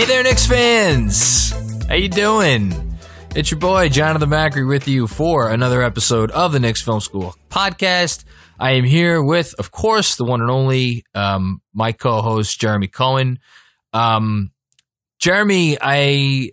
Hey 0.00 0.06
there, 0.06 0.22
Knicks 0.22 0.46
fans! 0.46 1.50
How 1.86 1.94
you 1.94 2.08
doing? 2.08 2.96
It's 3.36 3.50
your 3.50 3.60
boy 3.60 3.90
Jonathan 3.90 4.30
Macri 4.30 4.66
with 4.66 4.88
you 4.88 5.06
for 5.06 5.50
another 5.50 5.82
episode 5.82 6.30
of 6.30 6.52
the 6.52 6.58
Knicks 6.58 6.80
Film 6.80 7.00
School 7.00 7.34
podcast. 7.50 8.24
I 8.58 8.70
am 8.70 8.84
here 8.84 9.22
with, 9.22 9.54
of 9.58 9.70
course, 9.70 10.16
the 10.16 10.24
one 10.24 10.40
and 10.40 10.50
only 10.50 11.04
um, 11.14 11.60
my 11.74 11.92
co-host 11.92 12.58
Jeremy 12.58 12.86
Cohen. 12.86 13.40
Um, 13.92 14.52
Jeremy, 15.18 15.76
I 15.78 16.52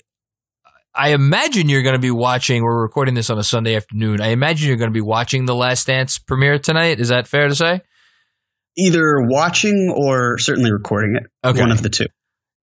I 0.93 1.13
imagine 1.13 1.69
you're 1.69 1.83
going 1.83 1.95
to 1.95 1.99
be 1.99 2.11
watching. 2.11 2.63
We're 2.63 2.81
recording 2.81 3.15
this 3.15 3.29
on 3.29 3.39
a 3.39 3.45
Sunday 3.45 3.77
afternoon. 3.77 4.19
I 4.19 4.31
imagine 4.31 4.67
you're 4.67 4.75
going 4.75 4.91
to 4.91 4.93
be 4.93 4.99
watching 4.99 5.45
the 5.45 5.55
Last 5.55 5.87
Dance 5.87 6.19
premiere 6.19 6.59
tonight. 6.59 6.99
Is 6.99 7.07
that 7.07 7.29
fair 7.29 7.47
to 7.47 7.55
say? 7.55 7.79
Either 8.77 9.21
watching 9.21 9.93
or 9.95 10.37
certainly 10.37 10.73
recording 10.73 11.15
it. 11.15 11.47
Okay. 11.47 11.61
One 11.61 11.71
of 11.71 11.81
the 11.81 11.89
two. 11.89 12.07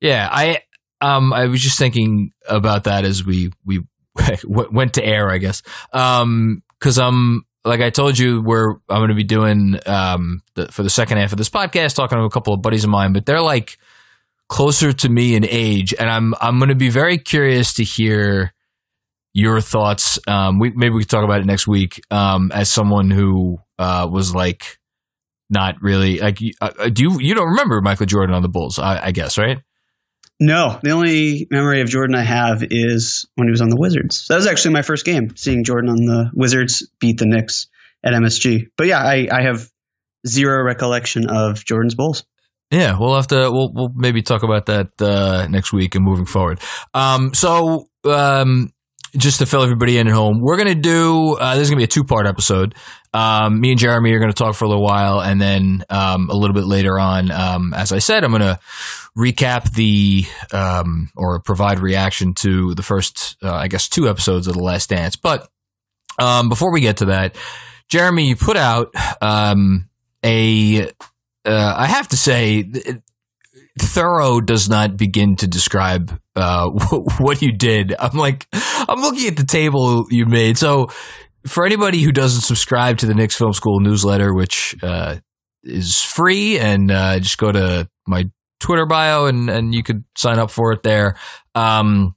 Yeah, 0.04 0.28
I 0.30 0.58
um 1.04 1.32
I 1.32 1.46
was 1.46 1.60
just 1.60 1.78
thinking 1.78 2.32
about 2.48 2.84
that 2.84 3.04
as 3.04 3.24
we 3.24 3.50
we 3.64 3.82
went 4.46 4.94
to 4.94 5.04
air, 5.04 5.30
I 5.30 5.38
guess. 5.38 5.62
Um 5.92 6.62
cuz 6.80 6.98
I'm 6.98 7.44
like 7.64 7.80
I 7.80 7.90
told 7.90 8.18
you 8.18 8.42
we're 8.42 8.72
I'm 8.88 8.98
going 8.98 9.08
to 9.08 9.14
be 9.14 9.24
doing 9.24 9.78
um 9.86 10.42
the, 10.54 10.70
for 10.70 10.82
the 10.82 10.90
second 10.90 11.18
half 11.18 11.32
of 11.32 11.38
this 11.38 11.50
podcast 11.50 11.94
talking 11.94 12.18
to 12.18 12.24
a 12.24 12.30
couple 12.30 12.54
of 12.54 12.62
buddies 12.62 12.84
of 12.84 12.90
mine, 12.90 13.12
but 13.12 13.26
they're 13.26 13.40
like 13.40 13.78
closer 14.48 14.92
to 14.92 15.08
me 15.08 15.34
in 15.34 15.44
age 15.44 15.94
and 15.98 16.08
I'm 16.10 16.34
I'm 16.40 16.58
going 16.58 16.68
to 16.68 16.74
be 16.74 16.90
very 16.90 17.18
curious 17.18 17.74
to 17.74 17.84
hear 17.84 18.52
your 19.32 19.60
thoughts 19.60 20.18
um 20.28 20.58
we 20.58 20.70
maybe 20.70 20.94
we 20.94 21.00
could 21.02 21.10
talk 21.10 21.24
about 21.24 21.40
it 21.40 21.46
next 21.46 21.66
week 21.66 22.00
um 22.10 22.52
as 22.52 22.70
someone 22.70 23.10
who 23.10 23.58
uh 23.78 24.06
was 24.08 24.34
like 24.34 24.78
not 25.50 25.74
really 25.82 26.18
like 26.20 26.38
uh, 26.60 26.88
do 26.88 27.02
you 27.02 27.20
you 27.20 27.34
don't 27.34 27.48
remember 27.48 27.80
Michael 27.80 28.06
Jordan 28.06 28.34
on 28.34 28.42
the 28.42 28.48
Bulls 28.48 28.78
I, 28.78 29.06
I 29.06 29.10
guess 29.12 29.38
right 29.38 29.58
No, 30.40 30.80
the 30.82 30.90
only 30.90 31.46
memory 31.50 31.80
of 31.80 31.88
Jordan 31.88 32.16
I 32.16 32.22
have 32.22 32.64
is 32.68 33.26
when 33.36 33.46
he 33.46 33.52
was 33.52 33.60
on 33.60 33.68
the 33.68 33.76
Wizards. 33.78 34.26
That 34.28 34.36
was 34.36 34.46
actually 34.46 34.74
my 34.74 34.82
first 34.82 35.04
game, 35.04 35.36
seeing 35.36 35.64
Jordan 35.64 35.90
on 35.90 35.96
the 35.96 36.30
Wizards 36.34 36.88
beat 36.98 37.18
the 37.18 37.26
Knicks 37.26 37.68
at 38.02 38.12
MSG. 38.12 38.66
But 38.76 38.88
yeah, 38.88 38.98
I, 38.98 39.28
I 39.30 39.42
have 39.42 39.70
zero 40.26 40.64
recollection 40.64 41.28
of 41.28 41.64
Jordan's 41.64 41.94
Bulls. 41.94 42.24
Yeah, 42.70 42.96
we'll 42.98 43.14
have 43.14 43.28
to. 43.28 43.50
We'll 43.52 43.72
we'll 43.72 43.92
maybe 43.94 44.22
talk 44.22 44.42
about 44.42 44.66
that 44.66 45.00
uh, 45.00 45.46
next 45.48 45.72
week 45.72 45.94
and 45.94 46.04
moving 46.04 46.26
forward. 46.26 46.60
Um, 46.92 47.32
so 47.32 47.86
um, 48.04 48.72
just 49.16 49.38
to 49.38 49.46
fill 49.46 49.62
everybody 49.62 49.98
in 49.98 50.08
at 50.08 50.14
home, 50.14 50.40
we're 50.40 50.56
gonna 50.56 50.74
do. 50.74 51.34
Uh, 51.34 51.54
this 51.54 51.64
is 51.64 51.70
gonna 51.70 51.78
be 51.78 51.84
a 51.84 51.88
two 51.88 52.04
part 52.04 52.26
episode. 52.26 52.74
Um, 53.14 53.60
me 53.60 53.70
and 53.70 53.78
Jeremy 53.78 54.12
are 54.12 54.18
gonna 54.18 54.32
talk 54.32 54.54
for 54.54 54.64
a 54.64 54.68
little 54.68 54.82
while, 54.82 55.20
and 55.20 55.40
then 55.40 55.84
um, 55.88 56.28
a 56.28 56.34
little 56.34 56.54
bit 56.54 56.64
later 56.64 56.98
on, 56.98 57.30
um, 57.30 57.72
as 57.72 57.92
I 57.92 57.98
said, 58.00 58.24
I'm 58.24 58.32
gonna 58.32 58.58
recap 59.16 59.72
the 59.72 60.24
um, 60.52 61.10
or 61.16 61.38
provide 61.38 61.78
reaction 61.78 62.34
to 62.34 62.74
the 62.74 62.82
first, 62.82 63.36
uh, 63.42 63.54
I 63.54 63.68
guess, 63.68 63.88
two 63.88 64.08
episodes 64.08 64.48
of 64.48 64.54
the 64.54 64.62
Last 64.62 64.90
Dance. 64.90 65.16
But 65.16 65.48
um, 66.18 66.48
before 66.48 66.72
we 66.72 66.80
get 66.80 66.98
to 66.98 67.06
that, 67.06 67.36
Jeremy, 67.88 68.28
you 68.28 68.36
put 68.36 68.56
out 68.56 68.92
um, 69.22 69.88
a 70.24 70.90
uh, 71.44 71.74
I 71.76 71.86
have 71.86 72.08
to 72.08 72.16
say, 72.16 72.62
th- 72.62 72.96
thorough 73.78 74.40
does 74.40 74.68
not 74.68 74.96
begin 74.96 75.36
to 75.36 75.46
describe 75.46 76.18
uh, 76.36 76.68
what 77.18 77.42
you 77.42 77.52
did. 77.52 77.94
I'm 77.98 78.16
like, 78.16 78.46
I'm 78.52 79.00
looking 79.00 79.28
at 79.28 79.36
the 79.36 79.44
table 79.44 80.06
you 80.10 80.26
made. 80.26 80.58
So, 80.58 80.88
for 81.46 81.66
anybody 81.66 82.02
who 82.02 82.12
doesn't 82.12 82.42
subscribe 82.42 82.98
to 82.98 83.06
the 83.06 83.14
Knicks 83.14 83.36
Film 83.36 83.52
School 83.52 83.80
newsletter, 83.80 84.32
which 84.32 84.76
uh, 84.82 85.16
is 85.62 86.02
free, 86.02 86.58
and 86.58 86.90
uh, 86.90 87.18
just 87.18 87.38
go 87.38 87.52
to 87.52 87.88
my 88.06 88.30
Twitter 88.60 88.86
bio 88.86 89.26
and 89.26 89.50
and 89.50 89.74
you 89.74 89.82
could 89.82 90.04
sign 90.16 90.38
up 90.38 90.50
for 90.50 90.72
it 90.72 90.82
there. 90.82 91.16
Um, 91.54 92.14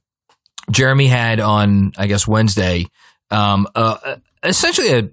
Jeremy 0.70 1.06
had 1.06 1.40
on, 1.40 1.92
I 1.96 2.06
guess 2.06 2.26
Wednesday, 2.26 2.86
um, 3.30 3.66
uh, 3.74 4.16
essentially 4.42 4.92
a 4.92 5.10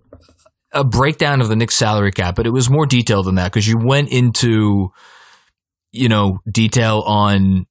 a 0.71 0.83
breakdown 0.83 1.39
of 1.39 1.47
the 1.47 1.55
Knicks 1.55 1.75
salary 1.75 2.11
cap, 2.11 2.35
but 2.35 2.45
it 2.45 2.51
was 2.51 2.69
more 2.69 2.85
detailed 2.85 3.25
than 3.25 3.35
that 3.35 3.51
because 3.51 3.67
you 3.67 3.77
went 3.81 4.09
into, 4.09 4.89
you 5.93 6.09
know, 6.09 6.39
detail 6.51 7.01
on 7.05 7.65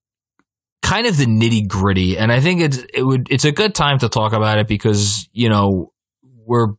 kind 0.82 1.06
of 1.06 1.16
the 1.16 1.26
nitty 1.26 1.68
gritty, 1.68 2.16
and 2.16 2.32
I 2.32 2.40
think 2.40 2.60
it's 2.62 2.78
it 2.92 3.02
would 3.02 3.28
it's 3.30 3.44
a 3.44 3.52
good 3.52 3.74
time 3.74 3.98
to 3.98 4.08
talk 4.08 4.32
about 4.32 4.58
it 4.58 4.68
because 4.68 5.28
you 5.32 5.48
know 5.48 5.92
we're 6.46 6.74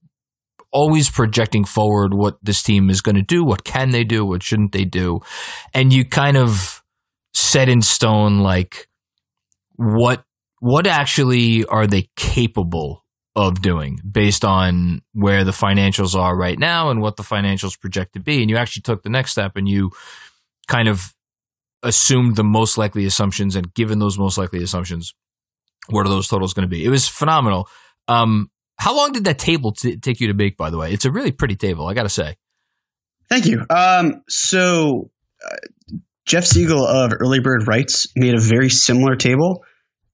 always 0.72 1.10
projecting 1.10 1.64
forward 1.64 2.14
what 2.14 2.38
this 2.44 2.62
team 2.62 2.90
is 2.90 3.02
going 3.02 3.16
to 3.16 3.22
do, 3.22 3.44
what 3.44 3.64
can 3.64 3.92
they 3.92 4.04
do, 4.04 4.26
what 4.26 4.44
shouldn't 4.44 4.72
they 4.72 4.84
do, 4.84 5.20
and 5.74 5.94
you 5.94 6.06
kind 6.06 6.38
of 6.38 6.84
set 7.34 7.70
in 7.70 7.82
stone 7.82 8.40
like 8.40 8.88
what 9.76 10.24
what 10.60 10.88
actually 10.88 11.66
are 11.66 11.86
they 11.86 12.10
capable 12.16 13.06
of 13.36 13.62
doing 13.62 14.00
based 14.10 14.46
on 14.46 15.02
where 15.14 15.44
the 15.44 15.52
financials 15.52 16.16
are 16.16 16.38
right 16.38 16.58
now 16.58 16.90
and 16.90 17.02
what 17.02 17.18
the 17.18 17.24
financials 17.24 17.80
project 17.80 18.14
to 18.14 18.20
be. 18.20 18.42
And 18.42 18.50
you 18.50 18.56
actually 18.56 18.82
took 18.82 19.04
the 19.04 19.10
next 19.10 19.32
step 19.32 19.58
and 19.58 19.68
you 19.68 19.92
kind 20.68 20.88
of 20.88 21.14
assumed 21.84 22.38
the 22.38 22.44
most 22.44 22.78
likely 22.78 23.06
assumptions 23.06 23.56
and 23.56 23.74
given 23.74 24.00
those 24.00 24.18
most 24.18 24.38
likely 24.38 24.64
assumptions, 24.64 25.14
what 25.90 26.06
are 26.06 26.10
those 26.10 26.28
totals 26.28 26.54
going 26.54 26.68
to 26.68 26.70
be? 26.70 26.84
It 26.84 26.90
was 26.90 27.08
phenomenal. 27.08 27.68
Um, 28.08 28.50
how 28.78 28.96
long 28.96 29.12
did 29.12 29.26
that 29.26 29.40
table 29.40 29.72
t- 29.72 29.98
take 29.98 30.20
you 30.20 30.28
to 30.28 30.34
make, 30.34 30.58
by 30.58 30.70
the 30.70 30.78
way? 30.78 30.92
It's 30.92 31.06
a 31.06 31.12
really 31.12 31.32
pretty 31.32 31.56
table, 31.56 31.88
I 31.88 31.94
got 31.94 32.04
to 32.04 32.10
say. 32.10 32.36
Thank 33.30 33.46
you. 33.46 33.66
Um, 33.70 34.24
so, 34.30 35.10
uh, 35.44 35.56
Jeff 36.26 36.46
Siegel 36.46 36.86
of 36.86 37.12
Early 37.20 37.40
Bird 37.40 37.68
Rights 37.68 38.08
made 38.16 38.34
a 38.34 38.42
very 38.42 38.70
similar 38.70 39.16
table. 39.16 39.64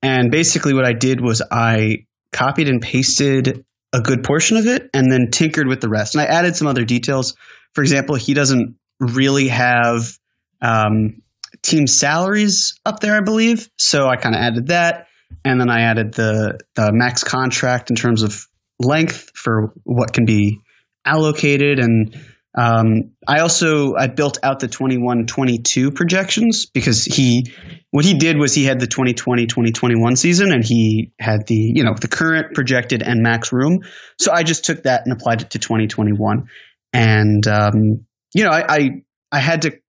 And 0.02 0.32
basically, 0.32 0.74
what 0.74 0.86
I 0.86 0.94
did 0.94 1.22
was 1.22 1.42
I 1.50 2.06
copied 2.32 2.68
and 2.68 2.82
pasted 2.82 3.66
a 3.94 4.02
good 4.02 4.24
portion 4.24 4.58
of 4.58 4.68
it 4.68 4.90
and 4.94 5.12
then 5.12 5.30
tinkered 5.32 5.68
with 5.68 5.82
the 5.82 5.90
rest. 5.90 6.16
And 6.16 6.22
I 6.22 6.26
added 6.26 6.56
some 6.56 6.68
other 6.68 6.86
details. 6.86 7.36
For 7.74 7.82
example, 7.82 8.16
he 8.16 8.34
doesn't 8.34 8.76
really 9.00 9.48
have 9.50 10.18
um, 10.62 11.22
team 11.62 11.88
salaries 11.88 12.80
up 12.86 13.00
there, 13.00 13.16
I 13.16 13.22
believe. 13.22 13.70
So 13.78 14.08
I 14.08 14.16
kind 14.16 14.35
of 14.35 14.41
added 14.41 14.68
that. 14.68 15.08
And 15.46 15.59
then 15.59 15.70
I 15.70 15.82
added 15.82 16.14
the, 16.14 16.59
the 16.76 16.91
max 16.94 17.24
contract 17.24 17.90
in 17.90 17.96
terms 17.96 18.24
of 18.24 18.47
length 18.84 19.32
for 19.36 19.74
what 19.84 20.14
can 20.14 20.26
be 20.26 20.62
allocated. 21.06 21.80
And 21.80 22.16
um, 22.58 23.12
I 23.28 23.40
also 23.40 23.96
I 23.96 24.08
built 24.08 24.40
out 24.44 24.60
the 24.60 24.68
21-22 24.68 25.96
projections 25.96 26.66
because 26.66 27.06
he 27.06 27.54
what 27.92 28.06
he 28.06 28.14
did 28.14 28.38
was 28.38 28.54
he 28.54 28.66
had 28.66 28.80
the 28.80 28.88
2020-2021 28.88 30.18
season 30.18 30.52
and 30.52 30.64
he 30.64 31.14
had 31.20 31.48
the 31.48 31.56
you 31.56 31.84
know 31.84 31.94
the 32.00 32.08
current 32.08 32.54
projected 32.54 33.04
and 33.04 33.22
max 33.22 33.54
room. 33.54 33.80
So 34.20 34.32
I 34.32 34.44
just 34.44 34.66
took 34.66 34.84
that 34.84 35.04
and 35.06 35.14
applied 35.14 35.42
it 35.42 35.52
to 35.52 35.60
2021. 35.60 36.48
And 36.94 37.48
um, 37.48 38.06
you 38.34 38.44
know 38.44 38.52
I, 38.52 38.66
I 38.68 38.90
I 39.32 39.40
had 39.40 39.62
to 39.64 39.80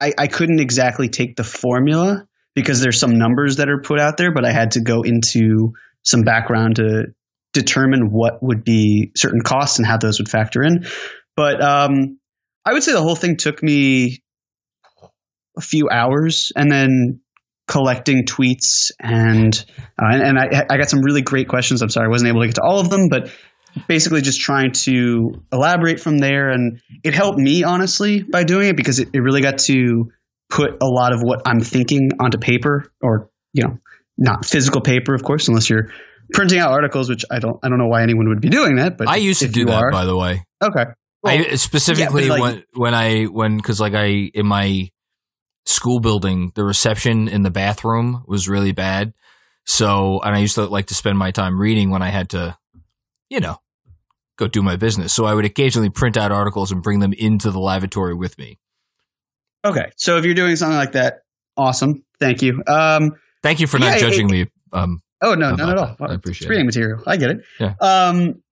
I, 0.00 0.12
I 0.16 0.26
couldn't 0.28 0.60
exactly 0.60 1.08
take 1.08 1.36
the 1.36 1.44
formula 1.44 2.26
because 2.54 2.80
there's 2.80 2.98
some 2.98 3.18
numbers 3.18 3.56
that 3.56 3.68
are 3.68 3.80
put 3.80 4.00
out 4.00 4.16
there, 4.16 4.32
but 4.32 4.44
I 4.44 4.52
had 4.52 4.72
to 4.72 4.80
go 4.80 5.02
into 5.02 5.74
some 6.02 6.22
background 6.22 6.76
to 6.76 7.06
determine 7.52 8.10
what 8.10 8.42
would 8.42 8.64
be 8.64 9.12
certain 9.16 9.40
costs 9.40 9.78
and 9.78 9.86
how 9.86 9.96
those 9.96 10.18
would 10.18 10.28
factor 10.28 10.62
in. 10.62 10.86
But 11.36 11.62
um, 11.62 12.18
I 12.64 12.72
would 12.72 12.82
say 12.82 12.92
the 12.92 13.02
whole 13.02 13.16
thing 13.16 13.36
took 13.36 13.62
me 13.62 14.22
a 15.56 15.60
few 15.60 15.88
hours, 15.90 16.52
and 16.54 16.70
then 16.70 17.20
collecting 17.66 18.24
tweets 18.24 18.90
and 18.98 19.64
uh, 20.00 20.06
and, 20.10 20.22
and 20.22 20.38
I, 20.38 20.66
I 20.70 20.78
got 20.78 20.88
some 20.88 21.00
really 21.00 21.22
great 21.22 21.48
questions. 21.48 21.82
I'm 21.82 21.90
sorry 21.90 22.06
I 22.06 22.10
wasn't 22.10 22.30
able 22.30 22.40
to 22.40 22.46
get 22.46 22.56
to 22.56 22.62
all 22.62 22.80
of 22.80 22.90
them, 22.90 23.08
but 23.08 23.30
basically 23.86 24.22
just 24.22 24.40
trying 24.40 24.72
to 24.72 25.42
elaborate 25.52 26.00
from 26.00 26.18
there. 26.18 26.48
And 26.48 26.80
it 27.04 27.14
helped 27.14 27.38
me 27.38 27.62
honestly 27.64 28.22
by 28.22 28.44
doing 28.44 28.68
it 28.68 28.76
because 28.76 28.98
it, 28.98 29.10
it 29.12 29.20
really 29.20 29.42
got 29.42 29.58
to 29.58 30.10
put 30.48 30.70
a 30.82 30.86
lot 30.86 31.12
of 31.12 31.20
what 31.22 31.42
I'm 31.46 31.60
thinking 31.60 32.10
onto 32.18 32.38
paper 32.38 32.90
or 33.02 33.30
you 33.52 33.64
know 33.64 33.78
not 34.16 34.44
physical 34.44 34.80
paper, 34.80 35.14
of 35.14 35.22
course, 35.22 35.48
unless 35.48 35.70
you're 35.70 35.90
printing 36.32 36.58
out 36.58 36.72
articles, 36.72 37.08
which 37.08 37.24
I 37.30 37.38
don't 37.38 37.58
I 37.62 37.68
don't 37.68 37.78
know 37.78 37.88
why 37.88 38.02
anyone 38.02 38.28
would 38.28 38.40
be 38.40 38.48
doing 38.48 38.76
that. 38.76 38.96
But 38.98 39.08
I 39.08 39.16
used 39.16 39.40
to 39.40 39.48
do 39.48 39.64
that, 39.66 39.82
are- 39.84 39.90
by 39.90 40.04
the 40.04 40.16
way. 40.16 40.44
Okay. 40.62 40.84
Well, 41.22 41.36
I 41.38 41.54
specifically 41.56 42.24
yeah, 42.26 42.30
like- 42.32 42.40
when 42.40 42.64
when 42.74 42.94
I 42.94 43.24
when 43.24 43.56
because 43.56 43.80
like 43.80 43.94
I 43.94 44.06
in 44.06 44.46
my 44.46 44.90
school 45.66 46.00
building 46.00 46.52
the 46.54 46.64
reception 46.64 47.28
in 47.28 47.42
the 47.42 47.50
bathroom 47.50 48.24
was 48.26 48.48
really 48.48 48.72
bad. 48.72 49.12
So 49.66 50.20
and 50.22 50.34
I 50.34 50.38
used 50.38 50.54
to 50.54 50.64
like 50.66 50.86
to 50.86 50.94
spend 50.94 51.18
my 51.18 51.30
time 51.30 51.60
reading 51.60 51.90
when 51.90 52.02
I 52.02 52.08
had 52.08 52.30
to, 52.30 52.56
you 53.28 53.40
know, 53.40 53.58
go 54.38 54.46
do 54.48 54.62
my 54.62 54.76
business. 54.76 55.12
So 55.12 55.24
I 55.26 55.34
would 55.34 55.44
occasionally 55.44 55.90
print 55.90 56.16
out 56.16 56.32
articles 56.32 56.70
and 56.72 56.82
bring 56.82 57.00
them 57.00 57.12
into 57.12 57.50
the 57.50 57.58
lavatory 57.60 58.14
with 58.14 58.38
me. 58.38 58.58
Okay. 59.64 59.90
So 59.96 60.16
if 60.16 60.24
you're 60.24 60.34
doing 60.34 60.56
something 60.56 60.76
like 60.78 60.92
that, 60.92 61.22
awesome. 61.56 62.04
Thank 62.20 62.42
you. 62.42 62.62
Um, 62.66 63.12
Thank 63.42 63.60
you 63.60 63.66
for 63.66 63.78
not 63.78 63.88
Yeah, 63.88 63.96
it- 63.96 64.00
judging 64.00 64.26
me. 64.28 64.46
Um, 64.72 65.00
oh 65.20 65.34
no, 65.34 65.50
not 65.54 65.68
at 65.70 65.78
all. 65.78 65.96
I 66.00 66.04
It's 66.06 66.14
appreciate 66.14 66.48
reading 66.48 66.66
material. 66.66 67.02
I 67.06 67.16
get 67.16 67.30
it. 67.30 67.44
Yeah. 67.58 67.74
Um, 67.80 68.42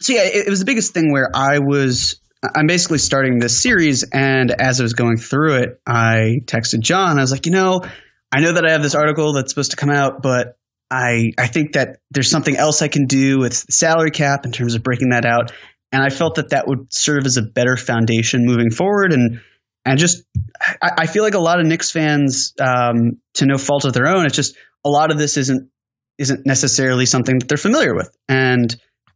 so 0.00 0.12
yeah, 0.12 0.22
it, 0.24 0.46
it 0.46 0.50
was 0.50 0.60
the 0.60 0.64
biggest 0.64 0.92
thing 0.94 1.12
where 1.12 1.30
I 1.34 1.58
was. 1.58 2.20
I'm 2.54 2.66
basically 2.66 2.98
starting 2.98 3.38
this 3.38 3.62
series, 3.62 4.04
and 4.04 4.50
as 4.50 4.78
I 4.80 4.84
was 4.84 4.92
going 4.92 5.16
through 5.16 5.56
it, 5.56 5.80
I 5.86 6.36
texted 6.44 6.80
John. 6.80 7.18
I 7.18 7.22
was 7.22 7.32
like, 7.32 7.46
you 7.46 7.52
know, 7.52 7.82
I 8.30 8.40
know 8.40 8.52
that 8.52 8.64
I 8.64 8.72
have 8.72 8.82
this 8.82 8.94
article 8.94 9.32
that's 9.32 9.50
supposed 9.50 9.70
to 9.72 9.76
come 9.76 9.90
out, 9.90 10.22
but 10.22 10.58
I 10.90 11.32
I 11.38 11.46
think 11.46 11.72
that 11.72 12.00
there's 12.10 12.30
something 12.30 12.56
else 12.56 12.82
I 12.82 12.88
can 12.88 13.06
do 13.06 13.38
with 13.38 13.66
the 13.66 13.72
salary 13.72 14.10
cap 14.10 14.44
in 14.44 14.52
terms 14.52 14.74
of 14.74 14.82
breaking 14.82 15.10
that 15.10 15.24
out, 15.24 15.52
and 15.90 16.02
I 16.02 16.10
felt 16.10 16.36
that 16.36 16.50
that 16.50 16.68
would 16.68 16.92
serve 16.92 17.26
as 17.26 17.36
a 17.36 17.42
better 17.42 17.76
foundation 17.76 18.44
moving 18.44 18.70
forward, 18.70 19.12
and 19.12 19.40
and 19.84 19.98
just 19.98 20.24
I, 20.60 20.90
I 20.98 21.06
feel 21.06 21.22
like 21.22 21.34
a 21.34 21.40
lot 21.40 21.60
of 21.60 21.66
Knicks 21.66 21.90
fans, 21.90 22.52
um, 22.60 23.18
to 23.34 23.46
no 23.46 23.56
fault 23.56 23.84
of 23.84 23.92
their 23.92 24.06
own, 24.06 24.26
it's 24.26 24.36
just 24.36 24.56
a 24.84 24.88
lot 24.88 25.10
of 25.10 25.18
this 25.18 25.36
isn't 25.36 25.70
isn't 26.18 26.46
necessarily 26.46 27.06
something 27.06 27.38
that 27.38 27.48
they're 27.48 27.58
familiar 27.58 27.94
with, 27.94 28.10
and 28.28 28.74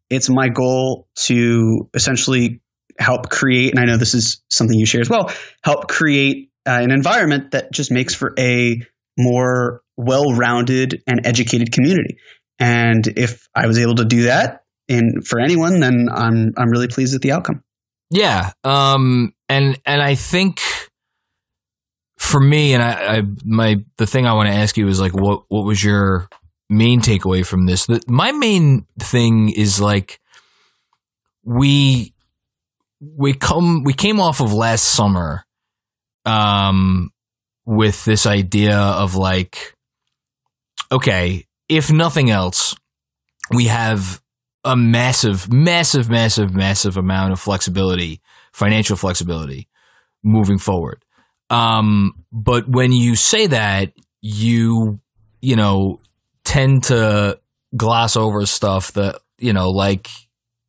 it's 0.08 0.28
my 0.28 0.48
goal 0.48 1.08
to 1.14 1.88
essentially 1.94 2.60
help 2.98 3.30
create, 3.30 3.70
and 3.70 3.80
I 3.80 3.84
know 3.84 3.96
this 3.96 4.14
is 4.14 4.42
something 4.50 4.78
you 4.78 4.86
share 4.86 5.00
as 5.00 5.08
well, 5.08 5.32
help 5.62 5.88
create 5.88 6.50
uh, 6.66 6.80
an 6.82 6.90
environment 6.90 7.52
that 7.52 7.72
just 7.72 7.90
makes 7.90 8.14
for 8.14 8.34
a 8.38 8.82
more 9.18 9.82
well-rounded 9.96 11.02
and 11.06 11.26
educated 11.26 11.72
community. 11.72 12.18
And 12.58 13.06
if 13.06 13.48
I 13.54 13.66
was 13.66 13.78
able 13.78 13.94
to 13.96 14.04
do 14.04 14.24
that 14.24 14.64
in 14.88 15.22
for 15.22 15.40
anyone, 15.40 15.80
then 15.80 16.08
I'm 16.12 16.52
I'm 16.56 16.70
really 16.70 16.88
pleased 16.88 17.14
with 17.14 17.22
the 17.22 17.32
outcome. 17.32 17.62
Yeah, 18.10 18.52
um, 18.64 19.32
and 19.48 19.78
and 19.86 20.02
I 20.02 20.14
think 20.14 20.60
for 22.18 22.40
me, 22.40 22.74
and 22.74 22.82
I, 22.82 23.16
I 23.16 23.22
my 23.44 23.76
the 23.96 24.06
thing 24.06 24.26
I 24.26 24.34
want 24.34 24.48
to 24.48 24.54
ask 24.54 24.76
you 24.76 24.88
is 24.88 25.00
like, 25.00 25.14
what 25.14 25.44
what 25.48 25.64
was 25.64 25.82
your 25.82 26.28
main 26.70 27.00
takeaway 27.00 27.44
from 27.44 27.66
this? 27.66 27.84
The, 27.84 28.00
my 28.06 28.32
main 28.32 28.86
thing 28.98 29.50
is 29.50 29.80
like 29.80 30.20
we 31.44 32.14
we 33.00 33.34
come 33.34 33.84
we 33.84 33.92
came 33.92 34.20
off 34.20 34.40
of 34.40 34.54
last 34.54 34.84
summer, 34.84 35.44
um, 36.24 37.10
with 37.66 38.04
this 38.04 38.26
idea 38.26 38.78
of 38.78 39.14
like, 39.14 39.76
okay, 40.90 41.44
if 41.68 41.92
nothing 41.92 42.30
else, 42.30 42.74
we 43.52 43.66
have 43.66 44.20
a 44.64 44.76
massive, 44.76 45.52
massive, 45.52 46.10
massive, 46.10 46.54
massive 46.54 46.96
amount 46.96 47.32
of 47.32 47.40
flexibility, 47.40 48.20
financial 48.52 48.96
flexibility 48.96 49.68
moving 50.22 50.58
forward. 50.58 51.02
Um, 51.48 52.24
but 52.30 52.68
when 52.68 52.92
you 52.92 53.16
say 53.16 53.46
that, 53.46 53.92
you, 54.20 55.00
you 55.40 55.56
know, 55.56 56.00
tend 56.44 56.84
to 56.84 57.38
gloss 57.76 58.16
over 58.16 58.46
stuff 58.46 58.92
that, 58.92 59.20
you 59.38 59.52
know, 59.52 59.70
like, 59.70 60.08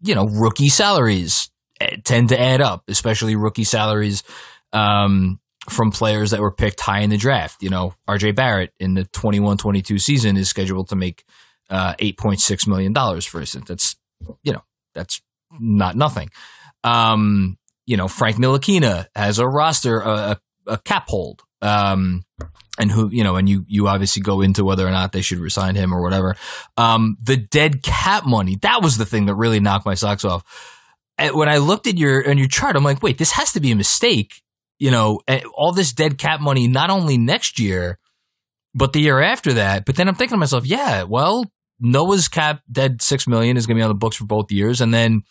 you 0.03 0.15
know, 0.15 0.25
rookie 0.25 0.69
salaries 0.69 1.49
eh, 1.79 1.97
tend 2.03 2.29
to 2.29 2.39
add 2.39 2.61
up, 2.61 2.83
especially 2.87 3.35
rookie 3.35 3.63
salaries, 3.63 4.23
um, 4.73 5.39
from 5.69 5.91
players 5.91 6.31
that 6.31 6.39
were 6.39 6.51
picked 6.51 6.79
high 6.79 6.99
in 6.99 7.09
the 7.09 7.17
draft. 7.17 7.61
You 7.61 7.69
know, 7.69 7.93
RJ 8.07 8.35
Barrett 8.35 8.73
in 8.79 8.93
the 8.93 9.05
21 9.05 9.57
22 9.57 9.99
season 9.99 10.37
is 10.37 10.49
scheduled 10.49 10.89
to 10.89 10.95
make 10.95 11.23
uh, 11.69 11.93
$8.6 11.95 12.67
million, 12.67 12.93
for 13.21 13.39
instance. 13.39 13.67
That's, 13.67 13.95
you 14.43 14.53
know, 14.53 14.63
that's 14.93 15.21
not 15.59 15.95
nothing. 15.95 16.29
Um, 16.83 17.57
you 17.85 17.97
know, 17.97 18.07
Frank 18.07 18.37
Ntilikina 18.37 19.07
has 19.15 19.39
a 19.39 19.47
roster, 19.47 19.99
a, 19.99 20.39
a 20.67 20.77
cap 20.79 21.07
hold. 21.09 21.41
Um, 21.61 22.23
and 22.81 22.91
who, 22.91 23.09
you 23.09 23.23
know, 23.23 23.35
and 23.35 23.47
you, 23.47 23.63
you 23.67 23.87
obviously 23.87 24.21
go 24.21 24.41
into 24.41 24.65
whether 24.65 24.85
or 24.85 24.91
not 24.91 25.11
they 25.11 25.21
should 25.21 25.37
resign 25.37 25.75
him 25.75 25.93
or 25.93 26.01
whatever. 26.01 26.35
Um, 26.75 27.15
the 27.21 27.37
dead 27.37 27.83
cap 27.83 28.25
money, 28.25 28.57
that 28.63 28.81
was 28.81 28.97
the 28.97 29.05
thing 29.05 29.27
that 29.27 29.35
really 29.35 29.59
knocked 29.59 29.85
my 29.85 29.93
socks 29.93 30.25
off. 30.25 30.43
And 31.17 31.35
when 31.35 31.47
I 31.47 31.57
looked 31.57 31.85
at 31.85 31.97
your, 31.97 32.19
and 32.19 32.39
your 32.39 32.47
chart, 32.47 32.75
I'm 32.75 32.83
like, 32.83 33.03
wait, 33.03 33.19
this 33.19 33.31
has 33.33 33.53
to 33.53 33.59
be 33.59 33.71
a 33.71 33.75
mistake. 33.75 34.41
You 34.79 34.89
know, 34.89 35.21
all 35.55 35.71
this 35.71 35.93
dead 35.93 36.17
cap 36.17 36.41
money, 36.41 36.67
not 36.67 36.89
only 36.89 37.17
next 37.17 37.59
year, 37.59 37.99
but 38.73 38.93
the 38.93 39.01
year 39.01 39.21
after 39.21 39.53
that. 39.53 39.85
But 39.85 39.95
then 39.95 40.07
I'm 40.07 40.15
thinking 40.15 40.35
to 40.35 40.39
myself, 40.39 40.65
yeah, 40.65 41.03
well, 41.03 41.45
Noah's 41.79 42.27
cap 42.27 42.61
dead 42.71 43.01
six 43.01 43.27
million 43.27 43.57
is 43.57 43.67
going 43.67 43.77
to 43.77 43.79
be 43.79 43.83
on 43.83 43.89
the 43.89 43.95
books 43.95 44.15
for 44.15 44.25
both 44.25 44.51
years, 44.51 44.81
and 44.81 44.91
then 44.91 45.21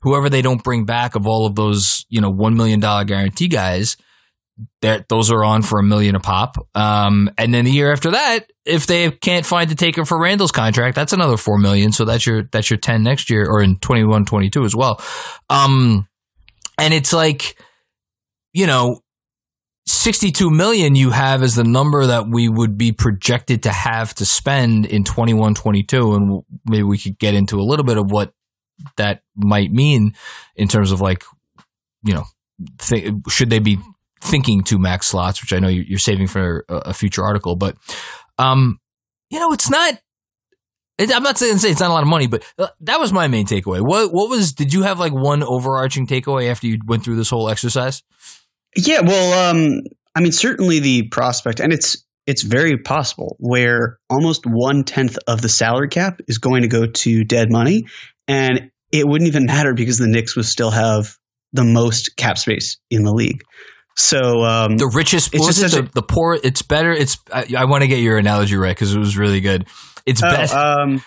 whoever 0.00 0.30
they 0.30 0.42
don't 0.42 0.62
bring 0.62 0.84
back 0.84 1.14
of 1.14 1.26
all 1.26 1.44
of 1.44 1.54
those, 1.54 2.06
you 2.08 2.20
know, 2.20 2.30
one 2.30 2.56
million 2.56 2.80
dollar 2.80 3.04
guarantee 3.04 3.48
guys, 3.48 3.96
that 4.82 5.08
those 5.08 5.30
are 5.30 5.44
on 5.44 5.62
for 5.62 5.78
a 5.78 5.82
million 5.82 6.14
a 6.14 6.20
pop. 6.20 6.56
Um, 6.74 7.30
and 7.36 7.52
then 7.52 7.64
the 7.64 7.72
year 7.72 7.92
after 7.92 8.12
that, 8.12 8.50
if 8.64 8.86
they 8.86 9.10
can't 9.10 9.44
find 9.44 9.68
the 9.68 9.74
taker 9.74 10.04
for 10.04 10.20
Randle's 10.20 10.52
contract, 10.52 10.94
that's 10.94 11.12
another 11.12 11.36
four 11.36 11.58
million. 11.58 11.92
So 11.92 12.04
that's 12.04 12.26
your 12.26 12.44
that's 12.44 12.70
your 12.70 12.78
ten 12.78 13.02
next 13.02 13.30
year, 13.30 13.46
or 13.48 13.62
in 13.62 13.78
21, 13.78 14.24
22 14.24 14.64
as 14.64 14.76
well. 14.76 15.02
Um, 15.50 16.08
and 16.78 16.94
it's 16.94 17.12
like, 17.12 17.56
you 18.52 18.66
know, 18.66 19.00
62 19.86 20.50
million 20.50 20.94
you 20.94 21.10
have 21.10 21.42
is 21.42 21.56
the 21.56 21.64
number 21.64 22.06
that 22.06 22.26
we 22.28 22.48
would 22.48 22.78
be 22.78 22.92
projected 22.92 23.64
to 23.64 23.70
have 23.70 24.14
to 24.14 24.24
spend 24.24 24.86
in 24.86 25.04
21 25.04 25.54
22 25.54 26.14
and 26.14 26.42
maybe 26.64 26.82
we 26.82 26.96
could 26.96 27.18
get 27.18 27.34
into 27.34 27.60
a 27.60 27.62
little 27.62 27.84
bit 27.84 27.98
of 27.98 28.10
what 28.10 28.32
that 28.96 29.22
might 29.36 29.70
mean 29.70 30.14
in 30.56 30.68
terms 30.68 30.90
of 30.90 31.02
like 31.02 31.22
you 32.02 32.14
know 32.14 32.24
th- 32.78 33.12
should 33.28 33.50
they 33.50 33.58
be 33.58 33.78
thinking 34.24 34.62
two 34.62 34.78
max 34.78 35.06
slots 35.06 35.40
which 35.42 35.52
i 35.52 35.58
know 35.58 35.68
you- 35.68 35.84
you're 35.86 35.98
saving 35.98 36.26
for 36.26 36.64
a, 36.68 36.92
future 36.94 37.22
article 37.22 37.56
but 37.56 37.76
um 38.38 38.78
you 39.30 39.38
know 39.38 39.52
it's 39.52 39.70
not 39.70 39.94
I'm 40.98 41.24
not 41.24 41.38
saying 41.38 41.54
it's 41.60 41.80
not 41.80 41.90
a 41.90 41.92
lot 41.92 42.04
of 42.04 42.08
money, 42.08 42.28
but 42.28 42.44
uh, 42.56 42.68
that 42.82 43.00
was 43.00 43.12
my 43.12 43.26
main 43.26 43.46
takeaway. 43.46 43.80
What 43.80 44.12
what 44.12 44.30
was? 44.30 44.52
Did 44.52 44.72
you 44.72 44.82
have 44.82 45.00
like 45.00 45.12
one 45.12 45.42
overarching 45.42 46.06
takeaway 46.06 46.48
after 46.48 46.68
you 46.68 46.78
went 46.86 47.02
through 47.02 47.16
this 47.16 47.30
whole 47.30 47.48
exercise? 47.50 48.04
Yeah, 48.76 49.00
well, 49.00 49.50
um, 49.50 49.80
I 50.14 50.20
mean, 50.20 50.30
certainly 50.30 50.78
the 50.78 51.08
prospect, 51.08 51.58
and 51.58 51.72
it's 51.72 52.04
it's 52.28 52.42
very 52.44 52.78
possible 52.78 53.34
where 53.40 53.98
almost 54.08 54.44
one 54.46 54.84
tenth 54.84 55.18
of 55.26 55.42
the 55.42 55.48
salary 55.48 55.88
cap 55.88 56.20
is 56.28 56.38
going 56.38 56.62
to 56.62 56.68
go 56.68 56.86
to 56.86 57.24
dead 57.24 57.50
money, 57.50 57.86
and 58.28 58.70
it 58.92 59.04
wouldn't 59.04 59.26
even 59.26 59.46
matter 59.46 59.74
because 59.74 59.98
the 59.98 60.06
Knicks 60.06 60.36
would 60.36 60.46
still 60.46 60.70
have 60.70 61.16
the 61.52 61.64
most 61.64 62.14
cap 62.16 62.38
space 62.38 62.78
in 62.88 63.02
the 63.02 63.12
league. 63.12 63.42
So 63.96 64.42
um, 64.42 64.76
the 64.76 64.90
richest 64.92 65.34
It's 65.34 65.46
just 65.46 65.76
it, 65.76 65.84
the, 65.86 66.00
the 66.00 66.02
poor 66.02 66.38
it's 66.42 66.62
better 66.62 66.90
it's 66.90 67.18
i, 67.32 67.46
I 67.56 67.64
want 67.66 67.82
to 67.82 67.86
get 67.88 68.00
your 68.00 68.18
analogy 68.18 68.56
right 68.56 68.74
because 68.74 68.92
it 68.92 68.98
was 68.98 69.16
really 69.16 69.40
good 69.40 69.68
it's 70.04 70.20
oh, 70.20 70.28
better 70.28 70.56
um, 70.56 71.00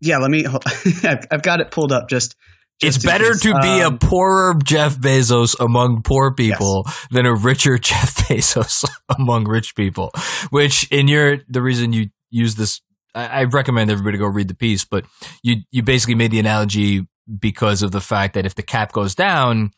yeah, 0.00 0.18
let 0.18 0.30
me. 0.30 0.44
I've, 1.04 1.26
I've 1.30 1.42
got 1.42 1.60
it 1.60 1.70
pulled 1.70 1.92
up. 1.92 2.08
Just, 2.08 2.36
it's 2.80 2.96
just 2.96 3.04
in 3.04 3.10
better 3.10 3.32
case. 3.32 3.42
to 3.42 3.60
be 3.60 3.80
a 3.80 3.88
Um, 3.88 3.98
poorer 3.98 4.54
jeff 4.62 4.96
bezos 4.98 5.58
among 5.58 6.02
poor 6.02 6.34
people 6.34 6.86
than 7.10 7.24
a 7.24 7.34
richer 7.34 7.78
jeff 7.78 8.14
bezos 8.28 8.84
among 9.18 9.48
rich 9.48 9.74
people 9.74 10.10
which 10.50 10.86
in 10.92 11.08
your 11.08 11.38
the 11.48 11.62
reason 11.62 11.94
you 11.94 12.08
use 12.28 12.56
this 12.56 12.82
I, 13.14 13.26
I 13.26 13.44
recommend 13.44 13.90
everybody 13.90 14.18
go 14.18 14.26
read 14.26 14.48
the 14.48 14.54
piece 14.54 14.84
but 14.84 15.06
you 15.42 15.62
you 15.70 15.82
basically 15.82 16.16
made 16.16 16.32
the 16.32 16.38
analogy 16.38 17.06
because 17.38 17.82
of 17.82 17.92
the 17.92 18.02
fact 18.02 18.34
that 18.34 18.44
if 18.44 18.54
the 18.54 18.62
cap 18.62 18.92
goes 18.92 19.14
down 19.14 19.70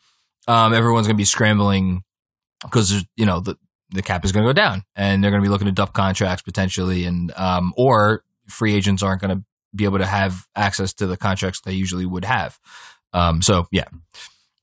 um, 0.49 0.73
everyone's 0.73 1.07
going 1.07 1.15
to 1.15 1.21
be 1.21 1.23
scrambling 1.23 2.03
because 2.63 3.05
you 3.15 3.25
know 3.25 3.39
the 3.39 3.57
the 3.91 4.01
cap 4.01 4.23
is 4.23 4.31
going 4.31 4.45
to 4.45 4.49
go 4.49 4.53
down, 4.53 4.83
and 4.95 5.23
they're 5.23 5.31
going 5.31 5.41
to 5.41 5.45
be 5.45 5.51
looking 5.51 5.67
to 5.67 5.71
dump 5.71 5.93
contracts 5.93 6.41
potentially, 6.41 7.05
and 7.05 7.31
um, 7.35 7.73
or 7.77 8.23
free 8.47 8.75
agents 8.75 9.03
aren't 9.03 9.21
going 9.21 9.37
to 9.37 9.43
be 9.75 9.85
able 9.85 9.99
to 9.99 10.05
have 10.05 10.45
access 10.55 10.93
to 10.95 11.07
the 11.07 11.17
contracts 11.17 11.61
they 11.61 11.73
usually 11.73 12.05
would 12.05 12.25
have. 12.25 12.59
Um, 13.13 13.41
so 13.41 13.67
yeah, 13.71 13.85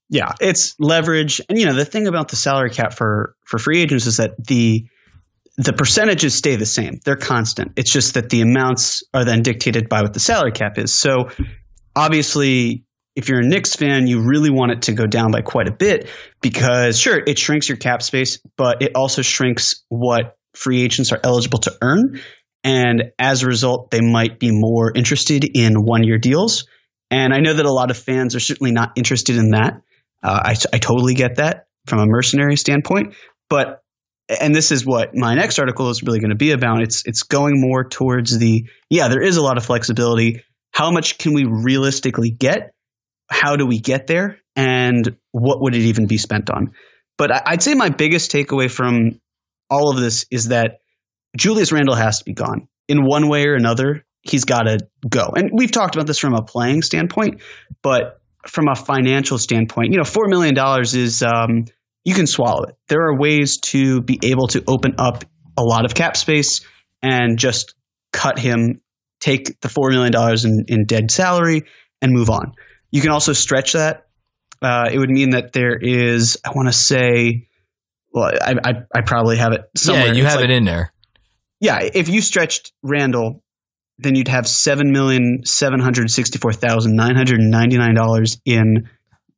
Yeah, 0.08 0.32
it's 0.40 0.74
leverage, 0.78 1.40
and 1.48 1.58
you 1.58 1.66
know 1.66 1.74
the 1.74 1.84
thing 1.84 2.06
about 2.06 2.28
the 2.28 2.36
salary 2.36 2.70
cap 2.70 2.94
for 2.94 3.34
for 3.44 3.58
free 3.58 3.82
agents 3.82 4.06
is 4.06 4.18
that 4.18 4.34
the 4.44 4.86
the 5.56 5.72
percentages 5.72 6.34
stay 6.34 6.56
the 6.56 6.66
same. 6.66 7.00
They're 7.04 7.16
constant. 7.16 7.72
It's 7.76 7.90
just 7.90 8.14
that 8.14 8.28
the 8.28 8.42
amounts 8.42 9.02
are 9.14 9.24
then 9.24 9.42
dictated 9.42 9.88
by 9.88 10.02
what 10.02 10.12
the 10.12 10.20
salary 10.20 10.52
cap 10.52 10.78
is. 10.78 10.92
So 10.94 11.30
obviously, 11.94 12.84
if 13.16 13.30
you're 13.30 13.40
a 13.40 13.46
Knicks 13.46 13.75
fan, 13.75 14.06
you 14.06 14.23
really 14.23 14.50
want 14.50 14.73
it 14.73 14.82
to 14.82 14.92
go 14.92 15.06
down 15.06 15.32
by 15.32 15.40
quite 15.40 15.68
a 15.68 15.73
bit 15.73 16.08
because 16.42 16.99
sure, 16.99 17.18
it 17.18 17.38
shrinks 17.38 17.68
your 17.68 17.78
cap 17.78 18.02
space, 18.02 18.38
but 18.56 18.82
it 18.82 18.92
also 18.94 19.23
shrinks 19.23 19.82
what 19.88 20.37
free 20.54 20.82
agents 20.82 21.12
are 21.12 21.20
eligible 21.25 21.58
to 21.61 21.73
earn. 21.80 22.20
And 22.62 23.12
as 23.18 23.42
a 23.42 23.46
result, 23.46 23.90
they 23.90 24.00
might 24.02 24.38
be 24.38 24.50
more 24.52 24.92
interested 24.94 25.44
in 25.56 25.75
one 25.75 26.04
year 26.04 26.18
deals. 26.18 26.66
And 27.11 27.32
I 27.32 27.38
know 27.38 27.54
that 27.54 27.64
a 27.64 27.73
lot 27.73 27.90
of 27.90 27.96
fans 27.96 28.35
are 28.35 28.40
certainly 28.40 28.73
not 28.73 28.92
interested 28.96 29.37
in 29.37 29.50
that. 29.50 29.80
Uh, 30.23 30.40
I, 30.44 30.56
I 30.73 30.78
totally 30.78 31.14
get 31.14 31.37
that 31.37 31.68
from 31.87 32.00
a 32.00 32.06
mercenary 32.06 32.56
standpoint. 32.56 33.14
But 33.49 33.82
and 34.28 34.54
this 34.54 34.73
is 34.73 34.85
what 34.85 35.14
my 35.14 35.35
next 35.35 35.58
article 35.58 35.88
is 35.88 36.02
really 36.02 36.18
going 36.18 36.30
to 36.30 36.37
be 36.37 36.50
about. 36.50 36.82
It's 36.82 37.04
it's 37.06 37.23
going 37.23 37.61
more 37.61 37.88
towards 37.88 38.37
the 38.37 38.68
yeah, 38.90 39.08
there 39.08 39.23
is 39.23 39.37
a 39.37 39.42
lot 39.42 39.56
of 39.56 39.64
flexibility. 39.64 40.42
How 40.73 40.90
much 40.90 41.18
can 41.18 41.32
we 41.32 41.44
realistically 41.44 42.30
get? 42.30 42.73
How 43.28 43.56
do 43.56 43.66
we 43.66 43.78
get 43.78 44.06
there? 44.06 44.38
And 44.54 45.16
what 45.33 45.61
would 45.61 45.75
it 45.75 45.83
even 45.83 46.06
be 46.06 46.18
spent 46.18 46.50
on? 46.50 46.73
But 47.18 47.49
I'd 47.49 47.62
say 47.62 47.75
my 47.75 47.88
biggest 47.88 48.30
takeaway 48.30 48.71
from 48.71 49.21
all 49.71 49.90
of 49.90 50.00
this 50.00 50.26
is 50.30 50.49
that 50.49 50.80
Julius 51.37 51.73
Randle 51.73 51.95
has 51.95 52.18
to 52.18 52.25
be 52.25 52.33
gone 52.33 52.68
in 52.88 53.04
one 53.04 53.28
way 53.28 53.47
or 53.47 53.54
another. 53.54 54.04
He's 54.23 54.45
got 54.45 54.62
to 54.62 54.78
go. 55.09 55.33
And 55.35 55.50
we've 55.52 55.71
talked 55.71 55.95
about 55.95 56.06
this 56.06 56.18
from 56.18 56.35
a 56.35 56.42
playing 56.42 56.83
standpoint, 56.83 57.42
but 57.83 58.21
from 58.47 58.68
a 58.68 58.75
financial 58.75 59.38
standpoint, 59.38 59.92
you 59.92 59.99
know, 59.99 60.04
$4 60.04 60.28
million 60.28 60.56
is, 60.83 61.23
um, 61.23 61.64
you 62.04 62.14
can 62.14 62.26
swallow 62.26 62.64
it. 62.64 62.76
There 62.88 63.02
are 63.02 63.18
ways 63.18 63.59
to 63.59 64.00
be 64.00 64.18
able 64.23 64.49
to 64.49 64.62
open 64.66 64.95
up 64.99 65.25
a 65.56 65.62
lot 65.62 65.85
of 65.85 65.95
cap 65.95 66.16
space 66.16 66.61
and 67.02 67.38
just 67.38 67.75
cut 68.12 68.38
him, 68.38 68.80
take 69.21 69.61
the 69.61 69.68
$4 69.68 69.90
million 69.90 70.14
in, 70.45 70.64
in 70.68 70.87
dead 70.87 71.11
salary 71.11 71.62
and 72.00 72.12
move 72.12 72.30
on. 72.30 72.52
You 72.90 73.00
can 73.00 73.11
also 73.11 73.33
stretch 73.33 73.73
that. 73.75 74.07
Uh, 74.62 74.88
it 74.90 74.99
would 74.99 75.11
mean 75.11 75.31
that 75.31 75.52
there 75.52 75.76
is, 75.76 76.38
I 76.45 76.50
want 76.52 76.69
to 76.69 76.73
say, 76.73 77.49
well, 78.12 78.33
I, 78.40 78.55
I, 78.64 78.73
I, 78.95 79.00
probably 79.02 79.37
have 79.37 79.52
it 79.52 79.69
somewhere. 79.76 80.07
Yeah, 80.07 80.12
you 80.12 80.23
it's 80.25 80.33
have 80.33 80.40
like, 80.40 80.50
it 80.50 80.52
in 80.52 80.64
there. 80.64 80.93
Yeah, 81.61 81.81
if 81.83 82.09
you 82.09 82.23
stretched 82.23 82.73
Randle, 82.83 83.43
then 83.99 84.14
you'd 84.14 84.28
have 84.28 84.47
seven 84.47 84.93
million 84.93 85.43
seven 85.45 85.81
hundred 85.81 86.11
sixty 86.11 86.38
four 86.38 86.52
thousand 86.52 86.97
nine 86.97 87.16
hundred 87.16 87.40
ninety 87.40 87.76
nine 87.78 87.95
dollars 87.95 88.40
in 88.45 88.88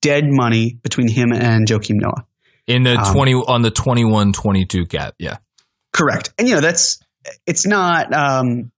dead 0.01 0.25
money 0.27 0.79
between 0.83 1.09
him 1.09 1.33
and 1.33 1.67
Joakim 1.67 1.97
Noah. 1.97 2.27
In 2.67 2.83
the 2.83 2.97
um, 2.97 3.13
twenty 3.13 3.35
on 3.35 3.63
the 3.63 3.71
21-22 3.71 4.89
cap, 4.89 5.15
yeah. 5.19 5.39
Correct. 5.93 6.33
And 6.39 6.49
you 6.49 6.55
know, 6.55 6.61
that's 6.61 7.01
it's 7.47 7.67
not 7.67 8.13
um 8.13 8.71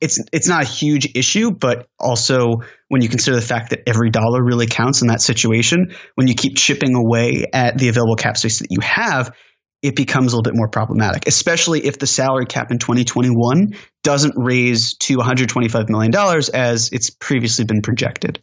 it's 0.00 0.18
it's 0.32 0.48
not 0.48 0.62
a 0.62 0.66
huge 0.66 1.08
issue, 1.14 1.50
but 1.50 1.88
also 1.98 2.62
when 2.88 3.02
you 3.02 3.08
consider 3.08 3.36
the 3.36 3.42
fact 3.42 3.70
that 3.70 3.80
every 3.86 4.10
dollar 4.10 4.42
really 4.42 4.66
counts 4.66 5.02
in 5.02 5.08
that 5.08 5.20
situation, 5.20 5.94
when 6.14 6.28
you 6.28 6.34
keep 6.34 6.56
chipping 6.56 6.94
away 6.94 7.46
at 7.52 7.78
the 7.78 7.88
available 7.88 8.16
cap 8.16 8.36
space 8.36 8.60
that 8.60 8.68
you 8.70 8.80
have, 8.80 9.34
it 9.82 9.96
becomes 9.96 10.32
a 10.32 10.36
little 10.36 10.50
bit 10.50 10.56
more 10.56 10.68
problematic, 10.68 11.26
especially 11.26 11.84
if 11.84 11.98
the 11.98 12.06
salary 12.06 12.46
cap 12.46 12.70
in 12.70 12.78
2021 12.78 13.74
doesn't 14.02 14.34
raise 14.36 14.94
to 14.98 15.16
$125 15.16 15.88
million 15.88 16.12
as 16.54 16.90
it's 16.92 17.10
previously 17.10 17.64
been 17.64 17.82
projected. 17.82 18.42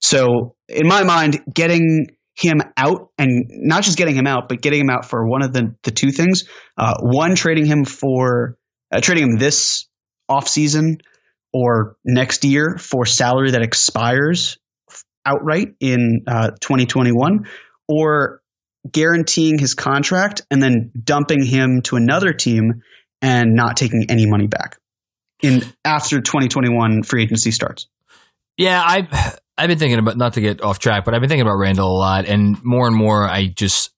So, 0.00 0.54
in 0.68 0.86
my 0.86 1.02
mind, 1.02 1.40
getting 1.52 2.06
him 2.36 2.62
out 2.76 3.08
and 3.18 3.46
not 3.48 3.82
just 3.82 3.98
getting 3.98 4.14
him 4.14 4.28
out, 4.28 4.48
but 4.48 4.62
getting 4.62 4.80
him 4.80 4.90
out 4.90 5.04
for 5.04 5.26
one 5.26 5.42
of 5.42 5.52
the, 5.52 5.74
the 5.82 5.90
two 5.90 6.12
things 6.12 6.44
uh, 6.76 6.94
one, 7.00 7.34
trading 7.34 7.66
him 7.66 7.84
for 7.84 8.56
uh, 8.92 9.00
trading 9.00 9.24
him 9.24 9.38
this 9.38 9.87
offseason 10.30 11.00
or 11.52 11.96
next 12.04 12.44
year 12.44 12.76
for 12.78 13.06
salary 13.06 13.52
that 13.52 13.62
expires 13.62 14.58
outright 15.24 15.74
in 15.80 16.24
uh, 16.26 16.50
2021, 16.60 17.46
or 17.86 18.40
guaranteeing 18.90 19.58
his 19.58 19.74
contract 19.74 20.42
and 20.50 20.62
then 20.62 20.90
dumping 21.02 21.44
him 21.44 21.82
to 21.82 21.96
another 21.96 22.32
team 22.32 22.82
and 23.20 23.54
not 23.54 23.76
taking 23.76 24.06
any 24.08 24.26
money 24.26 24.46
back 24.46 24.78
in 25.42 25.62
after 25.84 26.20
2021 26.20 27.02
free 27.02 27.22
agency 27.22 27.50
starts. 27.50 27.86
Yeah, 28.56 28.82
I've 28.84 29.38
I've 29.56 29.68
been 29.68 29.78
thinking 29.78 29.98
about 29.98 30.16
not 30.16 30.34
to 30.34 30.40
get 30.40 30.62
off 30.62 30.78
track, 30.78 31.04
but 31.04 31.14
I've 31.14 31.20
been 31.20 31.28
thinking 31.28 31.46
about 31.46 31.58
Randle 31.58 31.90
a 31.90 31.98
lot, 31.98 32.26
and 32.26 32.62
more 32.64 32.86
and 32.86 32.96
more, 32.96 33.28
I 33.28 33.46
just 33.46 33.90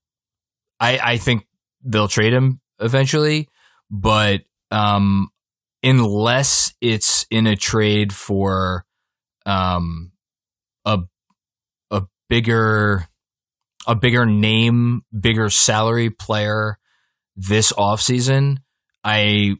I 0.79 0.99
I 0.99 1.17
think 1.19 1.47
they'll 1.85 2.09
trade 2.09 2.33
him 2.33 2.61
eventually, 2.79 3.49
but 3.91 4.43
um, 4.71 5.31
unless 5.83 6.75
it's 6.81 7.27
in 7.31 7.47
a 7.47 7.57
trade 7.57 8.13
for 8.13 8.85
um 9.47 10.13
a 10.85 11.01
a 11.91 12.03
bigger 12.29 13.09
a 13.87 13.95
bigger 13.95 14.27
name, 14.27 15.03
bigger 15.19 15.51
salary 15.51 16.11
player 16.11 16.79
this 17.37 17.73
offseason, 17.73 18.59
I 19.03 19.57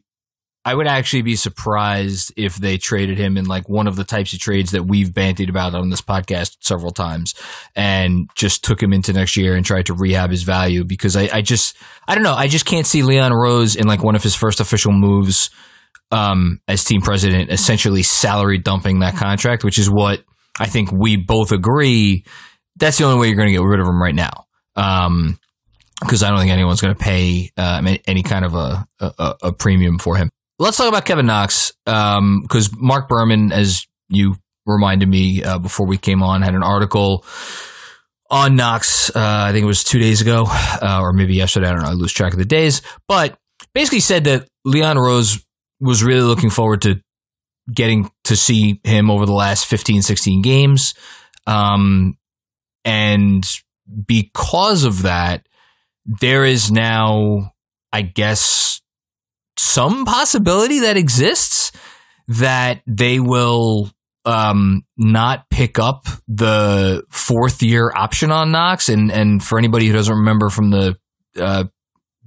I 0.63 0.75
would 0.75 0.85
actually 0.85 1.23
be 1.23 1.35
surprised 1.35 2.31
if 2.37 2.55
they 2.55 2.77
traded 2.77 3.17
him 3.17 3.35
in 3.35 3.45
like 3.45 3.67
one 3.67 3.87
of 3.87 3.95
the 3.95 4.03
types 4.03 4.31
of 4.33 4.39
trades 4.39 4.71
that 4.71 4.83
we've 4.83 5.09
bantied 5.09 5.49
about 5.49 5.73
on 5.73 5.89
this 5.89 6.01
podcast 6.01 6.57
several 6.59 6.91
times 6.91 7.33
and 7.75 8.29
just 8.35 8.63
took 8.63 8.81
him 8.81 8.93
into 8.93 9.11
next 9.11 9.35
year 9.35 9.55
and 9.55 9.65
tried 9.65 9.87
to 9.87 9.95
rehab 9.95 10.29
his 10.29 10.43
value 10.43 10.83
because 10.83 11.15
I, 11.15 11.29
I 11.33 11.41
just 11.41 11.75
I 12.07 12.13
don't 12.13 12.23
know, 12.23 12.35
I 12.35 12.47
just 12.47 12.67
can't 12.67 12.85
see 12.85 13.01
Leon 13.01 13.33
Rose 13.33 13.75
in 13.75 13.87
like 13.87 14.03
one 14.03 14.15
of 14.15 14.21
his 14.21 14.35
first 14.35 14.59
official 14.59 14.91
moves 14.91 15.49
um, 16.11 16.59
as 16.67 16.83
team 16.83 17.01
president, 17.01 17.51
essentially 17.51 18.03
salary 18.03 18.57
dumping 18.57 18.99
that 18.99 19.15
contract, 19.15 19.63
which 19.63 19.79
is 19.79 19.89
what 19.89 20.23
I 20.59 20.67
think 20.67 20.91
we 20.91 21.17
both 21.17 21.51
agree. 21.51 22.25
That's 22.77 22.97
the 22.97 23.05
only 23.05 23.19
way 23.19 23.27
you're 23.27 23.37
going 23.37 23.49
to 23.49 23.53
get 23.53 23.61
rid 23.61 23.79
of 23.79 23.87
him 23.87 24.01
right 24.01 24.15
now. 24.15 24.45
Um, 24.75 25.39
because 25.99 26.23
I 26.23 26.29
don't 26.29 26.39
think 26.39 26.51
anyone's 26.51 26.81
going 26.81 26.95
to 26.95 27.03
pay 27.03 27.51
uh, 27.57 27.95
any 28.07 28.23
kind 28.23 28.43
of 28.43 28.55
a, 28.55 28.87
a, 28.99 29.35
a, 29.43 29.53
premium 29.53 29.99
for 29.99 30.17
him. 30.17 30.31
Let's 30.57 30.77
talk 30.77 30.87
about 30.87 31.05
Kevin 31.05 31.27
Knox 31.27 31.73
because 31.85 32.73
um, 32.73 32.77
Marc 32.79 33.07
Berman, 33.07 33.51
as 33.51 33.85
you 34.09 34.35
reminded 34.65 35.07
me 35.07 35.43
uh, 35.43 35.59
before 35.59 35.85
we 35.85 35.97
came 35.97 36.23
on, 36.23 36.41
had 36.41 36.55
an 36.55 36.63
article 36.63 37.23
on 38.31 38.55
Knox. 38.55 39.09
Uh, 39.09 39.19
I 39.19 39.51
think 39.51 39.63
it 39.63 39.67
was 39.67 39.83
two 39.83 39.99
days 39.99 40.21
ago, 40.21 40.45
uh, 40.47 40.99
or 41.01 41.13
maybe 41.13 41.35
yesterday. 41.35 41.67
I 41.67 41.73
don't 41.73 41.83
know. 41.83 41.89
I 41.89 41.93
lose 41.93 42.13
track 42.13 42.33
of 42.33 42.39
the 42.39 42.45
days, 42.45 42.81
but 43.07 43.37
basically 43.73 43.99
said 43.99 44.23
that 44.23 44.47
Leon 44.65 44.97
Rose 44.97 45.45
was 45.81 46.03
really 46.03 46.21
looking 46.21 46.49
forward 46.49 46.83
to 46.83 47.01
getting 47.73 48.09
to 48.23 48.35
see 48.35 48.79
him 48.83 49.09
over 49.09 49.25
the 49.25 49.33
last 49.33 49.65
15, 49.65 50.01
16 50.01 50.41
games. 50.41 50.93
Um, 51.47 52.17
and 52.85 53.43
because 54.07 54.83
of 54.83 55.03
that, 55.03 55.47
there 56.05 56.45
is 56.45 56.71
now, 56.71 57.53
I 57.91 58.01
guess, 58.01 58.81
some 59.57 60.05
possibility 60.05 60.79
that 60.81 60.97
exists 60.97 61.71
that 62.27 62.81
they 62.87 63.19
will 63.19 63.91
um, 64.25 64.83
not 64.97 65.49
pick 65.49 65.79
up 65.79 66.05
the 66.27 67.03
fourth 67.09 67.61
year 67.61 67.91
option 67.95 68.31
on 68.31 68.51
Knox. 68.51 68.89
And 68.89 69.11
and 69.11 69.43
for 69.43 69.57
anybody 69.57 69.87
who 69.87 69.93
doesn't 69.93 70.15
remember 70.15 70.49
from 70.49 70.71
the 70.71 70.97
uh, 71.39 71.65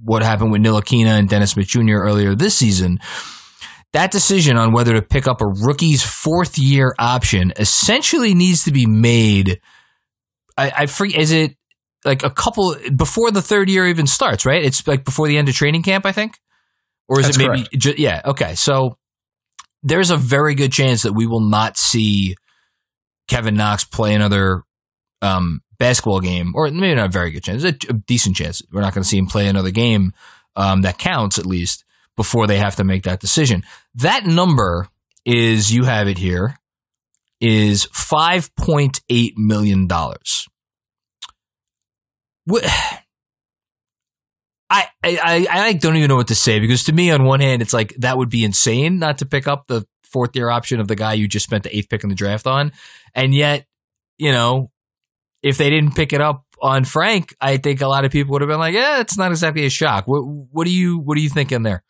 what 0.03 0.23
happened 0.23 0.51
with 0.51 0.61
Ntilikina 0.61 1.17
and 1.19 1.29
Dennis 1.29 1.51
Smith 1.51 1.67
Jr. 1.67 1.97
earlier 1.97 2.35
this 2.35 2.55
season, 2.55 2.99
that 3.95 4.11
decision 4.11 4.57
on 4.57 4.73
whether 4.73 4.93
to 4.93 5.01
pick 5.01 5.25
up 5.25 5.41
a 5.41 5.45
rookie's 5.45 6.03
fourth 6.03 6.57
year 6.57 6.93
option 6.99 7.53
essentially 7.57 8.33
needs 8.33 8.65
to 8.65 8.71
be 8.71 8.85
made. 8.85 9.61
I, 10.57 10.71
I 10.79 10.85
free 10.87 11.15
is 11.15 11.31
it 11.31 11.55
like 12.03 12.23
a 12.23 12.29
couple 12.29 12.75
before 12.95 13.31
the 13.31 13.41
third 13.41 13.69
year 13.69 13.87
even 13.87 14.05
starts, 14.05 14.45
right? 14.45 14.63
It's 14.63 14.85
like 14.85 15.05
before 15.05 15.29
the 15.29 15.37
end 15.37 15.47
of 15.47 15.55
training 15.55 15.83
camp, 15.83 16.05
I 16.05 16.11
think, 16.11 16.37
or 17.07 17.21
is 17.21 17.27
That's 17.27 17.37
it 17.37 17.47
maybe? 17.47 17.67
Ju- 17.77 17.95
yeah, 17.97 18.21
okay. 18.25 18.55
So 18.55 18.97
there's 19.81 20.11
a 20.11 20.17
very 20.17 20.55
good 20.55 20.73
chance 20.73 21.03
that 21.03 21.13
we 21.13 21.25
will 21.25 21.47
not 21.49 21.77
see 21.77 22.35
Kevin 23.29 23.55
Knox 23.55 23.85
play 23.85 24.13
another 24.13 24.63
um, 25.21 25.61
basketball 25.79 26.19
game, 26.19 26.51
or 26.53 26.69
maybe 26.69 26.95
not 26.95 27.07
a 27.07 27.11
very 27.11 27.31
good 27.31 27.43
chance, 27.43 27.63
a, 27.63 27.69
a 27.69 27.93
decent 27.93 28.35
chance. 28.35 28.61
We're 28.73 28.81
not 28.81 28.93
going 28.93 29.03
to 29.03 29.09
see 29.09 29.17
him 29.17 29.27
play 29.27 29.47
another 29.47 29.71
game 29.71 30.11
um, 30.57 30.81
that 30.81 30.97
counts 30.97 31.39
at 31.39 31.45
least 31.45 31.84
before 32.15 32.47
they 32.47 32.57
have 32.57 32.75
to 32.77 32.83
make 32.83 33.03
that 33.03 33.19
decision. 33.19 33.63
That 33.95 34.25
number 34.25 34.87
is, 35.25 35.73
you 35.73 35.83
have 35.83 36.07
it 36.07 36.17
here, 36.17 36.57
is 37.41 37.85
$5.8 37.87 39.33
million. 39.37 39.87
I, 44.67 44.87
I, 45.03 45.47
I 45.49 45.73
don't 45.73 45.95
even 45.95 46.09
know 46.09 46.15
what 46.15 46.29
to 46.29 46.35
say 46.35 46.59
because 46.59 46.85
to 46.85 46.93
me, 46.93 47.11
on 47.11 47.23
one 47.23 47.39
hand, 47.39 47.61
it's 47.61 47.73
like 47.73 47.93
that 47.97 48.17
would 48.17 48.29
be 48.29 48.43
insane 48.43 48.97
not 48.97 49.19
to 49.19 49.25
pick 49.25 49.47
up 49.47 49.67
the 49.67 49.85
fourth 50.03 50.35
year 50.35 50.49
option 50.49 50.79
of 50.79 50.87
the 50.87 50.95
guy 50.95 51.13
you 51.13 51.27
just 51.27 51.45
spent 51.45 51.63
the 51.63 51.75
eighth 51.75 51.89
pick 51.89 52.03
in 52.03 52.09
the 52.09 52.15
draft 52.15 52.47
on. 52.47 52.71
And 53.13 53.33
yet, 53.33 53.67
you 54.17 54.31
know, 54.31 54.71
if 55.43 55.57
they 55.57 55.69
didn't 55.69 55.95
pick 55.95 56.13
it 56.13 56.21
up 56.21 56.45
on 56.61 56.85
Frank, 56.85 57.35
I 57.39 57.57
think 57.57 57.81
a 57.81 57.87
lot 57.87 58.05
of 58.05 58.11
people 58.11 58.31
would 58.31 58.41
have 58.41 58.49
been 58.49 58.59
like, 58.59 58.73
"Yeah, 58.73 59.01
it's 59.01 59.17
not 59.17 59.31
exactly 59.31 59.65
a 59.65 59.69
shock." 59.69 60.07
What 60.07 60.21
what 60.21 60.65
do 60.65 60.71
you 60.71 60.97
what 60.97 61.17
are 61.17 61.21
you 61.21 61.29
thinking 61.29 61.63
there? 61.63 61.83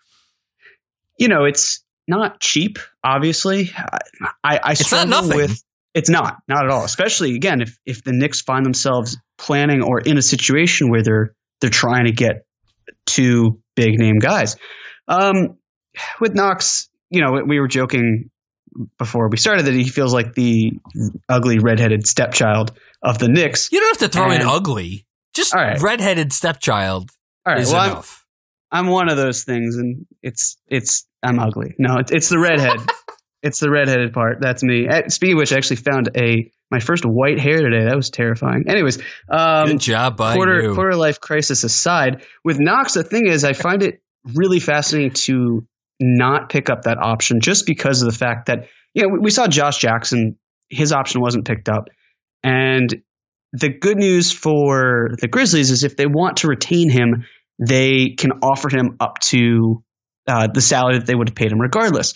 You 1.17 1.27
know, 1.27 1.45
it's 1.45 1.83
not 2.07 2.39
cheap. 2.39 2.79
Obviously, 3.03 3.71
I 3.75 3.99
I, 4.43 4.59
I 4.63 4.71
It's 4.71 4.91
not 4.91 5.07
struggle 5.07 5.09
nothing. 5.09 5.37
with. 5.37 5.63
It's 5.93 6.09
not, 6.09 6.37
not 6.47 6.65
at 6.65 6.71
all. 6.71 6.83
Especially 6.83 7.35
again, 7.35 7.61
if 7.61 7.77
if 7.85 8.03
the 8.03 8.11
Knicks 8.11 8.41
find 8.41 8.65
themselves 8.65 9.17
planning 9.37 9.81
or 9.81 10.01
in 10.01 10.17
a 10.17 10.21
situation 10.21 10.89
where 10.89 11.03
they're 11.03 11.33
they're 11.61 11.69
trying 11.69 12.05
to 12.05 12.11
get 12.11 12.45
two 13.05 13.61
big 13.75 13.97
name 13.97 14.19
guys. 14.19 14.57
Um, 15.07 15.57
with 16.19 16.35
Knox, 16.35 16.89
you 17.09 17.21
know, 17.21 17.41
we 17.45 17.59
were 17.59 17.67
joking 17.67 18.29
before 18.97 19.29
we 19.29 19.37
started 19.37 19.67
that 19.67 19.73
he 19.73 19.87
feels 19.87 20.13
like 20.13 20.33
the 20.33 20.73
ugly 21.29 21.59
redheaded 21.59 22.05
stepchild 22.05 22.73
of 23.01 23.17
the 23.19 23.29
Knicks. 23.29 23.71
You 23.71 23.79
don't 23.79 23.97
have 23.99 24.11
to 24.11 24.17
throw 24.17 24.31
in 24.31 24.41
ugly. 24.41 25.05
Just 25.33 25.53
right. 25.53 25.79
redheaded 25.81 26.33
stepchild 26.33 27.11
All 27.45 27.53
right, 27.53 27.61
is 27.61 27.71
well, 27.71 27.91
enough. 27.91 28.21
I'm 28.21 28.24
one 28.87 29.09
of 29.09 29.17
those 29.17 29.43
things, 29.43 29.77
and 29.77 30.05
it's 30.21 30.57
it's 30.67 31.07
I'm 31.23 31.39
ugly. 31.39 31.73
No, 31.77 31.97
it's, 31.97 32.11
it's 32.11 32.29
the 32.29 32.39
redhead. 32.39 32.79
it's 33.43 33.59
the 33.59 33.69
redheaded 33.69 34.13
part. 34.13 34.37
That's 34.41 34.63
me. 34.63 34.87
Eh, 34.87 35.07
Speaking 35.09 35.35
of 35.35 35.39
which, 35.39 35.53
I 35.53 35.57
actually 35.57 35.77
found 35.77 36.09
a 36.17 36.51
my 36.71 36.79
first 36.79 37.05
white 37.05 37.39
hair 37.39 37.61
today. 37.61 37.85
That 37.85 37.95
was 37.95 38.09
terrifying. 38.09 38.65
Anyways, 38.67 38.99
um, 39.29 39.67
Good 39.67 39.79
job 39.81 40.17
by 40.17 40.33
quarter 40.35 40.61
you. 40.63 40.73
quarter 40.73 40.95
life 40.95 41.19
crisis 41.19 41.63
aside, 41.63 42.23
with 42.43 42.59
Knox, 42.59 42.93
the 42.93 43.03
thing 43.03 43.27
is, 43.27 43.43
I 43.43 43.53
find 43.53 43.83
it 43.83 44.01
really 44.33 44.59
fascinating 44.59 45.11
to 45.11 45.67
not 45.99 46.49
pick 46.49 46.69
up 46.69 46.83
that 46.83 46.97
option 46.97 47.39
just 47.39 47.65
because 47.67 48.01
of 48.01 48.11
the 48.11 48.17
fact 48.17 48.47
that 48.47 48.67
you 48.93 49.03
know 49.03 49.09
we- 49.13 49.19
we 49.19 49.29
saw 49.29 49.47
Josh 49.47 49.77
Jackson, 49.77 50.37
his 50.69 50.91
option 50.91 51.21
wasn't 51.21 51.45
picked 51.45 51.69
up, 51.69 51.89
and 52.43 52.93
the 53.53 53.69
good 53.69 53.97
news 53.97 54.31
for 54.31 55.11
the 55.21 55.27
Grizzlies 55.27 55.71
is 55.71 55.83
if 55.83 55.95
they 55.95 56.07
want 56.07 56.37
to 56.37 56.47
retain 56.47 56.89
him, 56.89 57.25
they 57.59 58.15
can 58.17 58.31
offer 58.41 58.69
him 58.69 58.97
up 58.99 59.19
to 59.19 59.83
uh, 60.27 60.47
the 60.53 60.61
salary 60.61 60.97
that 60.97 61.07
they 61.07 61.15
would 61.15 61.29
have 61.29 61.35
paid 61.35 61.51
him 61.51 61.59
regardless. 61.59 62.13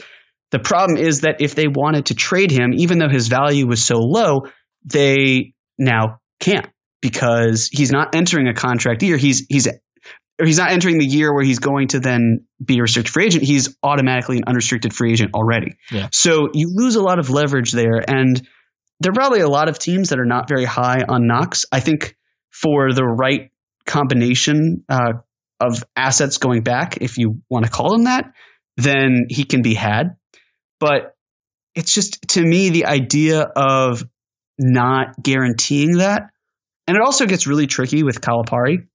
The 0.51 0.59
problem 0.59 0.97
is 0.97 1.21
that 1.21 1.41
if 1.41 1.55
they 1.55 1.67
wanted 1.67 2.07
to 2.07 2.15
trade 2.15 2.51
him, 2.51 2.73
even 2.75 2.97
though 2.97 3.09
his 3.09 3.27
value 3.27 3.67
was 3.67 3.83
so 3.83 3.99
low, 3.99 4.47
they 4.83 5.53
now 5.77 6.19
can't 6.39 6.67
because 7.01 7.69
he's 7.71 7.91
not 7.91 8.15
entering 8.15 8.47
a 8.47 8.53
contract 8.53 9.03
year. 9.03 9.17
He's 9.17 9.45
he's 9.47 9.67
or 9.67 10.45
he's 10.45 10.57
not 10.57 10.71
entering 10.71 10.97
the 10.97 11.05
year 11.05 11.33
where 11.33 11.43
he's 11.43 11.59
going 11.59 11.89
to 11.89 11.99
then 11.99 12.45
be 12.63 12.79
a 12.79 12.81
restricted 12.81 13.13
free 13.13 13.25
agent. 13.25 13.43
He's 13.43 13.75
automatically 13.83 14.37
an 14.37 14.43
unrestricted 14.47 14.93
free 14.93 15.11
agent 15.11 15.33
already. 15.33 15.73
Yeah. 15.91 16.07
So 16.13 16.49
you 16.53 16.71
lose 16.73 16.95
a 16.95 17.01
lot 17.01 17.19
of 17.19 17.29
leverage 17.29 17.71
there, 17.71 18.01
and 18.07 18.41
there 19.01 19.11
are 19.11 19.13
probably 19.13 19.41
a 19.41 19.49
lot 19.49 19.69
of 19.69 19.77
teams 19.77 20.09
that 20.09 20.19
are 20.19 20.25
not 20.25 20.47
very 20.47 20.65
high 20.65 21.03
on 21.07 21.27
Knox. 21.27 21.65
I 21.71 21.79
think 21.79 22.15
for 22.49 22.93
the 22.93 23.03
right 23.03 23.51
combination 23.85 24.83
uh, 24.89 25.13
of 25.59 25.83
assets 25.95 26.37
going 26.37 26.63
back, 26.63 26.97
if 27.01 27.17
you 27.17 27.41
want 27.49 27.65
to 27.65 27.71
call 27.71 27.91
them 27.91 28.05
that, 28.05 28.31
then 28.77 29.25
he 29.29 29.43
can 29.43 29.61
be 29.61 29.73
had. 29.73 30.15
But 30.79 31.15
it's 31.75 31.93
just 31.93 32.21
to 32.29 32.41
me 32.41 32.69
the 32.69 32.85
idea 32.85 33.41
of 33.41 34.03
not 34.57 35.21
guaranteeing 35.21 35.97
that, 35.97 36.23
and 36.87 36.97
it 36.97 37.03
also 37.03 37.25
gets 37.25 37.47
really 37.47 37.67
tricky 37.67 38.03
with 38.03 38.21
Calipari 38.21 38.87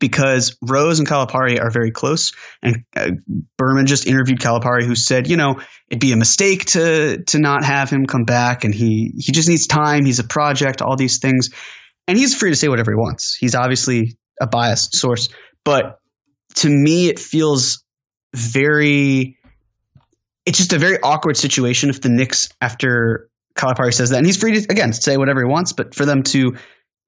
because 0.00 0.56
Rose 0.62 1.00
and 1.00 1.08
Calipari 1.08 1.60
are 1.60 1.70
very 1.70 1.90
close, 1.90 2.32
and 2.62 2.84
uh, 2.96 3.10
Berman 3.56 3.86
just 3.86 4.06
interviewed 4.06 4.40
Calipari, 4.40 4.84
who 4.84 4.94
said, 4.94 5.28
you 5.28 5.36
know, 5.36 5.60
it'd 5.88 6.00
be 6.00 6.12
a 6.12 6.16
mistake 6.16 6.66
to 6.66 7.22
to 7.24 7.38
not 7.38 7.64
have 7.64 7.90
him 7.90 8.06
come 8.06 8.24
back, 8.24 8.64
and 8.64 8.74
he 8.74 9.12
he 9.18 9.32
just 9.32 9.48
needs 9.48 9.66
time. 9.66 10.04
He's 10.04 10.20
a 10.20 10.24
project, 10.24 10.82
all 10.82 10.96
these 10.96 11.18
things, 11.18 11.50
and 12.06 12.16
he's 12.16 12.34
free 12.34 12.50
to 12.50 12.56
say 12.56 12.68
whatever 12.68 12.92
he 12.92 12.96
wants. 12.96 13.36
He's 13.38 13.54
obviously 13.54 14.16
a 14.40 14.46
biased 14.46 14.94
source, 14.94 15.28
but 15.68 16.00
to 16.54 16.70
me, 16.70 17.10
it 17.10 17.18
feels 17.18 17.84
very. 18.34 19.36
It's 20.46 20.56
just 20.56 20.72
a 20.72 20.78
very 20.78 20.98
awkward 21.02 21.36
situation 21.36 21.90
if 21.90 22.00
the 22.00 22.08
Knicks, 22.08 22.48
after 22.58 23.28
Calipari 23.54 23.92
says 23.92 24.08
that, 24.08 24.16
and 24.16 24.24
he's 24.24 24.38
free 24.38 24.58
to 24.58 24.72
again 24.72 24.94
say 24.94 25.18
whatever 25.18 25.40
he 25.40 25.46
wants, 25.46 25.74
but 25.74 25.94
for 25.94 26.06
them 26.06 26.22
to 26.22 26.56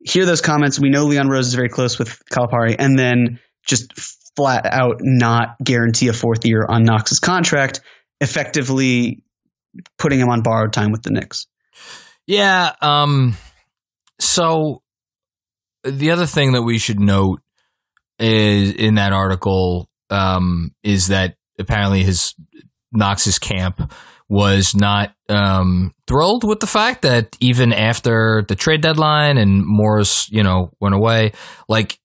hear 0.04 0.26
those 0.26 0.42
comments, 0.42 0.78
we 0.78 0.90
know 0.90 1.06
Leon 1.06 1.30
Rose 1.30 1.46
is 1.46 1.54
very 1.54 1.70
close 1.70 1.98
with 1.98 2.22
Calipari, 2.30 2.76
and 2.78 2.98
then 2.98 3.40
just 3.66 3.94
flat 4.36 4.66
out 4.66 4.96
not 5.00 5.56
guarantee 5.64 6.08
a 6.08 6.12
fourth 6.12 6.44
year 6.44 6.66
on 6.68 6.82
Knox's 6.82 7.18
contract, 7.18 7.80
effectively 8.20 9.24
putting 9.98 10.20
him 10.20 10.28
on 10.28 10.42
borrowed 10.42 10.74
time 10.74 10.92
with 10.92 11.02
the 11.02 11.12
Knicks. 11.12 11.46
Yeah. 12.26 12.74
Um. 12.82 13.38
So 14.18 14.82
the 15.82 16.10
other 16.10 16.26
thing 16.26 16.52
that 16.52 16.62
we 16.62 16.76
should 16.76 17.00
note 17.00 17.40
is 18.20 18.72
in 18.72 18.94
that 18.94 19.12
article 19.12 19.88
um, 20.10 20.74
is 20.82 21.08
that 21.08 21.36
apparently 21.58 22.02
his 22.02 22.34
Knox's 22.92 23.38
camp 23.38 23.92
was 24.28 24.74
not 24.74 25.12
um, 25.28 25.92
thrilled 26.06 26.44
with 26.44 26.60
the 26.60 26.66
fact 26.66 27.02
that 27.02 27.36
even 27.40 27.72
after 27.72 28.44
the 28.46 28.54
trade 28.54 28.80
deadline 28.80 29.38
and 29.38 29.64
Morris, 29.66 30.30
you 30.30 30.42
know, 30.42 30.70
went 30.80 30.94
away, 30.94 31.32
like 31.68 31.98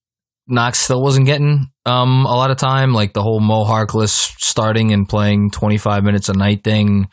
Knox 0.48 0.80
still 0.80 1.02
wasn't 1.02 1.28
getting 1.28 1.68
um, 1.86 2.26
a 2.26 2.36
lot 2.36 2.52
of 2.52 2.58
time. 2.58 2.94
Like 2.94 3.14
the 3.14 3.22
whole 3.22 3.40
Mo 3.40 3.64
starting 3.98 4.92
and 4.92 5.08
playing 5.08 5.52
25 5.52 6.04
minutes 6.04 6.30
a 6.30 6.34
night 6.34 6.64
thing. 6.64 7.10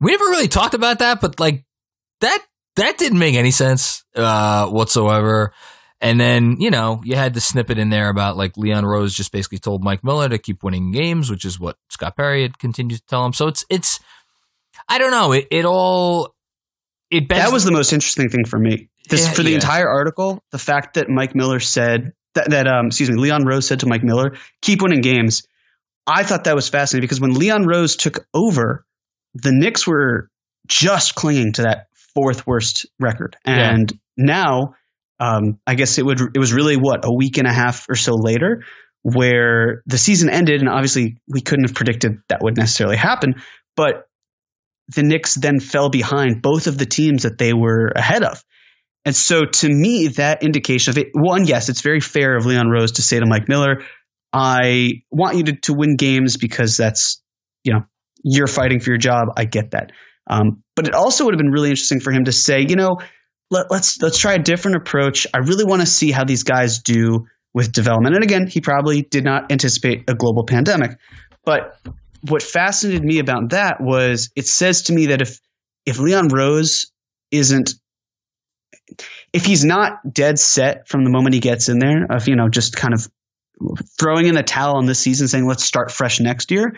We 0.00 0.10
never 0.10 0.24
really 0.24 0.48
talked 0.48 0.74
about 0.74 0.98
that, 0.98 1.20
but 1.20 1.40
like 1.40 1.64
that 2.20 2.38
that 2.76 2.98
didn't 2.98 3.18
make 3.18 3.34
any 3.34 3.50
sense 3.50 4.04
uh, 4.16 4.68
whatsoever. 4.68 5.52
And 6.02 6.18
then, 6.18 6.56
you 6.58 6.70
know, 6.70 7.00
you 7.04 7.14
had 7.14 7.32
the 7.32 7.40
snippet 7.40 7.78
in 7.78 7.88
there 7.88 8.08
about 8.10 8.36
like 8.36 8.56
Leon 8.56 8.84
Rose 8.84 9.14
just 9.14 9.30
basically 9.30 9.58
told 9.58 9.84
Mike 9.84 10.02
Miller 10.02 10.28
to 10.28 10.36
keep 10.36 10.64
winning 10.64 10.90
games, 10.90 11.30
which 11.30 11.44
is 11.44 11.60
what 11.60 11.76
Scott 11.90 12.16
Perry 12.16 12.42
had 12.42 12.58
continued 12.58 12.98
to 12.98 13.06
tell 13.06 13.24
him. 13.24 13.32
So 13.32 13.46
it's 13.46 13.64
it's 13.70 14.00
I 14.88 14.98
don't 14.98 15.12
know. 15.12 15.30
It 15.32 15.46
it 15.52 15.64
all 15.64 16.34
it 17.10 17.28
begs 17.28 17.44
That 17.44 17.52
was 17.52 17.62
the 17.64 17.70
most 17.70 17.92
interesting 17.92 18.28
thing 18.30 18.44
for 18.44 18.58
me. 18.58 18.88
This 19.08 19.26
Yeah, 19.26 19.32
for 19.32 19.42
the 19.44 19.50
yeah. 19.50 19.56
entire 19.56 19.88
article, 19.88 20.42
the 20.50 20.58
fact 20.58 20.94
that 20.94 21.08
Mike 21.08 21.34
Miller 21.36 21.60
said 21.60 22.12
that, 22.34 22.50
that 22.50 22.66
um, 22.66 22.86
excuse 22.86 23.08
me, 23.10 23.16
Leon 23.16 23.44
Rose 23.44 23.68
said 23.68 23.80
to 23.80 23.86
Mike 23.86 24.02
Miller, 24.02 24.36
"Keep 24.60 24.82
winning 24.82 25.02
games." 25.02 25.46
I 26.04 26.24
thought 26.24 26.44
that 26.44 26.56
was 26.56 26.68
fascinating 26.68 27.04
because 27.04 27.20
when 27.20 27.34
Leon 27.34 27.64
Rose 27.64 27.94
took 27.94 28.26
over, 28.34 28.84
the 29.34 29.52
Knicks 29.52 29.86
were 29.86 30.30
just 30.66 31.14
clinging 31.14 31.52
to 31.54 31.62
that 31.62 31.86
fourth 32.14 32.44
worst 32.44 32.86
record, 32.98 33.36
Yeah. 33.46 33.72
and 33.72 33.92
now 34.16 34.74
um, 35.22 35.60
I 35.66 35.76
guess 35.76 35.98
it 35.98 36.04
would 36.04 36.20
it 36.34 36.38
was 36.38 36.52
really 36.52 36.76
what 36.76 37.04
a 37.04 37.14
week 37.14 37.38
and 37.38 37.46
a 37.46 37.52
half 37.52 37.88
or 37.88 37.94
so 37.94 38.14
later 38.14 38.64
where 39.02 39.82
the 39.86 39.98
season 39.98 40.30
ended, 40.30 40.60
and 40.60 40.68
obviously 40.68 41.16
we 41.28 41.40
couldn't 41.40 41.68
have 41.68 41.76
predicted 41.76 42.18
that 42.28 42.40
would 42.42 42.56
necessarily 42.56 42.96
happen, 42.96 43.34
but 43.76 44.06
the 44.88 45.02
Knicks 45.04 45.34
then 45.34 45.60
fell 45.60 45.90
behind 45.90 46.42
both 46.42 46.66
of 46.66 46.76
the 46.76 46.86
teams 46.86 47.22
that 47.22 47.38
they 47.38 47.52
were 47.52 47.92
ahead 47.94 48.24
of. 48.24 48.42
And 49.04 49.14
so 49.14 49.44
to 49.44 49.68
me, 49.68 50.08
that 50.08 50.42
indication 50.42 50.90
of 50.90 50.98
it, 50.98 51.08
one, 51.12 51.46
yes, 51.46 51.68
it's 51.68 51.82
very 51.82 52.00
fair 52.00 52.36
of 52.36 52.46
Leon 52.46 52.68
Rose 52.68 52.92
to 52.92 53.02
say 53.02 53.18
to 53.18 53.26
Mike 53.26 53.48
Miller, 53.48 53.82
I 54.32 55.02
want 55.10 55.36
you 55.36 55.44
to, 55.44 55.56
to 55.62 55.74
win 55.74 55.96
games 55.96 56.36
because 56.36 56.76
that's, 56.76 57.22
you 57.64 57.74
know, 57.74 57.80
you're 58.24 58.46
fighting 58.46 58.80
for 58.80 58.90
your 58.90 58.98
job. 58.98 59.28
I 59.36 59.44
get 59.44 59.72
that. 59.72 59.92
Um, 60.28 60.62
but 60.76 60.86
it 60.86 60.94
also 60.94 61.24
would 61.24 61.34
have 61.34 61.40
been 61.40 61.50
really 61.50 61.70
interesting 61.70 62.00
for 62.00 62.12
him 62.12 62.24
to 62.24 62.32
say, 62.32 62.64
you 62.68 62.76
know, 62.76 62.98
let, 63.50 63.70
let's 63.70 64.00
let's 64.00 64.18
try 64.18 64.34
a 64.34 64.38
different 64.38 64.78
approach. 64.78 65.26
I 65.32 65.38
really 65.38 65.64
want 65.64 65.82
to 65.82 65.86
see 65.86 66.10
how 66.10 66.24
these 66.24 66.42
guys 66.42 66.80
do 66.80 67.26
with 67.54 67.72
development. 67.72 68.14
And 68.14 68.24
again, 68.24 68.46
he 68.46 68.60
probably 68.60 69.02
did 69.02 69.24
not 69.24 69.52
anticipate 69.52 70.08
a 70.08 70.14
global 70.14 70.44
pandemic. 70.44 70.98
But 71.44 71.76
what 72.22 72.42
fascinated 72.42 73.04
me 73.04 73.18
about 73.18 73.50
that 73.50 73.80
was 73.80 74.30
it 74.36 74.46
says 74.46 74.82
to 74.82 74.92
me 74.92 75.06
that 75.06 75.20
if 75.22 75.40
if 75.84 75.98
Leon 75.98 76.28
Rose 76.28 76.92
isn't 77.30 77.74
if 79.32 79.44
he's 79.44 79.64
not 79.64 79.98
dead 80.12 80.38
set 80.38 80.88
from 80.88 81.04
the 81.04 81.10
moment 81.10 81.34
he 81.34 81.40
gets 81.40 81.68
in 81.68 81.78
there 81.78 82.06
of 82.10 82.28
you 82.28 82.36
know 82.36 82.48
just 82.48 82.76
kind 82.76 82.94
of 82.94 83.08
throwing 83.98 84.26
in 84.26 84.34
the 84.34 84.42
towel 84.42 84.76
on 84.76 84.86
this 84.86 84.98
season 84.98 85.28
saying 85.28 85.46
let's 85.46 85.64
start 85.64 85.90
fresh 85.90 86.20
next 86.20 86.50
year 86.50 86.76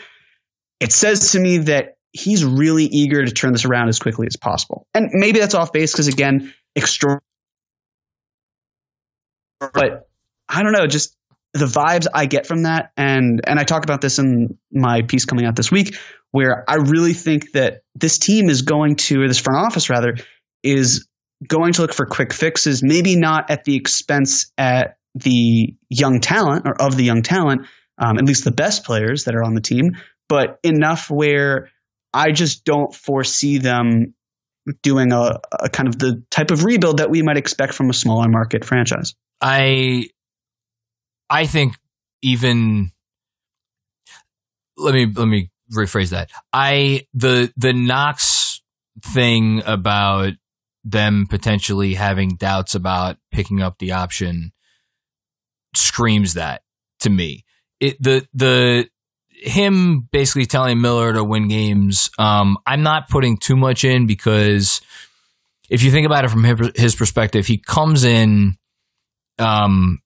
it 0.81 0.93
says 0.93 1.33
to 1.33 1.41
me 1.41 1.59
that 1.59 1.97
he's 2.15 2.45
really 2.45 2.85
eager 2.85 3.25
to 3.25 3.33
turn 3.33 3.53
this 3.53 3.65
around 3.65 3.89
as 3.89 3.99
quickly 3.99 4.27
as 4.27 4.37
possible. 4.37 4.87
And 4.95 5.11
maybe 5.13 5.41
that's 5.41 5.55
off 5.55 5.73
base 5.73 5.93
because 5.93 6.09
again 6.09 6.55
extra 6.77 7.21
but 9.73 10.09
i 10.49 10.63
don't 10.63 10.73
know 10.73 10.87
just 10.87 11.17
the 11.53 11.67
vibes 11.67 12.07
i 12.13 12.27
get 12.27 12.47
from 12.47 12.63
that. 12.63 12.91
And 12.97 13.41
and 13.47 13.59
i 13.59 13.65
talk 13.65 13.85
about 13.85 14.01
this 14.01 14.19
in 14.19 14.59
my 14.73 15.03
piece 15.03 15.25
coming 15.25 15.45
out 15.45 15.57
this 15.57 15.71
week 15.71 15.97
where 16.31 16.65
i 16.69 16.77
really 16.77 17.13
think 17.13 17.53
that 17.53 17.83
this 17.95 18.19
team 18.19 18.49
is 18.49 18.63
going 18.63 18.97
to 18.97 19.23
or 19.23 19.29
this 19.29 19.39
front 19.39 19.65
office 19.67 19.91
rather 19.91 20.17
is 20.63 21.07
going 21.47 21.73
to 21.75 21.83
look 21.83 21.93
for 21.93 22.07
quick 22.07 22.33
fixes 22.33 22.83
maybe 22.83 23.17
not 23.17 23.51
at 23.51 23.65
the 23.65 23.77
expense 23.77 24.53
at 24.57 24.99
the 25.15 25.75
young 25.89 26.21
talent 26.21 26.67
or 26.67 26.81
of 26.81 26.97
the 26.97 27.05
young 27.05 27.23
talent 27.23 27.67
um, 27.99 28.19
at 28.19 28.25
least 28.25 28.45
the 28.45 28.51
best 28.51 28.85
players 28.85 29.25
that 29.25 29.35
are 29.35 29.45
on 29.45 29.55
the 29.55 29.61
team 29.61 29.97
but 30.29 30.59
enough 30.65 31.11
where 31.11 31.71
i 32.15 32.33
just 32.33 32.65
don't 32.65 32.95
foresee 32.95 33.59
them 33.59 34.15
doing 34.83 35.13
a, 35.13 35.41
a 35.53 35.69
kind 35.69 35.89
of 35.89 35.99
the 35.99 36.23
type 36.31 36.51
of 36.51 36.65
rebuild 36.65 36.97
that 36.97 37.11
we 37.11 37.21
might 37.21 37.37
expect 37.37 37.75
from 37.75 37.91
a 37.91 37.95
smaller 37.95 38.29
market 38.29 38.65
franchise 38.65 39.15
I 39.41 40.09
I 41.29 41.47
think 41.47 41.77
even 42.23 42.93
let 44.77 44.95
me 44.95 45.07
let 45.15 45.27
me 45.27 45.51
rephrase 45.73 46.11
that. 46.11 46.31
I 46.53 47.07
the 47.13 47.53
the 47.57 47.73
Knox 47.73 48.63
thing 49.03 49.63
about 49.67 50.33
them 50.83 51.27
potentially 51.29 51.95
having 51.95 52.37
doubts 52.37 52.75
about 52.75 53.19
picking 53.33 53.61
up 53.61 53.79
the 53.79 53.93
option 53.93 54.53
screams 55.75 56.35
that 56.35 56.63
to 57.01 57.11
me. 57.11 57.45
It 57.81 58.03
the 58.03 58.27
the 58.33 58.89
him 59.35 60.09
basically 60.11 60.47
telling 60.47 60.81
Miller 60.81 61.13
to 61.13 61.25
win 61.25 61.49
games. 61.49 62.11
Um, 62.19 62.57
I'm 62.67 62.83
not 62.83 63.09
putting 63.09 63.37
too 63.37 63.57
much 63.57 63.85
in 63.85 64.07
because 64.07 64.81
if 65.69 65.83
you 65.83 65.91
think 65.91 66.07
about 66.07 66.25
it 66.25 66.29
from 66.29 66.45
his 66.75 66.95
perspective, 66.95 67.47
he 67.47 67.59
comes 67.59 68.05
in. 68.05 68.57
Um, 69.39 70.01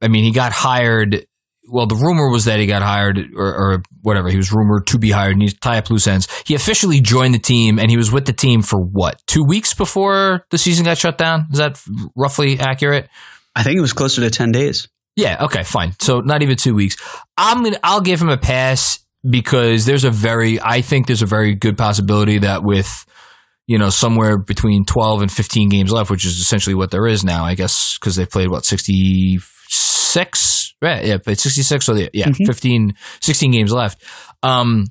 I 0.00 0.08
mean, 0.08 0.24
he 0.24 0.32
got 0.32 0.52
hired. 0.52 1.26
Well, 1.70 1.86
the 1.86 1.96
rumor 1.96 2.28
was 2.30 2.46
that 2.46 2.58
he 2.58 2.66
got 2.66 2.82
hired, 2.82 3.18
or, 3.36 3.54
or 3.54 3.82
whatever. 4.02 4.28
He 4.28 4.36
was 4.36 4.52
rumored 4.52 4.88
to 4.88 4.98
be 4.98 5.10
hired. 5.10 5.32
And 5.32 5.42
he's 5.42 5.54
tie 5.54 5.78
up 5.78 5.90
loose 5.90 6.06
ends. 6.06 6.28
He 6.44 6.54
officially 6.54 7.00
joined 7.00 7.34
the 7.34 7.38
team, 7.38 7.78
and 7.78 7.90
he 7.90 7.96
was 7.96 8.10
with 8.12 8.26
the 8.26 8.32
team 8.32 8.62
for 8.62 8.78
what 8.78 9.22
two 9.26 9.44
weeks 9.44 9.72
before 9.74 10.44
the 10.50 10.58
season 10.58 10.84
got 10.84 10.98
shut 10.98 11.18
down. 11.18 11.46
Is 11.52 11.58
that 11.58 11.80
roughly 12.16 12.58
accurate? 12.58 13.08
I 13.54 13.62
think 13.62 13.76
it 13.76 13.80
was 13.80 13.92
closer 13.92 14.22
to 14.22 14.30
ten 14.30 14.52
days. 14.52 14.88
Yeah. 15.16 15.44
Okay. 15.44 15.62
Fine. 15.62 15.94
So 16.00 16.20
not 16.20 16.42
even 16.42 16.56
two 16.56 16.74
weeks. 16.74 16.96
I'm 17.36 17.62
gonna. 17.62 17.78
I'll 17.82 18.00
give 18.00 18.20
him 18.20 18.28
a 18.28 18.38
pass 18.38 19.00
because 19.28 19.84
there's 19.84 20.04
a 20.04 20.10
very. 20.10 20.60
I 20.60 20.82
think 20.82 21.06
there's 21.06 21.22
a 21.22 21.26
very 21.26 21.54
good 21.54 21.76
possibility 21.76 22.38
that 22.38 22.62
with 22.62 23.04
you 23.66 23.78
know 23.78 23.90
somewhere 23.90 24.38
between 24.38 24.84
12 24.84 25.22
and 25.22 25.32
15 25.32 25.68
games 25.68 25.92
left, 25.92 26.10
which 26.10 26.24
is 26.24 26.38
essentially 26.38 26.74
what 26.74 26.90
there 26.90 27.06
is 27.06 27.24
now. 27.24 27.44
I 27.44 27.54
guess 27.54 27.98
because 27.98 28.16
they've 28.16 28.30
played 28.30 28.48
what 28.48 28.64
66. 28.64 30.74
Right. 30.80 31.04
Yeah. 31.04 31.18
Played 31.18 31.38
66. 31.38 31.84
So 31.84 31.94
yeah, 31.94 32.26
mm-hmm. 32.26 32.44
15, 32.44 32.94
16 33.20 33.52
games 33.52 33.72
left. 33.72 34.02
Um, 34.42 34.86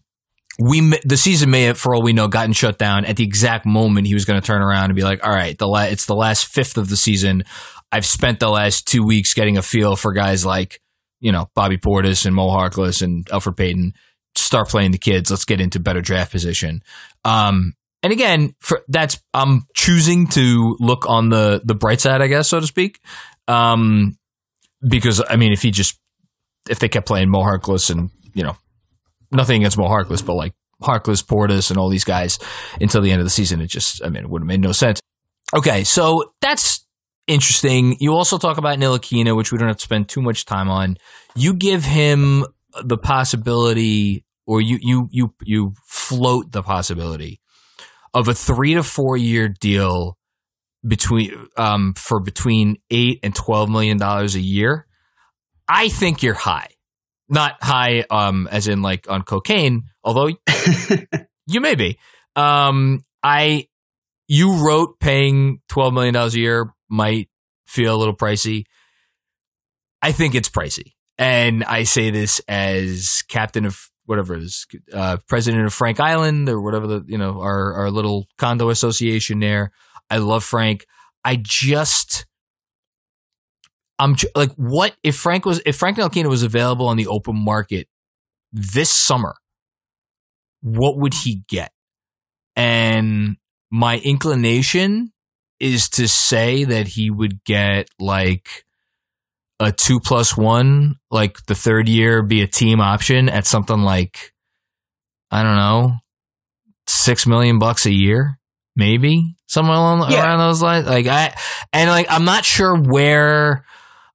we 0.60 0.96
the 1.04 1.18
season 1.18 1.50
may 1.50 1.64
have, 1.64 1.78
for 1.78 1.96
all 1.96 2.04
we 2.04 2.14
know, 2.14 2.28
gotten 2.28 2.54
shut 2.54 2.78
down 2.78 3.06
at 3.06 3.16
the 3.16 3.24
exact 3.24 3.66
moment 3.66 4.08
he 4.08 4.14
was 4.14 4.26
going 4.26 4.40
to 4.40 4.46
turn 4.46 4.62
around 4.62 4.86
and 4.86 4.96
be 4.96 5.04
like, 5.04 5.26
"All 5.26 5.34
right, 5.34 5.58
the 5.58 5.68
la- 5.68 5.84
it's 5.84 6.06
the 6.06 6.16
last 6.16 6.46
fifth 6.46 6.78
of 6.78 6.90
the 6.90 6.98
season. 6.98 7.44
I've 7.92 8.06
spent 8.06 8.40
the 8.40 8.50
last 8.50 8.88
two 8.88 9.04
weeks 9.04 9.34
getting 9.34 9.58
a 9.58 9.62
feel 9.62 9.96
for 9.96 10.14
guys 10.14 10.46
like, 10.46 10.80
you 11.20 11.32
know, 11.32 11.50
Bobby 11.56 11.78
Portis 11.78 12.26
and 12.26 12.36
Mo 12.36 12.48
Harkless 12.50 13.02
and 13.02 13.26
Elfrid 13.28 13.58
Payton. 13.58 13.94
Start 14.36 14.70
playing 14.70 14.92
the 14.92 14.98
kids. 14.98 15.30
Let's 15.30 15.46
get 15.46 15.60
into 15.60 15.80
better 15.80 16.02
draft 16.02 16.32
position. 16.32 16.82
Um, 17.26 17.74
and 18.04 18.14
again, 18.14 18.56
for 18.60 18.82
that's 18.88 19.22
I'm 19.34 19.68
choosing 19.76 20.28
to 20.30 20.76
look 20.80 21.08
on 21.08 21.30
the 21.30 21.62
the 21.64 21.76
bright 21.76 22.02
side, 22.02 22.22
I 22.22 22.28
guess, 22.28 22.48
so 22.48 22.60
to 22.60 22.66
speak. 22.68 23.00
Um, 23.48 24.18
because 24.88 25.22
I 25.30 25.36
mean, 25.36 25.52
if 25.52 25.62
he 25.62 25.72
just 25.72 26.00
if 26.70 26.80
they 26.80 26.88
kept 26.88 27.08
playing 27.08 27.30
Mo 27.30 27.40
Harkless 27.40 27.92
and 27.92 28.10
you 28.34 28.44
know 28.44 28.56
nothing 29.32 29.62
against 29.62 29.78
Mo 29.78 29.86
Harkless, 29.86 30.26
but 30.26 30.36
like 30.36 30.54
Harkless, 30.82 31.24
Portis, 31.24 31.70
and 31.70 31.78
all 31.78 31.90
these 31.90 32.04
guys 32.04 32.40
until 32.80 33.02
the 33.02 33.12
end 33.12 33.20
of 33.22 33.26
the 33.26 33.32
season, 33.32 33.62
it 33.62 33.68
just 33.68 34.04
I 34.04 34.10
mean, 34.10 34.24
it 34.24 34.30
would 34.30 34.42
have 34.42 34.48
made 34.48 34.62
no 34.62 34.72
sense. 34.72 35.00
Okay, 35.54 35.84
so 35.84 36.32
that's 36.42 36.81
interesting. 37.32 37.98
You 38.00 38.14
also 38.14 38.38
talk 38.38 38.58
about 38.58 38.78
Ntilikina, 38.78 39.36
which 39.36 39.52
we 39.52 39.58
don't 39.58 39.70
have 39.70 39.78
to 39.78 39.84
spend 39.84 40.10
too 40.10 40.22
much 40.22 40.46
time 40.46 40.70
on. 40.70 40.98
You 41.36 41.54
give 41.54 41.84
him 41.84 42.46
the 42.84 42.98
possibility, 42.98 44.26
or 44.46 44.62
you 44.62 44.78
you 44.82 45.08
you 45.12 45.34
you 45.44 45.74
float 45.88 46.52
the 46.52 46.62
possibility 46.62 47.40
of 48.14 48.28
a 48.28 48.34
three 48.34 48.74
to 48.74 48.84
four 48.84 49.16
year 49.16 49.48
deal 49.48 50.18
between 50.86 51.48
um 51.58 51.94
for 51.96 52.20
between 52.20 52.78
eight 52.90 53.20
and 53.24 53.34
twelve 53.34 53.70
million 53.70 53.98
dollars 53.98 54.36
a 54.36 54.42
year. 54.42 54.86
I 55.68 55.88
think 55.88 56.22
you're 56.22 56.34
high, 56.34 56.68
not 57.30 57.56
high 57.62 58.06
um 58.10 58.48
as 58.52 58.68
in 58.68 58.82
like 58.82 59.10
on 59.10 59.24
cocaine, 59.24 59.84
although 60.04 60.28
you 61.48 61.62
may 61.62 61.76
be. 61.76 61.98
Um, 62.36 63.06
I 63.24 63.68
you 64.28 64.66
wrote 64.66 65.00
paying 65.00 65.62
twelve 65.70 65.94
million 65.94 66.14
dollars 66.14 66.36
a 66.36 66.40
year 66.40 66.74
might 66.92 67.30
feel 67.66 67.96
a 67.96 67.98
little 67.98 68.16
pricey. 68.16 68.66
I 70.02 70.12
think 70.12 70.36
it's 70.36 70.50
pricey. 70.50 70.94
And 71.18 71.64
I 71.64 71.84
say 71.84 72.10
this 72.10 72.42
as 72.48 73.24
captain 73.28 73.66
of 73.66 73.90
whatever 74.06 74.36
it 74.36 74.44
is, 74.44 74.66
uh, 74.92 75.18
president 75.28 75.66
of 75.66 75.74
Frank 75.74 76.00
Island 76.00 76.50
or 76.50 76.62
whatever 76.62 76.88
the, 76.88 77.04
you 77.08 77.18
know, 77.18 77.40
our, 77.40 77.74
our 77.76 77.92
little 77.92 78.28
condo 78.38 78.70
association 78.70 79.40
there. 79.40 79.72
I 80.10 80.18
love 80.18 80.44
Frank. 80.44 80.86
I 81.24 81.38
just, 81.40 82.26
I'm 84.00 84.16
like, 84.36 84.52
what 84.56 84.96
if 85.04 85.16
Frank 85.16 85.46
was, 85.46 85.62
if 85.66 85.78
Frank 85.78 85.98
Ntilikina 85.98 86.28
was 86.28 86.44
available 86.44 86.88
on 86.88 86.98
the 86.98 87.08
open 87.08 87.38
market 87.38 87.88
this 88.52 88.90
summer, 88.90 89.36
what 90.62 90.98
would 90.98 91.14
he 91.14 91.44
get? 91.48 91.72
And 92.56 93.38
my 93.70 94.00
inclination 94.00 95.14
is 95.62 95.90
to 95.90 96.08
say 96.08 96.64
that 96.64 96.88
he 96.88 97.12
would 97.12 97.44
get 97.44 97.88
like 98.00 98.66
a 99.60 99.72
two 99.72 100.00
plus 100.00 100.36
one, 100.36 100.96
like 101.12 101.46
the 101.46 101.54
third 101.54 101.88
year 101.88 102.24
be 102.24 102.42
a 102.42 102.48
team 102.48 102.82
option 102.82 103.30
at 103.30 103.46
something 103.46 103.80
like, 103.80 104.34
I 105.30 105.44
don't 105.44 105.56
know, 105.56 105.98
six 106.88 107.28
million 107.28 107.60
bucks 107.60 107.86
a 107.86 107.92
year, 107.92 108.40
maybe 108.76 109.36
somewhere 109.46 109.78
along 109.78 110.12
yeah. 110.12 110.24
around 110.24 110.40
those 110.40 110.64
lines. 110.64 110.88
Like 110.88 111.06
I, 111.06 111.36
and 111.72 111.92
like, 111.92 112.08
I'm 112.10 112.26
not 112.26 112.44
sure 112.44 112.76
where, 112.76 113.64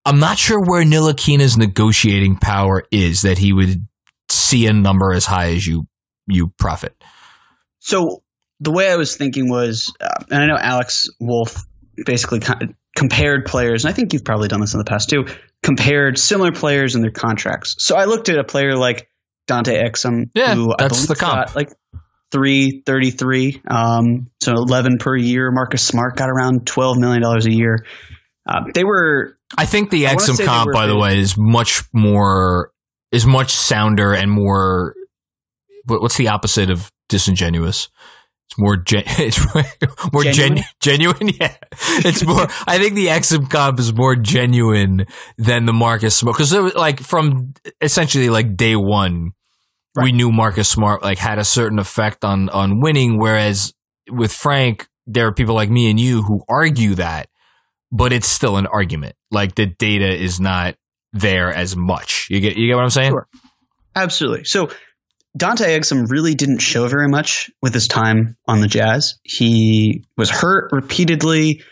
I'm 0.04 0.18
not 0.18 0.38
sure 0.38 0.60
where 0.60 0.84
Ntilikina's 0.84 1.56
negotiating 1.56 2.38
power 2.38 2.82
is 2.90 3.22
that 3.22 3.38
he 3.38 3.52
would 3.52 3.86
see 4.28 4.66
a 4.66 4.72
number 4.72 5.12
as 5.12 5.26
high 5.26 5.52
as 5.52 5.64
you, 5.64 5.86
you 6.26 6.48
profit. 6.58 7.00
So 7.78 8.24
the 8.60 8.72
way 8.72 8.90
I 8.90 8.96
was 8.96 9.16
thinking 9.16 9.48
was, 9.50 9.92
uh, 10.00 10.24
and 10.30 10.42
I 10.42 10.46
know 10.46 10.56
Alex 10.58 11.08
Wolf 11.20 11.62
basically 12.04 12.40
compared 12.96 13.44
players, 13.44 13.84
and 13.84 13.92
I 13.92 13.94
think 13.94 14.12
you've 14.12 14.24
probably 14.24 14.48
done 14.48 14.60
this 14.60 14.74
in 14.74 14.78
the 14.78 14.84
past 14.84 15.10
too, 15.10 15.26
compared 15.62 16.18
similar 16.18 16.52
players 16.52 16.94
and 16.94 17.04
their 17.04 17.10
contracts. 17.10 17.76
So 17.78 17.96
I 17.96 18.04
looked 18.04 18.28
at 18.28 18.38
a 18.38 18.44
player 18.44 18.76
like 18.76 19.08
Dante 19.46 19.82
Exum, 19.82 20.30
yeah, 20.34 20.54
who 20.54 20.74
that's 20.78 21.04
I 21.04 21.06
the 21.06 21.16
comp. 21.16 21.54
like 21.54 21.72
three 22.32 22.82
thirty 22.84 23.10
three, 23.10 23.62
um, 23.68 24.30
so 24.40 24.52
eleven 24.52 24.98
per 24.98 25.16
year. 25.16 25.50
Marcus 25.50 25.82
Smart 25.82 26.16
got 26.16 26.28
around 26.28 26.66
twelve 26.66 26.98
million 26.98 27.22
dollars 27.22 27.46
a 27.46 27.52
year. 27.52 27.84
Uh, 28.46 28.64
they 28.74 28.84
were. 28.84 29.36
I 29.56 29.66
think 29.66 29.90
the 29.90 30.04
Exum 30.04 30.44
comp, 30.44 30.72
by 30.72 30.86
the 30.86 30.96
way, 30.96 31.18
is 31.18 31.36
much 31.36 31.82
more 31.92 32.72
is 33.12 33.26
much 33.26 33.52
sounder 33.52 34.12
and 34.14 34.30
more. 34.30 34.94
What's 35.84 36.16
the 36.16 36.28
opposite 36.28 36.70
of 36.70 36.90
disingenuous? 37.08 37.88
It's 38.48 38.58
more 38.58 38.76
gen- 38.76 39.04
it's 39.06 39.54
more, 40.12 40.22
genuine? 40.22 40.56
Gen- 40.56 40.64
genuine. 40.80 41.28
Yeah, 41.40 41.56
it's 42.04 42.24
more. 42.24 42.46
I 42.66 42.78
think 42.78 42.94
the 42.94 43.08
Exum 43.08 43.50
comp 43.50 43.78
is 43.78 43.92
more 43.92 44.16
genuine 44.16 45.06
than 45.36 45.66
the 45.66 45.72
Marcus 45.72 46.16
Smart 46.16 46.36
because 46.36 46.52
like 46.74 47.00
from 47.00 47.54
essentially 47.80 48.30
like 48.30 48.56
day 48.56 48.76
one, 48.76 49.32
right. 49.94 50.04
we 50.04 50.12
knew 50.12 50.30
Marcus 50.30 50.68
Smart 50.68 51.02
like 51.02 51.18
had 51.18 51.38
a 51.38 51.44
certain 51.44 51.78
effect 51.78 52.24
on 52.24 52.48
on 52.48 52.80
winning. 52.80 53.18
Whereas 53.18 53.74
with 54.10 54.32
Frank, 54.32 54.88
there 55.06 55.26
are 55.26 55.32
people 55.34 55.54
like 55.54 55.70
me 55.70 55.90
and 55.90 55.98
you 56.00 56.22
who 56.22 56.42
argue 56.48 56.94
that, 56.94 57.28
but 57.92 58.12
it's 58.12 58.28
still 58.28 58.56
an 58.56 58.66
argument. 58.66 59.16
Like 59.30 59.54
the 59.54 59.66
data 59.66 60.08
is 60.08 60.40
not 60.40 60.76
there 61.12 61.52
as 61.52 61.76
much. 61.76 62.28
You 62.30 62.40
get 62.40 62.56
you 62.56 62.68
get 62.68 62.76
what 62.76 62.84
I'm 62.84 62.90
saying? 62.90 63.12
Sure. 63.12 63.28
Absolutely. 63.94 64.44
So 64.44 64.70
Dante 65.36 65.78
Exum 65.78 66.10
really 66.10 66.34
didn't 66.34 66.58
show 66.58 66.88
very 66.88 67.08
much 67.08 67.50
with 67.60 67.74
his 67.74 67.88
time 67.88 68.36
on 68.46 68.60
the 68.60 68.68
Jazz. 68.68 69.18
He 69.22 70.04
was 70.16 70.30
hurt 70.30 70.70
repeatedly. 70.72 71.62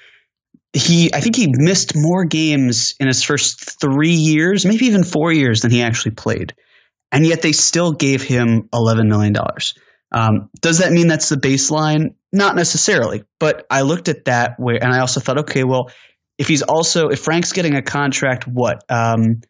He, 0.73 1.15
I 1.15 1.21
think 1.21 1.37
he 1.37 1.49
missed 1.51 1.93
more 1.95 2.25
games 2.25 2.95
in 2.99 3.07
his 3.07 3.23
first 3.23 3.81
three 3.81 4.15
years, 4.15 4.67
maybe 4.67 4.87
even 4.87 5.05
four 5.05 5.33
years, 5.33 5.63
than 5.63 5.71
he 5.71 5.83
actually 5.83 6.13
played. 6.13 6.55
And 7.13 7.25
yet 7.25 7.43
they 7.43 7.53
still 7.53 7.93
gave 7.93 8.23
him 8.23 8.69
$11 8.73 9.09
million. 9.09 9.35
Um, 10.11 10.51
does 10.61 10.79
that 10.79 10.93
mean 10.93 11.07
that's 11.07 11.29
the 11.29 11.37
baseline? 11.37 12.15
Not 12.33 12.57
necessarily. 12.57 13.25
But 13.39 13.67
I 13.71 13.83
looked 13.83 14.09
at 14.09 14.27
that 14.27 14.55
where, 14.59 14.83
and 14.83 14.93
I 14.93 14.99
also 14.99 15.21
thought, 15.21 15.39
okay, 15.39 15.65
well, 15.65 15.91
if 16.39 16.49
he's 16.49 16.63
also, 16.63 17.09
if 17.09 17.21
Frank's 17.21 17.53
getting 17.53 17.77
a 17.77 17.83
contract, 17.83 18.47
what? 18.47 18.83
Um, 18.89 19.41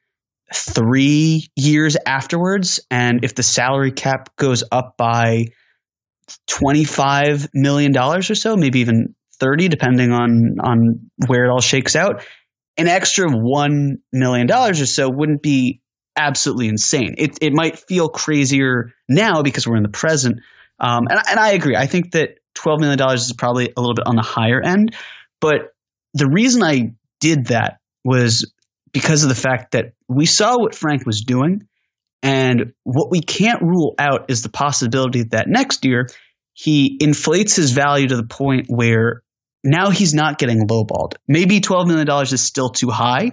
three 0.52 1.48
years 1.56 1.96
afterwards. 2.06 2.80
And 2.90 3.24
if 3.24 3.34
the 3.34 3.42
salary 3.42 3.92
cap 3.92 4.36
goes 4.36 4.64
up 4.70 4.96
by 4.96 5.46
$25 6.48 7.48
million 7.54 7.96
or 7.96 8.22
so, 8.22 8.56
maybe 8.56 8.80
even 8.80 9.14
30, 9.40 9.68
depending 9.68 10.12
on, 10.12 10.56
on 10.62 11.10
where 11.26 11.44
it 11.44 11.50
all 11.50 11.60
shakes 11.60 11.96
out, 11.96 12.24
an 12.76 12.88
extra 12.88 13.26
$1 13.26 13.96
million 14.12 14.52
or 14.52 14.74
so 14.74 15.08
wouldn't 15.08 15.42
be 15.42 15.80
absolutely 16.16 16.68
insane. 16.68 17.14
It, 17.18 17.38
it 17.40 17.52
might 17.52 17.78
feel 17.78 18.08
crazier 18.08 18.92
now 19.08 19.42
because 19.42 19.66
we're 19.66 19.76
in 19.76 19.82
the 19.82 19.88
present. 19.88 20.40
Um, 20.78 21.06
and, 21.08 21.20
and 21.30 21.40
I 21.40 21.52
agree. 21.52 21.76
I 21.76 21.86
think 21.86 22.12
that 22.12 22.38
$12 22.56 22.80
million 22.80 23.14
is 23.14 23.32
probably 23.32 23.72
a 23.76 23.80
little 23.80 23.94
bit 23.94 24.06
on 24.06 24.16
the 24.16 24.22
higher 24.22 24.60
end. 24.60 24.94
But 25.40 25.74
the 26.14 26.28
reason 26.28 26.62
I 26.62 26.94
did 27.20 27.46
that 27.46 27.78
was 28.04 28.52
because 28.94 29.24
of 29.24 29.28
the 29.28 29.34
fact 29.34 29.72
that 29.72 29.92
we 30.08 30.24
saw 30.24 30.56
what 30.56 30.74
Frank 30.74 31.04
was 31.04 31.20
doing 31.20 31.68
And 32.24 32.72
what 32.84 33.10
we 33.10 33.20
can't 33.20 33.60
rule 33.60 33.94
out 33.98 34.30
is 34.30 34.40
the 34.40 34.48
possibility 34.48 35.24
that 35.24 35.46
next 35.46 35.84
year 35.84 36.08
he 36.54 36.96
inflates 36.98 37.54
his 37.54 37.72
value 37.72 38.08
to 38.08 38.16
the 38.16 38.24
point 38.24 38.64
where 38.68 39.22
now 39.62 39.90
he's 39.90 40.14
not 40.14 40.38
getting 40.38 40.66
lowballed. 40.66 41.16
Maybe 41.28 41.60
$12 41.60 41.86
million 41.86 42.08
is 42.22 42.42
still 42.42 42.70
too 42.70 42.88
high, 42.88 43.32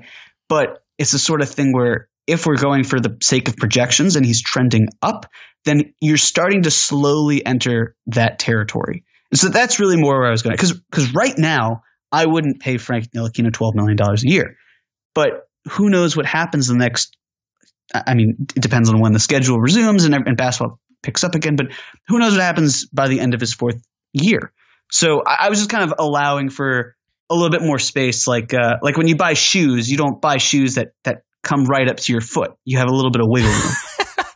but 0.49 0.83
it's 0.97 1.11
the 1.11 1.19
sort 1.19 1.41
of 1.41 1.49
thing 1.49 1.71
where 1.71 2.09
if 2.27 2.45
we're 2.45 2.57
going 2.57 2.83
for 2.83 2.99
the 2.99 3.15
sake 3.21 3.47
of 3.47 3.55
projections 3.55 4.17
and 4.17 4.25
he's 4.25 4.43
trending 4.43 4.87
up, 5.01 5.25
then 5.63 5.93
you're 6.01 6.17
starting 6.17 6.63
to 6.63 6.71
slowly 6.71 7.45
enter 7.45 7.95
that 8.07 8.39
territory. 8.39 9.05
And 9.31 9.39
so 9.39 9.47
that's 9.47 9.79
really 9.79 9.95
more 9.95 10.19
where 10.19 10.27
I 10.27 10.31
was 10.31 10.41
going. 10.41 10.57
Because 10.57 11.13
right 11.13 11.37
now, 11.37 11.83
I 12.11 12.25
wouldn't 12.25 12.59
pay 12.59 12.75
Frank 12.75 13.09
Ntilikina 13.11 13.51
$12 13.51 13.73
million 13.73 13.97
a 14.01 14.15
year. 14.23 14.57
But 15.15 15.47
who 15.69 15.89
knows 15.89 16.15
what 16.17 16.25
happens 16.25 16.67
the 16.67 16.75
next 16.75 17.15
I 17.93 18.13
mean, 18.13 18.47
it 18.55 18.61
depends 18.61 18.89
on 18.89 18.99
when 18.99 19.13
the 19.13 19.19
schedule 19.19 19.59
resumes 19.59 20.05
and, 20.05 20.15
and 20.15 20.37
basketball 20.37 20.79
picks 21.03 21.23
up 21.23 21.35
again, 21.35 21.55
but 21.55 21.67
who 22.07 22.19
knows 22.19 22.33
what 22.33 22.41
happens 22.41 22.85
by 22.85 23.07
the 23.07 23.19
end 23.19 23.33
of 23.33 23.39
his 23.39 23.53
fourth 23.53 23.81
year. 24.13 24.53
So 24.91 25.23
I, 25.25 25.37
I 25.41 25.49
was 25.49 25.59
just 25.59 25.69
kind 25.69 25.83
of 25.83 25.95
allowing 25.99 26.49
for 26.49 26.95
a 27.29 27.35
little 27.35 27.49
bit 27.49 27.61
more 27.61 27.79
space. 27.79 28.27
Like, 28.27 28.53
uh, 28.53 28.77
like 28.81 28.97
when 28.97 29.07
you 29.07 29.15
buy 29.15 29.33
shoes, 29.33 29.89
you 29.89 29.97
don't 29.97 30.21
buy 30.21 30.37
shoes 30.37 30.75
that, 30.75 30.93
that 31.03 31.23
come 31.43 31.65
right 31.65 31.87
up 31.89 31.97
to 31.97 32.11
your 32.11 32.21
foot. 32.21 32.51
You 32.65 32.77
have 32.77 32.87
a 32.87 32.93
little 32.93 33.11
bit 33.11 33.21
of 33.21 33.27
wiggle 33.29 33.49
room. 33.49 33.73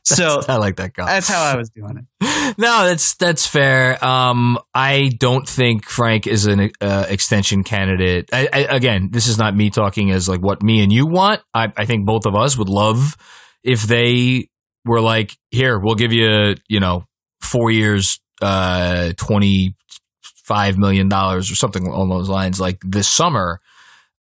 so 0.06 0.42
I 0.48 0.58
like 0.58 0.78
that. 0.78 0.94
Guy. 0.94 1.06
That's 1.06 1.28
how 1.28 1.44
I 1.44 1.58
was 1.58 1.70
doing 1.70 1.98
it. 1.98 2.06
No, 2.58 2.86
that's 2.86 3.16
that's 3.16 3.48
fair. 3.48 4.04
Um, 4.06 4.60
I 4.74 5.10
don't 5.18 5.50
think 5.50 5.84
Frank 5.86 6.28
is 6.28 6.46
an 6.46 6.72
uh, 6.80 7.06
extension 7.10 7.64
candidate. 7.64 8.30
I, 8.32 8.48
I, 8.54 8.60
again, 8.76 9.10
this 9.12 9.26
is 9.26 9.40
not 9.40 9.56
me 9.56 9.72
talking 9.72 10.12
as 10.12 10.30
like 10.30 10.42
what 10.42 10.62
me 10.62 10.84
and 10.84 10.94
you 10.94 11.08
want. 11.08 11.42
I, 11.56 11.74
I 11.76 11.86
think 11.86 12.06
both 12.06 12.28
of 12.28 12.36
us 12.36 12.56
would 12.56 12.70
love 12.70 13.18
if 13.64 13.84
they 13.84 14.50
were 14.86 15.02
like, 15.02 15.36
here, 15.50 15.80
we'll 15.80 15.96
give 15.96 16.14
you, 16.14 16.56
you 16.70 16.80
know, 16.80 17.06
four 17.42 17.72
years, 17.72 18.20
uh, 18.42 19.14
twenty 19.18 19.76
five 20.22 20.78
million 20.78 21.10
dollars 21.10 21.52
or 21.52 21.56
something 21.56 21.88
along 21.88 22.10
those 22.10 22.30
lines, 22.30 22.60
like 22.60 22.80
this 22.84 23.08
summer. 23.08 23.60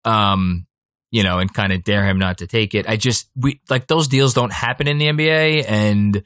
Um, 0.07 0.67
you 1.15 1.23
know, 1.23 1.39
and 1.39 1.55
kind 1.55 1.73
of 1.73 1.85
dare 1.85 2.05
him 2.05 2.19
not 2.19 2.39
to 2.39 2.47
take 2.49 2.75
it. 2.75 2.89
I 2.89 2.97
just 2.97 3.31
we 3.37 3.61
like 3.71 3.87
those 3.87 4.09
deals 4.09 4.35
don't 4.35 4.53
happen 4.53 4.89
in 4.89 4.99
the 4.99 5.07
NBA, 5.07 5.65
and 5.69 6.25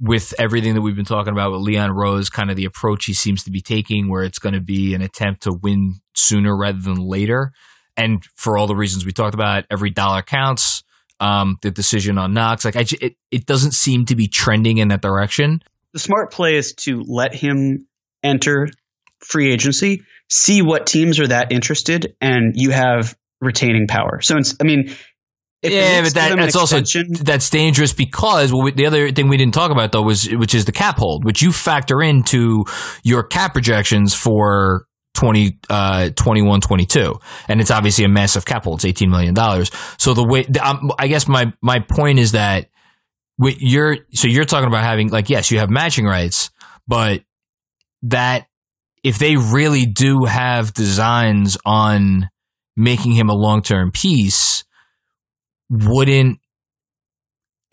with 0.00 0.34
everything 0.36 0.74
that 0.74 0.80
we've 0.80 0.96
been 0.96 1.04
talking 1.04 1.32
about 1.32 1.52
with 1.52 1.60
Leon 1.60 1.92
Rose, 1.92 2.28
kind 2.28 2.50
of 2.50 2.56
the 2.56 2.64
approach 2.64 3.04
he 3.04 3.12
seems 3.12 3.44
to 3.44 3.52
be 3.52 3.60
taking, 3.60 4.10
where 4.10 4.24
it's 4.24 4.40
going 4.40 4.54
to 4.54 4.60
be 4.60 4.94
an 4.94 5.00
attempt 5.00 5.44
to 5.44 5.52
win 5.52 6.00
sooner 6.16 6.56
rather 6.56 6.80
than 6.80 6.96
later, 6.96 7.52
and 7.96 8.24
for 8.34 8.58
all 8.58 8.66
the 8.66 8.74
reasons 8.74 9.06
we 9.06 9.12
talked 9.12 9.34
about, 9.34 9.64
every 9.70 9.90
dollar 9.90 10.22
counts. 10.22 10.82
Um, 11.18 11.56
the 11.62 11.70
decision 11.70 12.18
on 12.18 12.34
Knox, 12.34 12.62
like 12.66 12.76
I, 12.76 12.84
it, 13.00 13.14
it 13.30 13.46
doesn't 13.46 13.72
seem 13.72 14.04
to 14.06 14.16
be 14.16 14.28
trending 14.28 14.76
in 14.76 14.88
that 14.88 15.00
direction. 15.00 15.62
The 15.94 15.98
smart 15.98 16.30
play 16.30 16.56
is 16.56 16.74
to 16.80 17.02
let 17.06 17.34
him 17.34 17.86
enter 18.22 18.68
free 19.20 19.50
agency, 19.50 20.02
see 20.28 20.60
what 20.60 20.86
teams 20.86 21.18
are 21.18 21.28
that 21.28 21.52
interested, 21.52 22.16
and 22.20 22.52
you 22.54 22.70
have 22.70 23.16
retaining 23.40 23.86
power. 23.86 24.20
So 24.20 24.36
it's, 24.38 24.54
I 24.60 24.64
mean, 24.64 24.94
yeah, 25.62 26.02
but 26.02 26.14
that, 26.14 26.36
that's 26.36 26.54
also 26.54 26.82
that's 27.22 27.50
dangerous 27.50 27.92
because 27.92 28.52
well, 28.52 28.70
the 28.70 28.86
other 28.86 29.10
thing 29.10 29.28
we 29.28 29.36
didn't 29.36 29.54
talk 29.54 29.70
about 29.70 29.90
though 29.90 30.02
was 30.02 30.28
which 30.30 30.54
is 30.54 30.64
the 30.64 30.72
cap 30.72 30.98
hold, 30.98 31.24
which 31.24 31.42
you 31.42 31.50
factor 31.50 32.02
into 32.02 32.64
your 33.02 33.24
cap 33.24 33.52
projections 33.52 34.14
for 34.14 34.86
20, 35.16 35.58
uh, 35.70 36.10
21, 36.14 36.60
22. 36.60 37.14
And 37.48 37.60
it's 37.60 37.70
obviously 37.70 38.04
a 38.04 38.08
massive 38.08 38.44
cap 38.44 38.64
hold. 38.64 38.84
It's 38.84 39.00
$18 39.00 39.08
million. 39.08 39.34
So 39.98 40.14
the 40.14 40.24
way, 40.24 40.44
um, 40.62 40.92
I 40.98 41.08
guess 41.08 41.26
my, 41.26 41.52
my 41.62 41.80
point 41.80 42.18
is 42.18 42.32
that 42.32 42.68
you're, 43.38 43.96
so 44.12 44.28
you're 44.28 44.44
talking 44.44 44.68
about 44.68 44.84
having 44.84 45.08
like, 45.08 45.30
yes, 45.30 45.50
you 45.50 45.58
have 45.58 45.70
matching 45.70 46.04
rights, 46.04 46.50
but 46.86 47.22
that 48.02 48.46
if 49.02 49.18
they 49.18 49.36
really 49.36 49.86
do 49.86 50.24
have 50.24 50.74
designs 50.74 51.56
on 51.64 52.28
making 52.76 53.12
him 53.12 53.28
a 53.28 53.34
long 53.34 53.62
term 53.62 53.90
piece, 53.90 54.64
wouldn't 55.70 56.40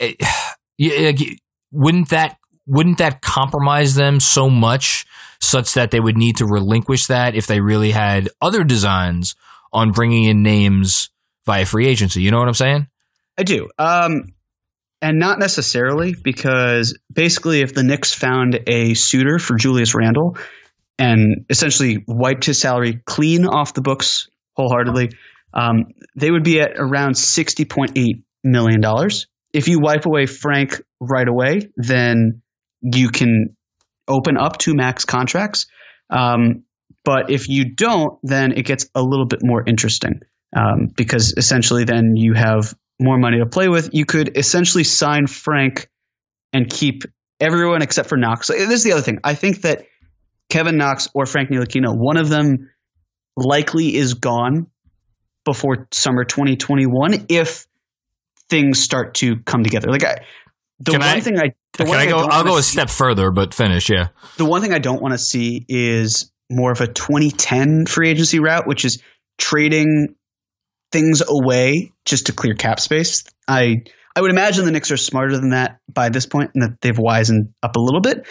it, 0.78 1.40
wouldn't 1.72 2.08
that 2.10 2.38
wouldn't 2.66 2.98
that 2.98 3.20
compromise 3.20 3.94
them 3.94 4.20
so 4.20 4.48
much 4.48 5.04
such 5.40 5.74
that 5.74 5.90
they 5.90 6.00
would 6.00 6.16
need 6.16 6.38
to 6.38 6.46
relinquish 6.46 7.06
that 7.06 7.34
if 7.34 7.46
they 7.46 7.60
really 7.60 7.90
had 7.90 8.30
other 8.40 8.64
designs 8.64 9.34
on 9.72 9.92
bringing 9.92 10.24
in 10.24 10.42
names 10.42 11.10
via 11.44 11.66
free 11.66 11.86
agency? 11.86 12.22
You 12.22 12.30
know 12.30 12.38
what 12.38 12.48
i'm 12.48 12.54
saying? 12.54 12.86
I 13.36 13.42
do. 13.42 13.68
Um, 13.78 14.34
and 15.02 15.18
not 15.18 15.38
necessarily 15.38 16.14
because 16.14 16.96
basically 17.12 17.60
if 17.60 17.74
the 17.74 17.82
Knicks 17.82 18.14
found 18.14 18.58
a 18.66 18.94
suitor 18.94 19.38
for 19.38 19.56
Julius 19.56 19.94
Randle 19.94 20.38
and 20.98 21.44
essentially 21.50 22.04
wiped 22.06 22.46
his 22.46 22.60
salary 22.60 23.02
clean 23.04 23.44
off 23.44 23.74
the 23.74 23.82
books 23.82 24.28
wholeheartedly, 24.56 25.10
um, 25.52 25.86
they 26.16 26.30
would 26.30 26.44
be 26.44 26.60
at 26.60 26.72
around 26.76 27.12
$60.8 27.12 28.22
million. 28.42 28.82
If 29.52 29.68
you 29.68 29.80
wipe 29.80 30.06
away 30.06 30.26
Frank 30.26 30.82
right 31.00 31.28
away, 31.28 31.70
then 31.76 32.42
you 32.82 33.08
can 33.08 33.56
open 34.08 34.36
up 34.36 34.58
two 34.58 34.74
max 34.74 35.04
contracts. 35.04 35.66
Um, 36.10 36.64
but 37.04 37.30
if 37.30 37.48
you 37.48 37.74
don't, 37.74 38.18
then 38.22 38.52
it 38.52 38.64
gets 38.64 38.88
a 38.94 39.02
little 39.02 39.26
bit 39.26 39.40
more 39.42 39.62
interesting 39.66 40.20
um, 40.56 40.88
because 40.94 41.34
essentially 41.36 41.84
then 41.84 42.14
you 42.16 42.34
have 42.34 42.74
more 43.00 43.18
money 43.18 43.38
to 43.38 43.46
play 43.46 43.68
with. 43.68 43.90
You 43.92 44.04
could 44.04 44.36
essentially 44.36 44.84
sign 44.84 45.26
Frank 45.26 45.88
and 46.52 46.68
keep 46.68 47.02
everyone 47.40 47.82
except 47.82 48.08
for 48.08 48.16
Knox. 48.16 48.48
This 48.48 48.70
is 48.70 48.84
the 48.84 48.92
other 48.92 49.02
thing. 49.02 49.18
I 49.24 49.34
think 49.34 49.62
that 49.62 49.86
Kevin 50.48 50.76
Knox 50.76 51.08
or 51.14 51.26
Frank 51.26 51.50
Ntilikina, 51.50 51.96
one 51.96 52.16
of 52.16 52.28
them 52.28 52.70
likely 53.36 53.94
is 53.94 54.14
gone 54.14 54.66
before 55.44 55.88
summer 55.92 56.24
2021 56.24 57.26
if 57.28 57.66
things 58.48 58.80
start 58.80 59.14
to 59.14 59.36
come 59.44 59.62
together. 59.62 59.88
Like 59.88 60.04
I, 60.04 60.24
the 60.80 60.92
can 60.92 61.00
one 61.00 61.08
I, 61.08 61.20
thing 61.20 61.38
I 61.38 61.54
can 61.72 61.88
I 61.88 62.06
go? 62.06 62.18
I 62.20 62.38
will 62.42 62.52
go 62.52 62.56
a 62.58 62.62
see, 62.62 62.72
step 62.72 62.90
further, 62.90 63.30
but 63.30 63.54
finish. 63.54 63.90
Yeah. 63.90 64.08
The 64.36 64.44
one 64.44 64.62
thing 64.62 64.72
I 64.72 64.78
don't 64.78 65.02
want 65.02 65.12
to 65.12 65.18
see 65.18 65.64
is 65.68 66.30
more 66.50 66.72
of 66.72 66.80
a 66.80 66.86
2010 66.86 67.86
free 67.86 68.10
agency 68.10 68.38
route, 68.38 68.66
which 68.66 68.84
is 68.84 69.02
trading 69.38 70.14
things 70.92 71.22
away 71.26 71.92
just 72.04 72.26
to 72.26 72.32
clear 72.32 72.54
cap 72.54 72.80
space. 72.80 73.24
I 73.48 73.84
I 74.16 74.20
would 74.20 74.30
imagine 74.30 74.64
the 74.64 74.70
Knicks 74.70 74.92
are 74.92 74.96
smarter 74.96 75.36
than 75.36 75.50
that 75.50 75.80
by 75.92 76.08
this 76.08 76.26
point, 76.26 76.52
and 76.54 76.62
that 76.62 76.80
they've 76.80 76.96
wisened 76.96 77.52
up 77.62 77.76
a 77.76 77.80
little 77.80 78.00
bit. 78.00 78.26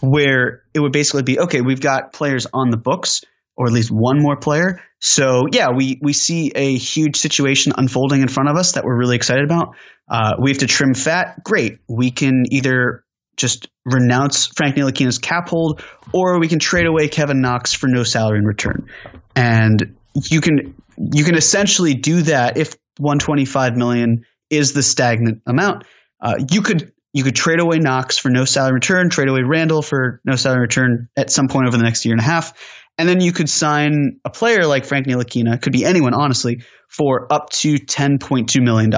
Where 0.00 0.62
it 0.74 0.80
would 0.80 0.92
basically 0.92 1.22
be 1.22 1.40
okay, 1.40 1.60
we've 1.60 1.80
got 1.80 2.12
players 2.12 2.46
on 2.52 2.70
the 2.70 2.76
books 2.76 3.22
or 3.58 3.66
at 3.66 3.72
least 3.72 3.90
one 3.90 4.22
more 4.22 4.36
player. 4.36 4.80
So 5.00 5.46
yeah, 5.50 5.70
we 5.76 5.98
we 6.00 6.12
see 6.12 6.52
a 6.54 6.76
huge 6.76 7.16
situation 7.16 7.72
unfolding 7.76 8.22
in 8.22 8.28
front 8.28 8.48
of 8.48 8.56
us 8.56 8.72
that 8.72 8.84
we're 8.84 8.96
really 8.96 9.16
excited 9.16 9.44
about. 9.44 9.76
Uh, 10.08 10.34
we 10.40 10.50
have 10.50 10.58
to 10.58 10.66
trim 10.66 10.94
fat. 10.94 11.42
Great, 11.42 11.80
we 11.88 12.12
can 12.12 12.44
either 12.50 13.04
just 13.36 13.68
renounce 13.84 14.46
Frank 14.46 14.76
Ntilikina's 14.76 15.18
cap 15.18 15.48
hold, 15.48 15.82
or 16.12 16.38
we 16.38 16.48
can 16.48 16.60
trade 16.60 16.86
away 16.86 17.08
Kevin 17.08 17.40
Knox 17.40 17.74
for 17.74 17.88
no 17.88 18.04
salary 18.04 18.38
in 18.38 18.44
return. 18.44 18.88
And 19.34 19.96
you 20.14 20.40
can 20.40 20.76
you 20.96 21.24
can 21.24 21.36
essentially 21.36 21.94
do 21.94 22.22
that 22.22 22.56
if 22.56 22.76
125 22.98 23.76
million 23.76 24.24
is 24.50 24.72
the 24.72 24.84
stagnant 24.84 25.42
amount. 25.46 25.84
Uh, 26.20 26.36
you 26.50 26.62
could 26.62 26.92
you 27.12 27.24
could 27.24 27.34
trade 27.34 27.58
away 27.58 27.78
Knox 27.78 28.18
for 28.18 28.30
no 28.30 28.44
salary 28.44 28.74
return, 28.74 29.10
trade 29.10 29.28
away 29.28 29.40
Randle 29.44 29.82
for 29.82 30.20
no 30.24 30.36
salary 30.36 30.62
return 30.62 31.08
at 31.16 31.30
some 31.30 31.48
point 31.48 31.66
over 31.66 31.76
the 31.76 31.82
next 31.82 32.04
year 32.04 32.12
and 32.12 32.20
a 32.20 32.24
half, 32.24 32.52
and 32.98 33.08
then 33.08 33.20
you 33.20 33.32
could 33.32 33.48
sign 33.48 34.20
a 34.24 34.30
player 34.30 34.66
like 34.66 34.84
Frank 34.84 35.06
Ntilikina, 35.06 35.62
could 35.62 35.72
be 35.72 35.84
anyone, 35.84 36.14
honestly, 36.14 36.62
for 36.88 37.32
up 37.32 37.50
to 37.50 37.74
$10.2 37.74 38.62
million 38.62 38.92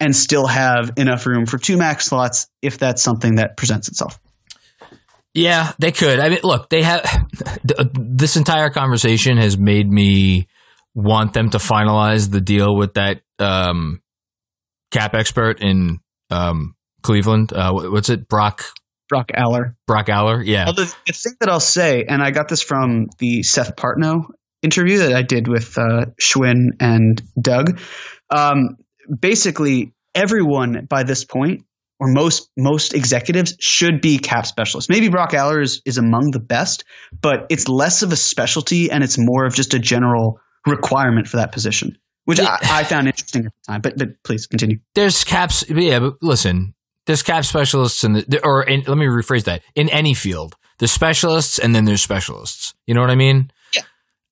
and 0.00 0.16
still 0.16 0.46
have 0.46 0.92
enough 0.96 1.26
room 1.26 1.46
for 1.46 1.56
two 1.56 1.76
max 1.76 2.06
slots 2.06 2.48
if 2.60 2.78
that's 2.78 3.02
something 3.02 3.36
that 3.36 3.56
presents 3.56 3.88
itself. 3.88 4.18
Yeah, 5.32 5.72
they 5.78 5.92
could. 5.92 6.18
I 6.18 6.28
mean, 6.28 6.40
look, 6.42 6.68
they 6.70 6.82
have 6.82 7.28
this 7.94 8.36
entire 8.36 8.70
conversation 8.70 9.36
has 9.36 9.56
made 9.56 9.88
me 9.88 10.48
want 10.94 11.32
them 11.32 11.50
to 11.50 11.58
finalize 11.58 12.30
the 12.30 12.40
deal 12.40 12.74
with 12.74 12.94
that 12.94 13.20
um, 13.38 14.02
cap 14.90 15.14
expert 15.14 15.60
in 15.60 16.00
um, 16.30 16.74
Cleveland. 17.02 17.52
Uh, 17.52 17.72
what's 17.72 18.08
it? 18.08 18.26
Brock 18.26 18.64
Brock 19.10 19.30
Aller. 19.36 19.76
Brock 19.86 20.08
Aller, 20.08 20.42
yeah. 20.42 20.66
Although 20.66 20.84
the 20.84 21.12
thing 21.12 21.34
that 21.40 21.50
I'll 21.50 21.60
say, 21.60 22.04
and 22.08 22.22
I 22.22 22.30
got 22.30 22.48
this 22.48 22.62
from 22.62 23.08
the 23.18 23.42
Seth 23.42 23.76
Partnow 23.76 24.28
interview 24.62 24.98
that 24.98 25.12
I 25.12 25.22
did 25.22 25.48
with 25.48 25.76
uh, 25.76 26.06
Schwinn 26.20 26.70
and 26.78 27.20
Doug. 27.38 27.80
Um, 28.30 28.76
basically, 29.20 29.92
everyone 30.14 30.86
by 30.88 31.02
this 31.02 31.24
point, 31.24 31.64
or 31.98 32.08
most 32.08 32.48
most 32.56 32.94
executives, 32.94 33.56
should 33.60 34.00
be 34.00 34.18
cap 34.18 34.46
specialists. 34.46 34.88
Maybe 34.88 35.08
Brock 35.08 35.34
Aller 35.34 35.60
is, 35.60 35.82
is 35.84 35.98
among 35.98 36.30
the 36.30 36.40
best, 36.40 36.84
but 37.20 37.46
it's 37.50 37.68
less 37.68 38.02
of 38.02 38.12
a 38.12 38.16
specialty 38.16 38.90
and 38.90 39.02
it's 39.02 39.18
more 39.18 39.44
of 39.44 39.54
just 39.54 39.74
a 39.74 39.78
general 39.78 40.40
requirement 40.66 41.26
for 41.26 41.38
that 41.38 41.52
position, 41.52 41.98
which 42.24 42.40
I, 42.40 42.58
I 42.62 42.84
found 42.84 43.06
interesting 43.06 43.46
at 43.46 43.52
the 43.52 43.72
time. 43.72 43.80
But 43.80 43.98
but 43.98 44.08
please 44.22 44.46
continue. 44.46 44.78
There's 44.94 45.24
caps, 45.24 45.64
yeah. 45.68 45.98
But 45.98 46.14
listen, 46.22 46.74
there's 47.10 47.24
cap 47.24 47.44
specialists 47.44 48.04
in 48.04 48.12
the 48.12 48.40
or 48.44 48.62
in, 48.62 48.84
let 48.86 48.96
me 48.96 49.06
rephrase 49.06 49.44
that 49.44 49.62
in 49.74 49.88
any 49.88 50.14
field. 50.14 50.54
There's 50.78 50.92
specialists 50.92 51.58
and 51.58 51.74
then 51.74 51.84
there's 51.84 52.02
specialists. 52.02 52.72
You 52.86 52.94
know 52.94 53.00
what 53.00 53.10
I 53.10 53.16
mean? 53.16 53.50
Yeah. 53.74 53.82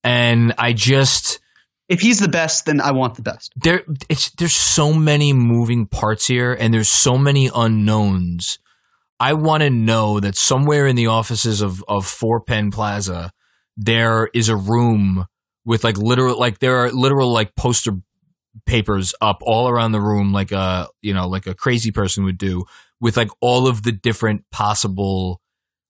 And 0.05 0.55
I 0.59 0.75
just 0.75 1.41
If 1.89 2.01
he's 2.01 2.21
the 2.21 2.29
best, 2.29 2.67
then 2.67 2.81
I 2.81 2.93
want 2.93 3.17
the 3.17 3.23
best. 3.23 3.53
there 3.57 3.83
it's 4.09 4.31
there's 4.31 4.55
so 4.55 4.95
many 4.95 5.33
moving 5.33 5.87
parts 5.87 6.29
here 6.29 6.53
and 6.53 6.73
there's 6.73 6.89
so 6.89 7.19
many 7.19 7.51
unknowns. 7.53 8.61
I 9.19 9.33
want 9.33 9.65
to 9.65 9.71
know 9.71 10.21
that 10.21 10.37
somewhere 10.37 10.87
in 10.87 10.95
the 10.95 11.09
offices 11.09 11.61
of 11.61 11.83
of 11.89 12.07
Four 12.07 12.43
Penn 12.43 12.71
Plaza 12.71 13.33
there 13.77 14.29
is 14.33 14.49
a 14.49 14.57
room 14.57 15.27
with 15.65 15.83
like 15.83 15.99
literal 15.99 16.39
like 16.39 16.61
there 16.61 16.77
are 16.77 16.93
literal 16.93 17.33
like 17.33 17.57
poster 17.57 17.93
papers 18.67 19.15
up 19.21 19.39
all 19.43 19.69
around 19.69 19.93
the 19.93 20.01
room 20.01 20.33
like 20.33 20.53
a 20.53 20.89
you 21.01 21.15
know 21.15 21.29
like 21.29 21.47
a 21.47 21.55
crazy 21.55 21.91
person 21.91 22.25
would 22.25 22.39
do 22.39 22.65
with 23.01 23.17
like 23.17 23.31
all 23.41 23.69
of 23.69 23.83
the 23.83 23.93
different 23.93 24.45
possible 24.51 25.41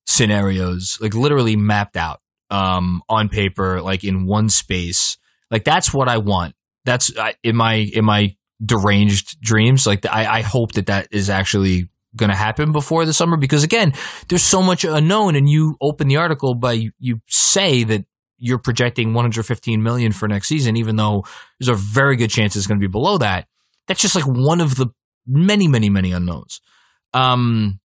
scenarios 0.06 0.98
like 1.00 1.14
literally 1.14 1.56
mapped 1.56 1.96
out 1.96 2.20
um 2.50 3.02
on 3.08 3.28
paper 3.28 3.80
like 3.82 4.04
in 4.04 4.26
one 4.26 4.48
space. 4.48 5.18
Like 5.50 5.64
that's 5.64 5.92
what 5.92 6.08
i 6.08 6.18
want. 6.18 6.54
That's 6.84 7.16
I 7.18 7.34
in 7.42 7.56
my 7.56 7.74
in 7.74 8.04
my 8.04 8.36
deranged 8.64 9.40
dreams 9.40 9.86
like 9.86 10.04
i 10.06 10.38
i 10.38 10.40
hope 10.40 10.72
that 10.72 10.86
that 10.86 11.06
is 11.12 11.30
actually 11.30 11.88
going 12.16 12.28
to 12.28 12.34
happen 12.34 12.72
before 12.72 13.04
the 13.04 13.12
summer 13.12 13.36
because 13.36 13.62
again 13.62 13.92
there's 14.28 14.42
so 14.42 14.60
much 14.60 14.82
unknown 14.82 15.36
and 15.36 15.48
you 15.48 15.76
open 15.80 16.08
the 16.08 16.16
article 16.16 16.54
by 16.56 16.90
you 16.98 17.20
say 17.28 17.84
that 17.84 18.04
you're 18.38 18.58
projecting 18.58 19.14
115 19.14 19.82
million 19.82 20.12
for 20.12 20.28
next 20.28 20.48
season 20.48 20.76
even 20.76 20.96
though 20.96 21.24
there's 21.58 21.68
a 21.68 21.74
very 21.74 22.16
good 22.16 22.30
chance 22.30 22.56
it's 22.56 22.66
going 22.66 22.80
to 22.80 22.86
be 22.86 22.90
below 22.90 23.18
that 23.18 23.46
that's 23.86 24.00
just 24.00 24.14
like 24.14 24.26
one 24.26 24.60
of 24.60 24.76
the 24.76 24.88
many 25.26 25.66
many 25.66 25.90
many 25.90 26.12
unknowns. 26.12 26.60
Um 27.12 27.80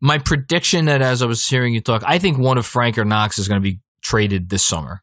my 0.00 0.18
prediction 0.18 0.86
that 0.86 1.02
as 1.02 1.22
i 1.22 1.26
was 1.26 1.46
hearing 1.46 1.74
you 1.74 1.80
talk 1.80 2.02
i 2.06 2.18
think 2.18 2.38
one 2.38 2.58
of 2.58 2.66
frank 2.66 2.98
or 2.98 3.04
knox 3.04 3.38
is 3.38 3.48
going 3.48 3.60
to 3.60 3.70
be 3.70 3.80
traded 4.02 4.48
this 4.48 4.64
summer. 4.64 5.02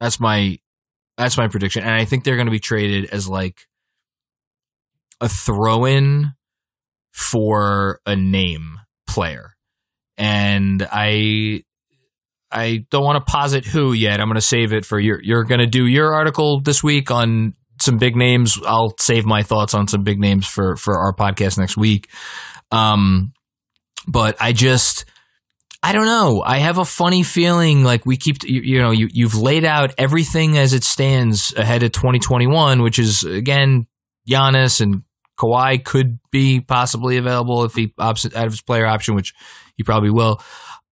That's 0.00 0.20
my 0.20 0.58
that's 1.16 1.36
my 1.36 1.48
prediction 1.48 1.82
and 1.82 1.92
i 1.92 2.04
think 2.04 2.24
they're 2.24 2.36
going 2.36 2.46
to 2.46 2.52
be 2.52 2.60
traded 2.60 3.10
as 3.10 3.28
like 3.28 3.66
a 5.20 5.28
throw-in 5.28 6.32
for 7.12 8.00
a 8.06 8.16
name 8.16 8.78
player. 9.06 9.54
And 10.16 10.86
i 10.90 11.62
i 12.52 12.84
don't 12.90 13.04
want 13.04 13.24
to 13.24 13.30
posit 13.30 13.64
who 13.64 13.92
yet 13.92 14.20
i'm 14.20 14.26
going 14.26 14.34
to 14.34 14.40
save 14.40 14.72
it 14.72 14.84
for 14.84 14.98
your 14.98 15.20
you're 15.22 15.44
going 15.44 15.60
to 15.60 15.66
do 15.66 15.86
your 15.86 16.14
article 16.14 16.60
this 16.60 16.82
week 16.82 17.10
on 17.10 17.54
some 17.80 17.98
big 17.98 18.16
names 18.16 18.58
i'll 18.66 18.94
save 18.98 19.24
my 19.24 19.42
thoughts 19.42 19.74
on 19.74 19.86
some 19.88 20.02
big 20.02 20.18
names 20.18 20.46
for 20.46 20.76
for 20.76 20.98
our 20.98 21.14
podcast 21.14 21.58
next 21.58 21.76
week 21.76 22.08
um 22.70 23.32
but 24.06 24.36
i 24.40 24.52
just 24.52 25.04
I 25.82 25.92
don't 25.92 26.04
know. 26.04 26.42
I 26.44 26.58
have 26.58 26.76
a 26.76 26.84
funny 26.84 27.22
feeling 27.22 27.84
like 27.84 28.04
we 28.04 28.18
keep, 28.18 28.44
you, 28.44 28.60
you 28.60 28.78
know, 28.80 28.90
you, 28.90 29.08
you've 29.10 29.34
laid 29.34 29.64
out 29.64 29.94
everything 29.96 30.58
as 30.58 30.74
it 30.74 30.84
stands 30.84 31.54
ahead 31.56 31.82
of 31.82 31.92
2021, 31.92 32.82
which 32.82 32.98
is 32.98 33.24
again, 33.24 33.86
Giannis 34.28 34.82
and 34.82 35.02
Kawhi 35.38 35.82
could 35.82 36.18
be 36.30 36.60
possibly 36.60 37.16
available 37.16 37.64
if 37.64 37.74
he 37.74 37.88
opts 37.98 38.26
out 38.34 38.46
of 38.46 38.52
his 38.52 38.60
player 38.60 38.84
option, 38.84 39.14
which 39.14 39.32
he 39.76 39.82
probably 39.82 40.10
will. 40.10 40.42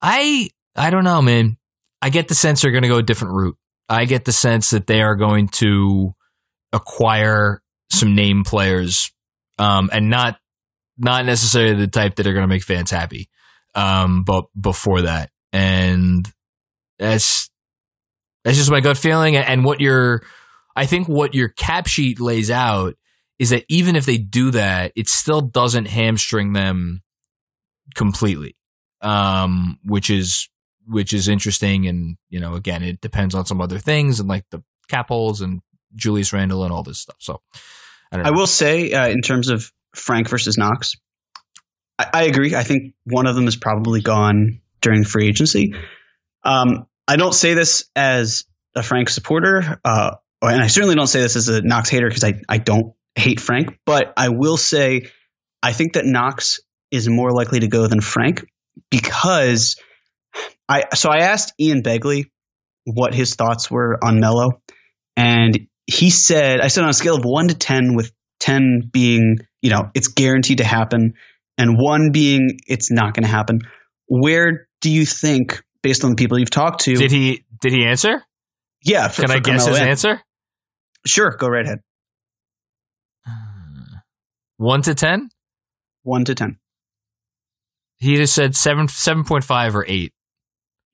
I, 0.03 0.51
I 0.77 0.91
don't 0.91 1.05
know, 1.05 1.23
man. 1.23 1.57
I 2.03 2.11
get 2.11 2.29
the 2.29 2.35
sense 2.35 2.63
they're 2.63 2.71
going 2.71 2.83
to 2.83 2.89
go 2.89 2.99
a 2.99 3.03
different 3.03 3.35
route. 3.35 3.57
I 3.89 4.05
get 4.05 4.25
the 4.25 4.33
sense 4.33 4.71
that 4.71 4.87
they 4.87 5.03
are 5.03 5.15
going 5.15 5.49
to 5.49 6.15
acquire 6.73 7.63
some 7.91 8.15
name 8.15 8.45
players, 8.45 9.13
um, 9.59 9.91
and 9.93 10.11
not, 10.11 10.39
not 10.99 11.27
necessarily 11.27 11.75
the 11.75 11.87
type 11.87 12.17
that 12.17 12.27
are 12.27 12.33
going 12.33 12.43
to 12.45 12.49
make 12.49 12.63
fans 12.63 12.91
happy 12.91 13.29
um, 13.75 14.23
but 14.23 14.47
before 14.59 15.03
that, 15.03 15.31
and 15.53 16.31
that's 16.99 17.51
that's 18.45 18.57
just 18.57 18.71
my 18.71 18.81
gut 18.81 18.97
feeling. 18.97 19.37
And 19.37 19.65
what 19.65 19.81
your, 19.81 20.23
I 20.77 20.87
think 20.87 21.09
what 21.09 21.35
your 21.35 21.49
cap 21.49 21.87
sheet 21.87 22.21
lays 22.21 22.51
out 22.51 22.95
is 23.39 23.51
that 23.51 23.65
even 23.69 23.97
if 23.97 24.07
they 24.07 24.19
do 24.19 24.51
that, 24.53 24.93
it 24.95 25.09
still 25.09 25.41
doesn't 25.41 25.87
hamstring 25.87 26.53
them 26.53 27.03
completely, 27.95 28.57
um, 29.01 29.79
which 29.85 30.11
is 30.11 30.49
which 30.87 31.13
is 31.13 31.29
interesting. 31.29 31.87
And 31.87 32.17
you 32.29 32.41
know, 32.41 32.55
again, 32.55 32.83
it 32.83 33.01
depends 33.01 33.35
on 33.35 33.47
some 33.47 33.61
other 33.61 33.79
things 33.79 34.21
and 34.21 34.29
like 34.29 34.45
the 34.51 34.63
cap 34.89 35.09
holes 35.09 35.41
and 35.41 35.61
Julius 35.95 36.33
Randle 36.33 36.65
and 36.65 36.73
all 36.73 36.83
this 36.83 36.99
stuff. 36.99 37.17
So 37.19 37.41
I, 38.13 38.29
I 38.29 38.31
will 38.31 38.47
say, 38.47 38.93
uh, 38.93 39.09
in 39.09 39.23
terms 39.23 39.49
of 39.49 39.71
Frank 39.95 40.29
versus 40.29 40.59
Knox, 40.59 40.95
I, 41.99 42.07
I, 42.13 42.23
agree. 42.25 42.55
I 42.55 42.63
think 42.63 42.95
one 43.05 43.27
of 43.27 43.35
them 43.35 43.47
is 43.47 43.57
probably 43.57 44.01
gone 44.01 44.61
during 44.81 45.05
free 45.05 45.29
agency. 45.29 45.75
Um, 46.43 46.87
I 47.07 47.17
don't 47.17 47.35
say 47.35 47.55
this 47.55 47.87
as 47.95 48.45
a 48.75 48.83
Frank 48.83 49.09
supporter, 49.09 49.81
uh, 49.85 50.17
and 50.43 50.63
I 50.63 50.67
certainly 50.67 50.95
don't 50.95 51.07
say 51.07 51.21
this 51.21 51.37
as 51.37 51.49
a 51.49 51.63
Knox 51.63 51.89
hater 51.89 52.09
because 52.09 52.25
I, 52.25 52.41
I 52.49 52.59
don't 52.59 52.95
hate 53.15 53.41
Frank, 53.41 53.79
but 53.87 54.13
I 54.17 54.31
will 54.31 54.57
say 54.57 55.11
I 55.63 55.73
think 55.73 55.95
that 55.95 56.05
Knox 56.05 56.61
is 56.91 57.09
more 57.09 57.33
likely 57.33 57.61
to 57.61 57.69
go 57.69 57.87
than 57.87 58.01
Frank 58.01 58.45
because 58.91 59.77
I 60.69 60.85
so 60.95 61.11
I 61.11 61.19
asked 61.19 61.55
Ian 61.61 61.83
Begley 61.83 62.31
what 62.85 63.15
his 63.15 63.35
thoughts 63.35 63.71
were 63.71 63.99
on 64.03 64.21
Melo, 64.21 64.63
and 65.17 65.69
he 65.87 66.11
said 66.11 66.61
I 66.61 66.69
said 66.69 66.85
on 66.85 66.91
a 66.91 66.95
scale 66.95 67.17
of 67.17 67.25
one 67.25 67.49
to 67.49 67.55
ten, 67.55 67.95
with 67.95 68.13
ten 68.41 68.89
being 68.91 69.39
you 69.63 69.71
know 69.71 69.91
it's 69.95 70.09
guaranteed 70.09 70.59
to 70.59 70.65
happen, 70.65 71.15
and 71.59 71.79
one 71.79 72.11
being 72.13 72.59
it's 72.67 72.91
not 72.91 73.15
going 73.15 73.25
to 73.25 73.31
happen. 73.31 73.61
Where 74.07 74.69
do 74.81 74.91
you 74.91 75.07
think, 75.07 75.63
based 75.83 76.05
on 76.05 76.11
the 76.11 76.17
people 76.17 76.39
you've 76.39 76.51
talked 76.51 76.83
to, 76.83 76.95
did 76.97 77.11
he 77.11 77.45
did 77.61 77.73
he 77.73 77.85
answer? 77.85 78.23
Yeah, 78.83 79.09
for, 79.09 79.23
can 79.23 79.31
for 79.31 79.37
I 79.37 79.41
guess 79.41 79.67
his 79.67 79.79
answer? 79.79 80.21
Sure, 81.07 81.31
go 81.39 81.49
right 81.49 81.65
ahead. 81.65 81.79
Uh, 83.27 83.99
one 84.57 84.83
to 84.83 84.95
ten. 84.95 85.31
One 86.03 86.25
to 86.25 86.35
ten. 86.35 86.59
He 87.99 88.17
just 88.17 88.35
said 88.35 88.55
seven 88.55 88.89
seven 88.89 89.25
point 89.25 89.45
five 89.45 89.75
or 89.75 89.85
eight. 89.89 90.13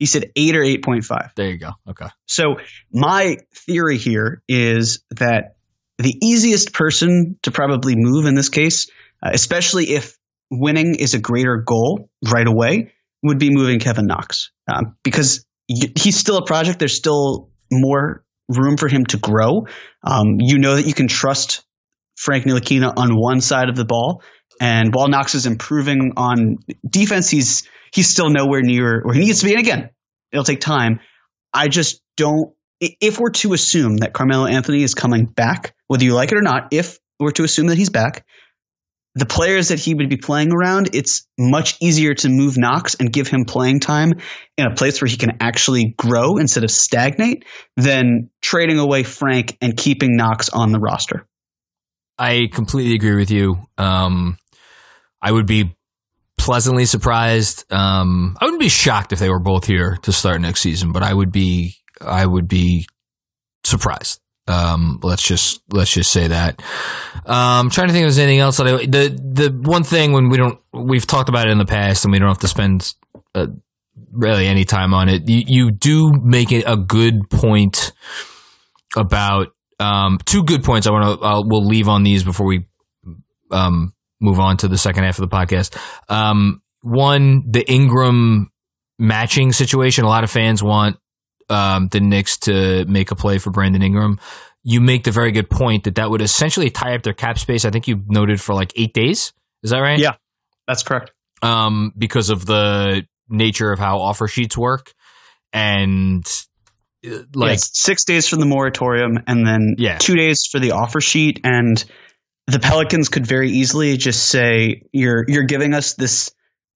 He 0.01 0.07
said 0.07 0.33
eight 0.35 0.57
or 0.57 0.63
eight 0.63 0.83
point 0.83 1.05
five. 1.05 1.31
There 1.37 1.49
you 1.49 1.59
go. 1.59 1.71
Okay. 1.89 2.07
So 2.27 2.57
my 2.91 3.37
theory 3.55 3.99
here 3.99 4.43
is 4.49 5.05
that 5.11 5.57
the 5.99 6.17
easiest 6.23 6.73
person 6.73 7.39
to 7.43 7.53
probably 7.53 7.95
move 7.97 8.25
in 8.25 8.35
this 8.35 8.49
case, 8.49 8.91
uh, 9.23 9.31
especially 9.33 9.91
if 9.91 10.17
winning 10.51 10.97
is 10.97 11.15
a 11.15 11.21
greater 11.21 11.59
goal 11.59 12.09
right 12.33 12.47
away, 12.47 12.95
would 13.23 13.39
be 13.39 13.51
moving 13.51 13.79
Kevin 13.79 14.07
Knox 14.07 14.51
um, 14.67 14.97
because 15.05 15.45
he's 15.69 16.19
still 16.19 16.39
a 16.39 16.47
project. 16.47 16.79
There's 16.79 16.97
still 16.97 17.51
more 17.71 18.25
room 18.49 18.79
for 18.79 18.89
him 18.89 19.05
to 19.07 19.19
grow. 19.19 19.67
Um, 20.03 20.39
you 20.41 20.59
know 20.59 20.77
that 20.77 20.87
you 20.87 20.95
can 20.95 21.09
trust 21.09 21.63
Frank 22.17 22.45
Ntilikina 22.45 22.95
on 22.97 23.17
one 23.17 23.41
side 23.41 23.69
of 23.69 23.77
the 23.77 23.85
ball, 23.85 24.23
and 24.61 24.95
while 24.95 25.09
Knox 25.09 25.35
is 25.35 25.47
improving 25.47 26.13
on 26.19 26.59
defense, 26.89 27.31
he's 27.31 27.67
he's 27.93 28.11
still 28.11 28.29
nowhere 28.29 28.61
near 28.61 29.01
where 29.03 29.15
he 29.15 29.21
needs 29.21 29.41
to 29.41 29.47
be. 29.47 29.53
And 29.53 29.61
again, 29.61 29.91
it'll 30.31 30.45
take 30.45 30.61
time. 30.61 31.01
I 31.53 31.69
just 31.69 32.03
don't. 32.17 32.53
If 32.79 33.19
we're 33.19 33.31
to 33.31 33.53
assume 33.55 33.99
that 33.99 34.13
Carmelo 34.13 34.47
Anthony 34.47 34.83
is 34.83 34.95
coming 34.95 35.25
back, 35.25 35.75
whether 35.89 36.05
you 36.05 36.15
like 36.15 36.31
it 36.31 36.39
or 36.39 36.43
not, 36.43 36.69
if 36.73 36.99
we're 37.19 37.33
to 37.33 37.45
assume 37.45 37.67
that 37.67 37.77
he's 37.77 37.91
back, 37.91 38.25
the 39.15 39.27
players 39.27 39.69
that 39.69 39.79
he 39.79 39.95
would 39.95 40.09
be 40.09 40.17
playing 40.17 40.53
around, 40.53 40.95
it's 40.95 41.27
much 41.39 41.77
easier 41.81 42.15
to 42.15 42.29
move 42.29 42.57
Knox 42.57 42.95
and 42.95 43.13
give 43.13 43.29
him 43.29 43.45
playing 43.45 43.81
time 43.81 44.15
in 44.57 44.67
a 44.67 44.75
place 44.75 45.01
where 45.01 45.09
he 45.09 45.17
can 45.17 45.39
actually 45.41 45.95
grow 45.99 46.37
instead 46.37 46.65
of 46.65 46.71
stagnate 46.71 47.45
than 47.77 48.31
trading 48.41 48.79
away 48.79 49.03
Frank 49.03 49.57
and 49.61 49.77
keeping 49.77 50.17
Knox 50.17 50.49
on 50.49 50.73
the 50.73 50.79
roster. 50.79 51.27
I 52.19 52.49
completely 52.53 52.95
agree 52.95 53.17
with 53.17 53.31
you. 53.31 53.57
Um, 53.77 54.39
I 55.23 55.33
would 55.33 55.47
be 55.47 55.77
pleasantly 56.39 56.87
surprised. 56.87 57.71
Um, 57.71 58.37
I 58.41 58.47
wouldn't 58.47 58.61
be 58.61 58.69
shocked 58.69 59.13
if 59.13 59.19
they 59.19 59.29
were 59.29 59.41
both 59.41 59.67
here 59.67 59.99
to 60.03 60.13
start 60.13 60.41
next 60.41 60.61
season, 60.61 60.93
but 60.93 61.03
I 61.03 61.13
would 61.13 61.31
be 61.31 61.77
I 62.01 62.25
would 62.25 62.49
be 62.49 62.87
surprised. 63.65 64.21
Um, 64.49 64.99
let's 65.03 65.23
just 65.23 65.63
let's 65.71 65.93
just 65.93 66.11
say 66.11 66.29
that. 66.29 66.63
Um, 67.27 67.71
trying 67.71 67.89
to 67.89 67.93
think 67.93 68.05
if 68.05 68.07
there's 68.07 68.19
anything 68.19 68.41
else 68.41 68.57
that 68.57 68.67
I 68.67 68.87
the 68.87 69.09
the 69.11 69.57
one 69.63 69.85
thing 69.85 70.13
when 70.13 70.29
we 70.29 70.39
don't 70.39 70.59
we've 70.73 71.07
talked 71.07 71.29
about 71.29 71.47
it 71.47 71.51
in 71.51 71.59
the 71.59 71.67
past 71.67 72.05
and 72.05 72.13
we 72.13 72.19
don't 72.19 72.29
have 72.29 72.39
to 72.39 72.49
spend 72.49 72.95
uh, 73.35 73.47
really 74.11 74.47
any 74.47 74.65
time 74.65 74.95
on 74.95 75.09
it. 75.09 75.29
You 75.29 75.45
you 75.47 75.71
do 75.71 76.13
make 76.23 76.53
it 76.53 76.65
a 76.67 76.77
good 76.77 77.29
point 77.31 77.93
about 78.97 79.49
um, 79.79 80.19
two 80.25 80.43
good 80.43 80.65
points. 80.65 80.87
I 80.87 80.91
want 80.91 81.21
to 81.21 81.43
we'll 81.47 81.67
leave 81.67 81.89
on 81.89 82.03
these 82.03 82.25
before 82.25 82.47
we 82.47 82.67
um, 83.51 83.93
move 84.21 84.39
on 84.39 84.57
to 84.59 84.69
the 84.69 84.79
second 84.79 85.05
half 85.05 85.19
of 85.19 85.29
the 85.29 85.35
podcast. 85.37 85.77
Um, 86.09 86.63
one, 86.83 87.51
the 87.51 87.69
Ingram 87.71 88.51
matching 88.99 89.53
situation. 89.53 90.05
A 90.05 90.09
lot 90.09 90.25
of 90.25 90.31
fans 90.31 90.63
want 90.63 90.97
um, 91.49 91.89
the 91.89 92.01
Knicks 92.01 92.39
to 92.41 92.85
make 92.87 93.11
a 93.11 93.17
play 93.17 93.39
for 93.39 93.51
Brandon 93.51 93.83
Ingram. 93.83 94.19
You 94.63 94.81
make 94.81 95.05
the 95.05 95.11
very 95.11 95.33
good 95.33 95.49
point 95.49 95.85
that 95.85 95.95
that 95.97 96.11
would 96.11 96.21
essentially 96.23 96.71
tie 96.71 96.95
up 96.95 97.03
their 97.03 97.15
cap 97.15 97.39
space. 97.39 97.65
I 97.65 97.71
think 97.71 97.89
you 97.89 98.03
noted 98.07 98.41
for 98.41 98.55
like 98.55 98.73
eight 98.77 98.93
days. 98.93 99.33
Is 99.63 99.71
that 99.71 99.79
right? 99.79 99.99
Yeah. 99.99 100.17
That's 100.69 100.83
correct. 100.83 101.13
Um, 101.43 101.93
because 101.97 102.31
of 102.31 102.45
the 102.47 103.07
nature 103.29 103.73
of 103.73 103.79
how 103.79 104.01
offer 104.01 104.29
sheets 104.29 104.57
work, 104.57 104.93
and 105.53 106.25
uh, 107.07 107.21
like 107.35 107.53
yeah, 107.53 107.57
six 107.59 108.05
days 108.05 108.29
for 108.29 108.37
the 108.37 108.45
moratorium, 108.45 109.19
and 109.27 109.47
then 109.47 109.75
Yeah. 109.79 109.99
two 109.99 110.15
days 110.15 110.47
for 110.51 110.61
the 110.61 110.73
offer 110.73 111.01
sheet. 111.01 111.41
And 111.45 111.83
the 112.47 112.59
Pelicans 112.59 113.09
could 113.09 113.27
very 113.27 113.51
easily 113.51 113.97
just 113.97 114.27
say, 114.27 114.83
"You're 114.93 115.25
you're 115.29 115.45
giving 115.45 115.75
us 115.75 115.95
this 115.95 116.31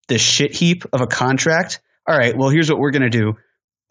this 0.08 0.20
shit 0.20 0.54
heap 0.54 0.84
of 0.92 1.00
a 1.00 1.06
contract. 1.06 1.80
All 2.06 2.16
right, 2.16 2.36
well, 2.36 2.50
here's 2.50 2.70
what 2.70 2.78
we're 2.78 2.90
gonna 2.90 3.10
do. 3.10 3.34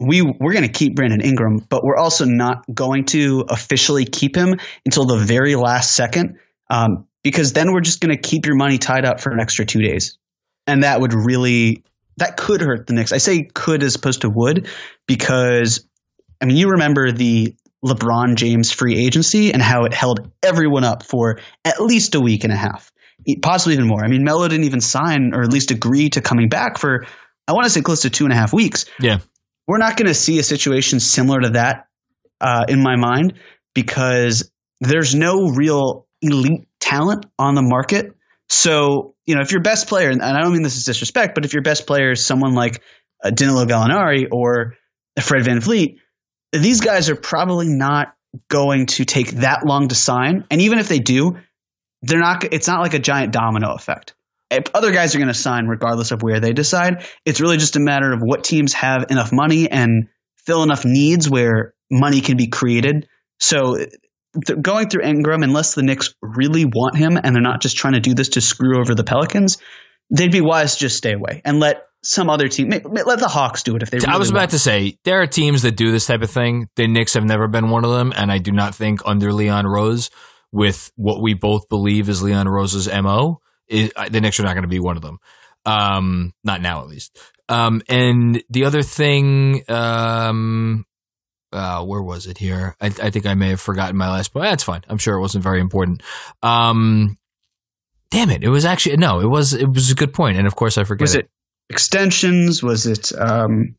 We 0.00 0.22
we're 0.22 0.52
gonna 0.52 0.68
keep 0.68 0.94
Brandon 0.96 1.20
Ingram, 1.20 1.58
but 1.68 1.84
we're 1.84 1.96
also 1.96 2.24
not 2.24 2.64
going 2.72 3.06
to 3.06 3.44
officially 3.48 4.04
keep 4.04 4.36
him 4.36 4.58
until 4.84 5.06
the 5.06 5.16
very 5.16 5.56
last 5.56 5.94
second, 5.94 6.38
um, 6.70 7.06
because 7.22 7.52
then 7.52 7.72
we're 7.72 7.80
just 7.80 8.00
gonna 8.00 8.16
keep 8.16 8.46
your 8.46 8.56
money 8.56 8.78
tied 8.78 9.04
up 9.04 9.20
for 9.20 9.32
an 9.32 9.40
extra 9.40 9.64
two 9.64 9.82
days, 9.82 10.18
and 10.66 10.84
that 10.84 11.00
would 11.00 11.12
really 11.12 11.84
that 12.16 12.36
could 12.36 12.60
hurt 12.60 12.86
the 12.86 12.92
Knicks. 12.92 13.12
I 13.12 13.18
say 13.18 13.48
could 13.52 13.82
as 13.82 13.96
opposed 13.96 14.20
to 14.22 14.30
would 14.30 14.68
because 15.06 15.86
I 16.40 16.46
mean, 16.46 16.56
you 16.56 16.70
remember 16.70 17.10
the 17.10 17.56
LeBron 17.84 18.36
James 18.36 18.72
free 18.72 19.04
agency 19.04 19.52
and 19.52 19.60
how 19.60 19.84
it 19.84 19.92
held 19.92 20.30
everyone 20.42 20.84
up 20.84 21.02
for 21.02 21.38
at 21.64 21.80
least 21.80 22.14
a 22.14 22.20
week 22.20 22.44
and 22.44 22.52
a 22.52 22.56
half, 22.56 22.90
possibly 23.42 23.74
even 23.74 23.86
more. 23.86 24.02
I 24.04 24.08
mean, 24.08 24.24
Melo 24.24 24.48
didn't 24.48 24.64
even 24.64 24.80
sign 24.80 25.32
or 25.34 25.42
at 25.42 25.52
least 25.52 25.70
agree 25.70 26.08
to 26.10 26.22
coming 26.22 26.48
back 26.48 26.78
for, 26.78 27.04
I 27.46 27.52
want 27.52 27.64
to 27.64 27.70
say 27.70 27.82
close 27.82 28.02
to 28.02 28.10
two 28.10 28.24
and 28.24 28.32
a 28.32 28.36
half 28.36 28.52
weeks. 28.52 28.86
Yeah. 28.98 29.18
We're 29.66 29.78
not 29.78 29.96
going 29.96 30.08
to 30.08 30.14
see 30.14 30.38
a 30.38 30.42
situation 30.42 31.00
similar 31.00 31.40
to 31.40 31.50
that 31.50 31.88
uh, 32.40 32.64
in 32.68 32.82
my 32.82 32.96
mind 32.96 33.34
because 33.74 34.50
there's 34.80 35.14
no 35.14 35.48
real 35.48 36.06
elite 36.22 36.66
talent 36.80 37.26
on 37.38 37.54
the 37.54 37.62
market. 37.62 38.14
So, 38.48 39.14
you 39.26 39.34
know, 39.34 39.40
if 39.42 39.52
your 39.52 39.62
best 39.62 39.88
player, 39.88 40.10
and 40.10 40.22
I 40.22 40.40
don't 40.40 40.52
mean 40.52 40.62
this 40.62 40.76
is 40.76 40.84
disrespect, 40.84 41.34
but 41.34 41.44
if 41.44 41.52
your 41.52 41.62
best 41.62 41.86
player 41.86 42.12
is 42.12 42.24
someone 42.24 42.54
like 42.54 42.82
uh, 43.22 43.30
Danilo 43.30 43.64
Gallinari 43.64 44.26
or 44.30 44.74
Fred 45.20 45.44
VanVleet, 45.44 45.96
these 46.62 46.80
guys 46.80 47.10
are 47.10 47.16
probably 47.16 47.68
not 47.68 48.14
going 48.48 48.86
to 48.86 49.04
take 49.04 49.30
that 49.32 49.64
long 49.64 49.88
to 49.88 49.94
sign. 49.94 50.44
And 50.50 50.60
even 50.60 50.78
if 50.78 50.88
they 50.88 50.98
do, 50.98 51.36
they're 52.02 52.20
not. 52.20 52.44
It's 52.52 52.68
not 52.68 52.80
like 52.80 52.94
a 52.94 52.98
giant 52.98 53.32
domino 53.32 53.74
effect. 53.74 54.14
Other 54.72 54.92
guys 54.92 55.14
are 55.14 55.18
going 55.18 55.28
to 55.28 55.34
sign 55.34 55.66
regardless 55.66 56.12
of 56.12 56.22
where 56.22 56.38
they 56.38 56.52
decide. 56.52 57.04
It's 57.24 57.40
really 57.40 57.56
just 57.56 57.76
a 57.76 57.80
matter 57.80 58.12
of 58.12 58.20
what 58.22 58.44
teams 58.44 58.72
have 58.74 59.06
enough 59.10 59.32
money 59.32 59.68
and 59.68 60.08
fill 60.46 60.62
enough 60.62 60.84
needs 60.84 61.28
where 61.28 61.74
money 61.90 62.20
can 62.20 62.36
be 62.36 62.48
created. 62.48 63.08
So 63.40 63.76
th- 63.76 64.60
going 64.60 64.90
through 64.90 65.04
Ingram, 65.04 65.42
unless 65.42 65.74
the 65.74 65.82
Knicks 65.82 66.14
really 66.22 66.66
want 66.66 66.96
him 66.96 67.16
and 67.16 67.34
they're 67.34 67.42
not 67.42 67.62
just 67.62 67.76
trying 67.76 67.94
to 67.94 68.00
do 68.00 68.14
this 68.14 68.30
to 68.30 68.40
screw 68.40 68.78
over 68.78 68.94
the 68.94 69.02
Pelicans, 69.02 69.58
they'd 70.10 70.30
be 70.30 70.40
wise 70.40 70.74
to 70.74 70.80
just 70.80 70.98
stay 70.98 71.14
away 71.14 71.42
and 71.44 71.58
let 71.58 71.86
some 72.04 72.30
other 72.30 72.48
team 72.48 72.70
let 72.70 73.18
the 73.18 73.28
Hawks 73.28 73.62
do 73.62 73.74
it 73.76 73.82
if 73.82 73.90
they. 73.90 73.98
Really 73.98 74.12
I 74.12 74.18
was 74.18 74.28
want. 74.28 74.36
about 74.36 74.50
to 74.50 74.58
say 74.58 74.98
there 75.04 75.20
are 75.20 75.26
teams 75.26 75.62
that 75.62 75.76
do 75.76 75.90
this 75.90 76.06
type 76.06 76.22
of 76.22 76.30
thing. 76.30 76.68
The 76.76 76.86
Knicks 76.86 77.14
have 77.14 77.24
never 77.24 77.48
been 77.48 77.70
one 77.70 77.84
of 77.84 77.90
them, 77.90 78.12
and 78.14 78.30
I 78.30 78.38
do 78.38 78.52
not 78.52 78.74
think 78.74 79.00
under 79.04 79.32
Leon 79.32 79.66
Rose, 79.66 80.10
with 80.52 80.92
what 80.96 81.20
we 81.22 81.34
both 81.34 81.68
believe 81.68 82.08
is 82.08 82.22
Leon 82.22 82.46
Rose's 82.46 82.88
mo, 82.88 83.40
is, 83.66 83.90
the 84.10 84.20
Knicks 84.20 84.38
are 84.38 84.44
not 84.44 84.54
going 84.54 84.62
to 84.62 84.68
be 84.68 84.80
one 84.80 84.96
of 84.96 85.02
them. 85.02 85.18
Um, 85.66 86.34
not 86.44 86.60
now, 86.60 86.82
at 86.82 86.88
least. 86.88 87.18
Um, 87.48 87.82
and 87.88 88.42
the 88.50 88.64
other 88.64 88.82
thing, 88.82 89.62
um, 89.68 90.84
uh, 91.52 91.84
where 91.84 92.02
was 92.02 92.26
it 92.26 92.38
here? 92.38 92.76
I, 92.80 92.86
I 92.86 93.10
think 93.10 93.26
I 93.26 93.34
may 93.34 93.50
have 93.50 93.60
forgotten 93.60 93.96
my 93.96 94.10
last 94.10 94.32
point. 94.32 94.44
That's 94.44 94.64
fine. 94.64 94.82
I'm 94.88 94.98
sure 94.98 95.16
it 95.16 95.20
wasn't 95.20 95.44
very 95.44 95.60
important. 95.60 96.02
Um, 96.42 97.16
damn 98.10 98.30
it! 98.30 98.42
It 98.42 98.48
was 98.48 98.64
actually 98.64 98.96
no. 98.96 99.20
It 99.20 99.28
was 99.28 99.54
it 99.54 99.68
was 99.68 99.90
a 99.90 99.94
good 99.94 100.12
point, 100.12 100.36
and 100.36 100.46
of 100.46 100.54
course 100.56 100.78
I 100.78 100.84
forget. 100.84 101.02
Was 101.02 101.14
it 101.14 101.30
extensions? 101.70 102.62
Was 102.62 102.86
it 102.86 103.12
um, 103.18 103.76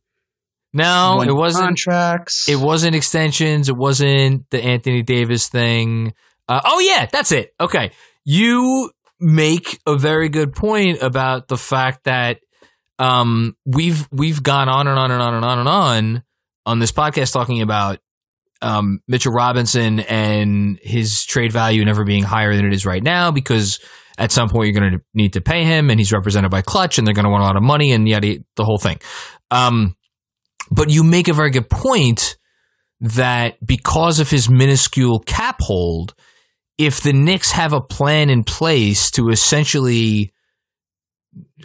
No, 0.74 1.22
it 1.22 1.32
wasn't. 1.32 1.66
contracts? 1.66 2.50
It 2.50 2.58
wasn't 2.58 2.96
extensions. 2.96 3.70
It 3.70 3.78
wasn't 3.78 4.50
the 4.50 4.64
Anthony 4.64 5.02
Davis 5.04 5.48
thing. 5.50 6.14
Uh, 6.48 6.62
oh 6.64 6.80
yeah, 6.80 7.08
that's 7.12 7.32
it. 7.32 7.54
Okay, 7.60 7.92
you 8.24 8.92
make 9.20 9.80
a 9.86 9.98
very 9.98 10.30
good 10.30 10.54
point 10.54 11.02
about 11.02 11.48
the 11.48 11.58
fact 11.58 12.04
that 12.04 12.40
um, 13.00 13.56
we've 13.66 14.08
we've 14.12 14.42
gone 14.44 14.70
on 14.70 14.88
and 14.88 14.98
on 15.00 15.12
and 15.12 15.22
on 15.22 15.34
and 15.34 15.46
on 15.46 15.60
and 15.60 15.68
on 15.70 16.24
on 16.66 16.80
this 16.80 16.92
podcast 16.92 17.34
talking 17.34 17.62
about 17.62 18.00
um, 18.62 19.02
Mitchell 19.08 19.34
Robinson 19.34 20.00
and 20.00 20.80
his 20.82 21.24
trade 21.26 21.52
value 21.52 21.84
never 21.86 22.04
being 22.04 22.24
higher 22.24 22.56
than 22.56 22.66
it 22.66 22.74
is 22.74 22.86
right 22.86 23.04
now 23.04 23.32
because 23.32 23.80
at 24.18 24.32
some 24.32 24.50
point 24.50 24.68
you're 24.68 24.80
going 24.80 24.94
to 24.94 25.04
need 25.14 25.34
to 25.34 25.42
pay 25.42 25.64
him 25.64 25.90
and 25.90 26.00
he's 26.00 26.14
represented 26.14 26.52
by 26.52 26.62
Clutch 26.62 26.98
and 26.98 27.06
they're 27.06 27.14
going 27.14 27.26
to 27.26 27.32
want 27.32 27.44
a 27.44 27.46
lot 27.46 27.58
of 27.58 27.64
money 27.64 27.92
and 27.92 28.08
the 28.08 28.44
whole 28.60 28.78
thing. 28.78 29.00
Um, 29.52 29.96
but 30.72 30.90
you 30.90 31.04
make 31.04 31.28
a 31.28 31.34
very 31.34 31.52
good 31.52 31.70
point 31.70 32.38
that 33.02 33.58
because 33.66 34.20
of 34.20 34.30
his 34.30 34.50
minuscule 34.50 35.20
cap 35.20 35.58
hold, 35.62 36.16
if 36.78 37.02
the 37.02 37.14
Knicks 37.14 37.52
have 37.52 37.74
a 37.74 37.82
plan 37.82 38.30
in 38.30 38.44
place 38.44 39.12
to 39.12 39.30
essentially, 39.30 40.34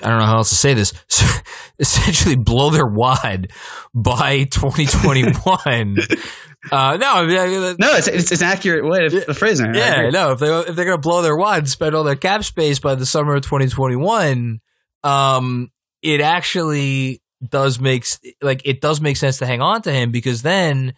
I 0.03 0.09
don't 0.09 0.19
know 0.19 0.27
how 0.27 0.37
else 0.39 0.51
to 0.51 0.57
say 0.57 0.75
this, 0.75 0.93
essentially 1.79 2.37
blow 2.37 2.71
their 2.71 2.87
wad 2.87 3.53
by 3.95 4.45
2021. 4.45 5.97
uh, 6.71 6.97
no, 7.01 7.13
I 7.15 7.27
mean, 7.27 7.39
I- 7.39 7.77
no, 7.79 7.95
it's, 7.97 8.09
it's 8.09 8.33
it's 8.33 8.43
an 8.43 8.49
accurate 8.49 8.85
way 8.89 9.07
of 9.07 9.13
the 9.27 9.35
phrasing. 9.35 9.75
yeah, 9.75 10.11
no. 10.11 10.33
If 10.33 10.39
they 10.41 10.47
if 10.61 10.77
they're 10.77 10.85
gonna 10.85 10.99
blow 10.99 11.23
their 11.23 11.37
wad 11.37 11.59
and 11.59 11.69
spend 11.69 11.95
all 11.95 12.05
their 12.05 12.17
cap 12.17 12.45
space 12.45 12.79
by 12.79 12.95
the 12.95 13.07
summer 13.07 13.35
of 13.37 13.43
2021, 13.43 14.61
um, 15.05 15.71
it 16.03 16.21
actually 16.21 17.23
does 17.47 17.81
make 17.81 18.03
s- 18.03 18.21
like 18.43 18.63
it 18.67 18.81
does 18.81 19.01
make 19.01 19.17
sense 19.17 19.39
to 19.39 19.47
hang 19.47 19.63
on 19.63 19.81
to 19.83 19.93
him 19.93 20.11
because 20.11 20.43
then 20.43 20.93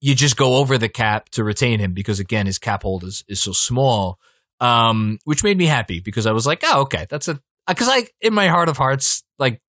you 0.00 0.14
just 0.14 0.36
go 0.36 0.56
over 0.56 0.78
the 0.78 0.88
cap 0.88 1.28
to 1.30 1.44
retain 1.44 1.78
him 1.78 1.92
because 1.92 2.18
again 2.18 2.46
his 2.46 2.58
cap 2.58 2.82
hold 2.82 3.04
is 3.04 3.24
is 3.28 3.40
so 3.40 3.52
small. 3.52 4.18
Um, 4.60 5.18
which 5.24 5.42
made 5.42 5.58
me 5.58 5.66
happy 5.66 5.98
because 6.00 6.24
I 6.24 6.30
was 6.32 6.46
like, 6.46 6.62
oh, 6.64 6.82
okay, 6.82 7.06
that's 7.10 7.26
a 7.28 7.40
because 7.66 7.88
I 7.90 8.06
in 8.20 8.32
my 8.32 8.46
heart 8.46 8.68
of 8.68 8.76
hearts 8.76 9.24
like 9.38 9.60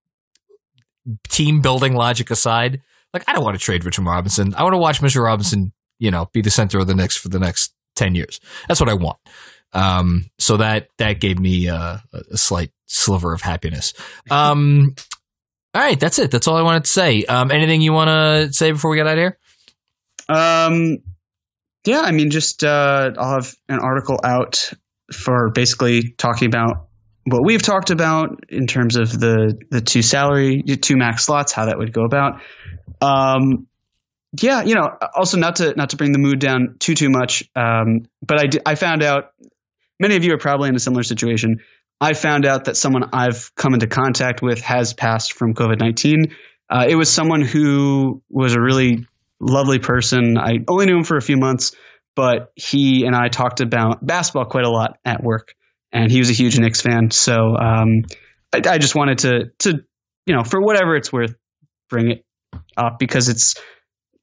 team 1.28 1.62
building 1.62 1.96
logic 1.96 2.32
aside, 2.32 2.82
like 3.14 3.24
I 3.28 3.34
don't 3.34 3.44
want 3.44 3.58
to 3.58 3.64
trade 3.64 3.86
Richard 3.86 4.06
Robinson. 4.06 4.54
I 4.56 4.64
want 4.64 4.74
to 4.74 4.80
watch 4.80 5.02
Mr. 5.02 5.24
Robinson, 5.24 5.72
you 6.00 6.12
know, 6.12 6.30
be 6.34 6.42
the 6.42 6.50
center 6.50 6.80
of 6.80 6.88
the 6.88 6.96
Knicks 6.96 7.16
for 7.16 7.30
the 7.30 7.40
next 7.40 7.74
ten 7.96 8.16
years. 8.16 8.40
That's 8.68 8.80
what 8.80 8.90
I 8.90 8.96
want. 8.96 9.18
Um, 9.74 10.26
so 10.40 10.58
that 10.58 10.88
that 10.98 11.20
gave 11.20 11.40
me 11.40 11.68
uh, 11.68 11.98
a 12.32 12.38
slight 12.38 12.72
sliver 12.86 13.34
of 13.34 13.42
happiness. 13.42 13.94
Um, 14.30 14.96
all 15.74 15.82
right, 15.82 16.00
that's 16.00 16.20
it. 16.20 16.32
That's 16.32 16.48
all 16.48 16.58
I 16.58 16.62
wanted 16.62 16.86
to 16.86 16.92
say. 16.92 17.24
Um, 17.26 17.52
anything 17.52 17.82
you 17.82 17.94
want 17.94 18.10
to 18.10 18.54
say 18.54 18.72
before 18.72 18.92
we 18.92 18.98
get 18.98 19.08
out 19.08 19.14
of 19.14 19.20
here? 19.20 19.38
Um, 20.30 21.00
yeah, 21.86 22.02
I 22.02 22.12
mean, 22.12 22.30
just 22.30 22.64
uh, 22.64 23.12
I'll 23.18 23.34
have 23.34 23.54
an 23.68 23.80
article 23.80 24.20
out 24.24 24.72
for 25.12 25.50
basically 25.50 26.12
talking 26.18 26.48
about 26.48 26.88
what 27.26 27.46
we've 27.46 27.62
talked 27.62 27.90
about 27.90 28.46
in 28.50 28.68
terms 28.68 28.96
of 28.96 29.12
the 29.18 29.58
the 29.70 29.82
two 29.82 30.02
salary, 30.02 30.62
two 30.64 30.98
max 30.98 31.26
slots, 31.26 31.52
how 31.52 31.66
that 31.66 31.78
would 31.78 31.94
go 31.94 32.04
about. 32.04 32.42
Um, 33.02 33.68
yeah, 34.42 34.64
you 34.64 34.76
know, 34.76 34.90
also 35.16 35.38
not 35.38 35.58
to 35.58 35.74
not 35.76 35.92
to 35.92 35.98
bring 35.98 36.12
the 36.12 36.20
mood 36.20 36.40
down 36.40 36.76
too 36.80 36.96
too 36.96 37.10
much, 37.10 37.44
um, 37.56 38.08
but 38.26 38.40
I 38.40 38.72
I 38.72 38.76
found 38.76 39.04
out 39.04 39.32
many 40.00 40.16
of 40.16 40.24
you 40.24 40.34
are 40.34 40.40
probably 40.40 40.70
in 40.70 40.76
a 40.76 40.80
similar 40.80 41.04
situation. 41.04 41.60
I 42.02 42.14
found 42.14 42.46
out 42.46 42.66
that 42.66 42.76
someone 42.76 43.10
I've 43.14 43.54
come 43.56 43.74
into 43.74 43.88
contact 43.88 44.42
with 44.42 44.62
has 44.62 44.94
passed 44.94 45.34
from 45.34 45.54
COVID 45.54 45.80
nineteen. 45.80 46.36
Uh, 46.70 46.86
it 46.90 46.96
was 46.96 47.12
someone 47.12 47.42
who 47.42 48.24
was 48.30 48.56
a 48.56 48.62
really 48.62 49.06
lovely 49.40 49.80
person. 49.80 50.38
I 50.38 50.60
only 50.68 50.88
knew 50.88 50.98
him 50.98 51.04
for 51.04 51.18
a 51.18 51.22
few 51.22 51.38
months, 51.38 51.76
but 52.16 52.52
he 52.56 53.06
and 53.06 53.16
I 53.16 53.28
talked 53.28 53.62
about 53.62 54.06
basketball 54.06 54.46
quite 54.46 54.66
a 54.66 54.70
lot 54.70 54.98
at 55.06 55.24
work, 55.24 55.54
and 55.94 56.12
he 56.12 56.20
was 56.20 56.30
a 56.30 56.34
huge 56.34 56.60
Knicks 56.60 56.82
fan. 56.82 57.12
So 57.12 57.34
um, 57.34 58.04
I, 58.52 58.62
I 58.66 58.78
just 58.80 58.96
wanted 58.96 59.20
to 59.20 59.52
to 59.60 59.84
you 60.26 60.36
know 60.36 60.44
for 60.44 60.60
whatever 60.60 60.96
it's 60.96 61.14
worth, 61.14 61.36
bring 61.90 62.12
it 62.12 62.26
up 62.76 62.98
because 63.00 63.30
it's 63.30 63.56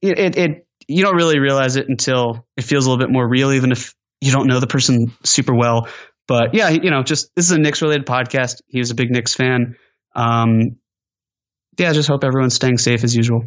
it, 0.01 0.19
it 0.19 0.37
it 0.37 0.67
you 0.87 1.03
don't 1.03 1.15
really 1.15 1.39
realize 1.39 1.77
it 1.77 1.87
until 1.87 2.45
it 2.57 2.63
feels 2.63 2.85
a 2.85 2.89
little 2.89 3.03
bit 3.03 3.11
more 3.11 3.27
real, 3.27 3.53
even 3.53 3.71
if 3.71 3.95
you 4.19 4.31
don't 4.31 4.47
know 4.47 4.59
the 4.59 4.67
person 4.67 5.13
super 5.23 5.55
well. 5.55 5.87
But 6.27 6.53
yeah, 6.53 6.69
you 6.69 6.91
know, 6.91 7.03
just 7.03 7.33
this 7.35 7.45
is 7.45 7.51
a 7.51 7.59
Knicks 7.59 7.81
related 7.81 8.05
podcast. 8.05 8.61
He 8.67 8.79
was 8.79 8.91
a 8.91 8.95
big 8.95 9.09
Knicks 9.09 9.33
fan. 9.33 9.77
Um, 10.15 10.77
yeah, 11.77 11.89
I 11.89 11.93
just 11.93 12.09
hope 12.09 12.23
everyone's 12.23 12.53
staying 12.53 12.77
safe 12.77 13.03
as 13.03 13.15
usual. 13.15 13.45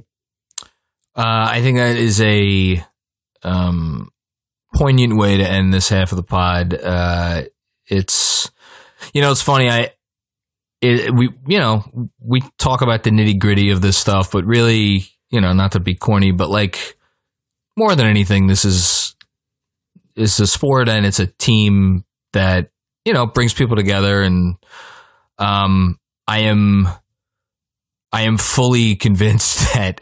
Uh, 1.17 1.49
I 1.51 1.63
think 1.63 1.79
that 1.79 1.97
is 1.97 2.21
a 2.21 2.85
um, 3.43 4.11
poignant 4.75 5.17
way 5.17 5.37
to 5.37 5.49
end 5.49 5.73
this 5.73 5.89
half 5.89 6.11
of 6.13 6.17
the 6.17 6.25
pod. 6.25 6.75
Uh, 6.75 7.43
it's 7.87 8.51
you 9.13 9.21
know 9.21 9.31
it's 9.31 9.43
funny 9.43 9.69
I 9.69 9.91
it, 10.85 11.15
we 11.15 11.31
you 11.47 11.59
know 11.59 11.85
we 12.21 12.43
talk 12.59 12.83
about 12.83 13.03
the 13.03 13.11
nitty 13.11 13.39
gritty 13.39 13.71
of 13.71 13.81
this 13.81 13.97
stuff, 13.97 14.31
but 14.31 14.45
really 14.45 15.07
you 15.31 15.41
know 15.41 15.53
not 15.53 15.73
to 15.73 15.81
be 15.81 15.95
corny, 15.95 16.31
but 16.31 16.51
like 16.51 16.97
more 17.77 17.95
than 17.95 18.07
anything, 18.07 18.47
this 18.47 18.65
is 18.65 19.17
is 20.17 20.39
a 20.39 20.47
sport 20.47 20.89
and 20.89 21.05
it's 21.05 21.19
a 21.19 21.27
team 21.27 22.05
that 22.33 22.71
you 23.05 23.13
know 23.13 23.27
brings 23.27 23.55
people 23.55 23.77
together, 23.77 24.23
and 24.23 24.57
um, 25.39 25.99
I 26.29 26.41
am 26.41 26.89
I 28.13 28.23
am 28.23 28.37
fully 28.37 28.95
convinced 28.97 29.75
that 29.75 30.01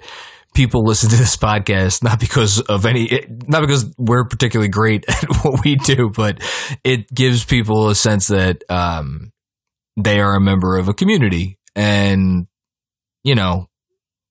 people 0.55 0.85
listen 0.85 1.11
to 1.11 1.17
this 1.17 1.37
podcast 1.37 2.03
not 2.03 2.21
because 2.21 2.61
of 2.61 2.87
any 2.87 3.27
not 3.47 3.61
because 3.61 3.93
we're 3.99 4.25
particularly 4.25 4.69
great 4.69 5.05
at 5.09 5.25
what 5.43 5.65
we 5.65 5.77
do, 5.77 6.11
but 6.15 6.41
it 6.85 7.13
gives 7.13 7.45
people 7.45 7.89
a 7.89 7.95
sense 7.95 8.29
that 8.29 8.63
um, 8.69 9.33
they 9.97 10.21
are 10.21 10.35
a 10.35 10.41
member 10.41 10.77
of 10.77 10.89
a 10.89 10.95
community, 10.95 11.59
and 11.75 12.47
you 13.25 13.35
know 13.35 13.69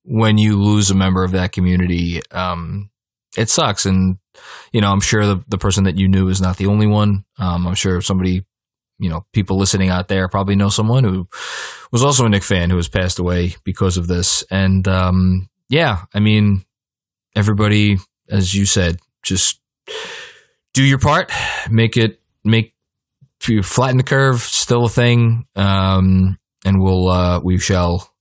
when 0.04 0.38
you 0.38 0.60
lose 0.60 0.90
a 0.90 0.94
member 0.94 1.24
of 1.24 1.32
that 1.32 1.52
community, 1.52 2.20
um, 2.30 2.90
it 3.36 3.48
sucks. 3.48 3.86
And, 3.86 4.18
you 4.72 4.80
know, 4.80 4.90
I'm 4.90 5.00
sure 5.00 5.24
the, 5.26 5.44
the 5.48 5.58
person 5.58 5.84
that 5.84 5.96
you 5.96 6.08
knew 6.08 6.28
is 6.28 6.40
not 6.40 6.56
the 6.56 6.66
only 6.66 6.86
one. 6.86 7.24
Um, 7.38 7.66
I'm 7.66 7.74
sure 7.74 8.00
somebody, 8.00 8.44
you 8.98 9.08
know, 9.08 9.24
people 9.32 9.58
listening 9.58 9.90
out 9.90 10.08
there 10.08 10.28
probably 10.28 10.56
know 10.56 10.68
someone 10.68 11.04
who 11.04 11.28
was 11.90 12.04
also 12.04 12.26
a 12.26 12.28
Knick 12.28 12.42
fan 12.42 12.70
who 12.70 12.76
has 12.76 12.88
passed 12.88 13.18
away 13.18 13.54
because 13.64 13.96
of 13.96 14.06
this. 14.06 14.44
And, 14.50 14.86
um, 14.88 15.48
yeah, 15.72 16.02
I 16.12 16.20
mean, 16.20 16.66
everybody, 17.34 17.96
as 18.28 18.54
you 18.54 18.66
said, 18.66 18.98
just 19.22 19.58
do 20.74 20.84
your 20.84 20.98
part, 20.98 21.32
make 21.70 21.96
it, 21.96 22.20
make, 22.44 22.74
you 23.48 23.62
flatten 23.62 23.96
the 23.96 24.02
curve, 24.02 24.42
still 24.42 24.84
a 24.84 24.88
thing. 24.90 25.46
Um, 25.56 26.38
and 26.66 26.76
we'll, 26.78 27.08
uh, 27.08 27.40
we 27.42 27.58
shall, 27.58 28.12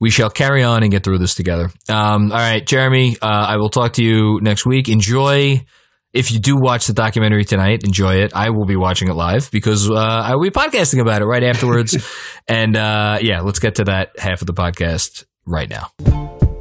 we 0.00 0.10
shall 0.10 0.28
carry 0.28 0.64
on 0.64 0.82
and 0.82 0.90
get 0.90 1.04
through 1.04 1.18
this 1.18 1.36
together. 1.36 1.70
Um, 1.88 2.32
all 2.32 2.38
right, 2.38 2.66
Jeremy, 2.66 3.16
uh, 3.22 3.26
I 3.26 3.58
will 3.58 3.70
talk 3.70 3.92
to 3.94 4.04
you 4.04 4.40
next 4.42 4.66
week. 4.66 4.88
Enjoy. 4.88 5.64
If 6.12 6.32
you 6.32 6.40
do 6.40 6.56
watch 6.56 6.88
the 6.88 6.94
documentary 6.94 7.44
tonight, 7.44 7.84
enjoy 7.84 8.16
it. 8.16 8.32
I 8.34 8.50
will 8.50 8.66
be 8.66 8.76
watching 8.76 9.08
it 9.08 9.14
live 9.14 9.52
because 9.52 9.88
uh, 9.88 9.94
I 9.94 10.34
will 10.34 10.42
be 10.42 10.50
podcasting 10.50 11.00
about 11.00 11.22
it 11.22 11.26
right 11.26 11.44
afterwards. 11.44 11.96
and 12.48 12.76
uh, 12.76 13.18
yeah, 13.22 13.40
let's 13.40 13.60
get 13.60 13.76
to 13.76 13.84
that 13.84 14.18
half 14.18 14.40
of 14.40 14.48
the 14.48 14.54
podcast 14.54 15.24
right 15.46 15.70
now. 15.70 16.51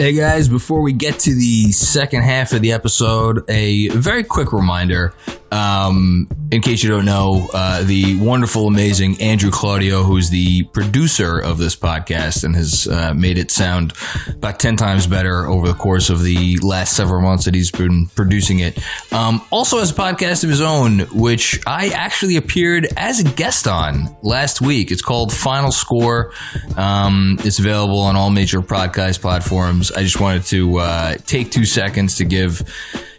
Hey 0.00 0.12
guys, 0.12 0.48
before 0.48 0.80
we 0.80 0.92
get 0.92 1.18
to 1.20 1.34
the 1.34 1.72
second 1.72 2.22
half 2.22 2.52
of 2.52 2.62
the 2.62 2.70
episode, 2.70 3.44
a 3.50 3.88
very 3.88 4.22
quick 4.22 4.52
reminder. 4.52 5.12
Um, 5.50 6.28
in 6.50 6.62
case 6.62 6.82
you 6.82 6.90
don't 6.90 7.04
know, 7.04 7.48
uh, 7.52 7.82
the 7.84 8.18
wonderful, 8.20 8.66
amazing 8.66 9.20
Andrew 9.20 9.50
Claudio, 9.50 10.02
who's 10.02 10.30
the 10.30 10.64
producer 10.64 11.38
of 11.38 11.58
this 11.58 11.76
podcast 11.76 12.44
and 12.44 12.54
has 12.56 12.86
uh, 12.86 13.12
made 13.14 13.38
it 13.38 13.50
sound 13.50 13.92
about 14.28 14.58
10 14.58 14.76
times 14.76 15.06
better 15.06 15.46
over 15.46 15.68
the 15.68 15.74
course 15.74 16.10
of 16.10 16.22
the 16.22 16.58
last 16.58 16.96
several 16.96 17.20
months 17.20 17.44
that 17.44 17.54
he's 17.54 17.70
been 17.70 18.06
producing 18.08 18.60
it, 18.60 18.78
um, 19.12 19.42
also 19.50 19.78
has 19.78 19.90
a 19.90 19.94
podcast 19.94 20.44
of 20.44 20.50
his 20.50 20.60
own, 20.60 21.00
which 21.12 21.60
I 21.66 21.88
actually 21.88 22.36
appeared 22.36 22.88
as 22.96 23.20
a 23.20 23.24
guest 23.24 23.66
on 23.66 24.16
last 24.22 24.60
week. 24.60 24.90
It's 24.90 25.02
called 25.02 25.32
Final 25.32 25.72
Score. 25.72 26.32
Um, 26.76 27.38
it's 27.40 27.58
available 27.58 28.00
on 28.00 28.16
all 28.16 28.30
major 28.30 28.60
podcast 28.60 29.20
platforms. 29.20 29.92
I 29.92 30.02
just 30.02 30.20
wanted 30.20 30.44
to 30.44 30.78
uh, 30.78 31.14
take 31.26 31.50
two 31.50 31.64
seconds 31.64 32.16
to 32.16 32.24
give 32.24 32.62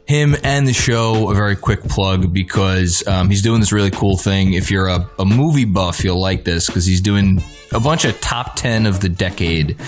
him 0.10 0.36
and 0.43 0.68
the 0.68 0.74
show 0.74 1.30
a 1.30 1.36
very 1.36 1.55
quick 1.55 1.84
plug 1.84 2.34
because 2.34 3.07
um, 3.07 3.30
he's 3.30 3.43
doing 3.43 3.60
this 3.60 3.72
really 3.72 3.91
cool 3.91 4.18
thing. 4.18 4.53
If 4.53 4.72
you're 4.72 4.88
a, 4.88 5.07
a 5.20 5.24
movie 5.24 5.66
buff, 5.66 6.03
you'll 6.03 6.20
like 6.20 6.43
this 6.43 6.66
because 6.66 6.84
he's 6.84 6.99
doing 6.99 7.43
a 7.74 7.80
bunch 7.80 8.05
of 8.05 8.20
top 8.20 8.55
10 8.55 8.88
of 8.88 9.01
the 9.01 9.10
decade 9.10 9.80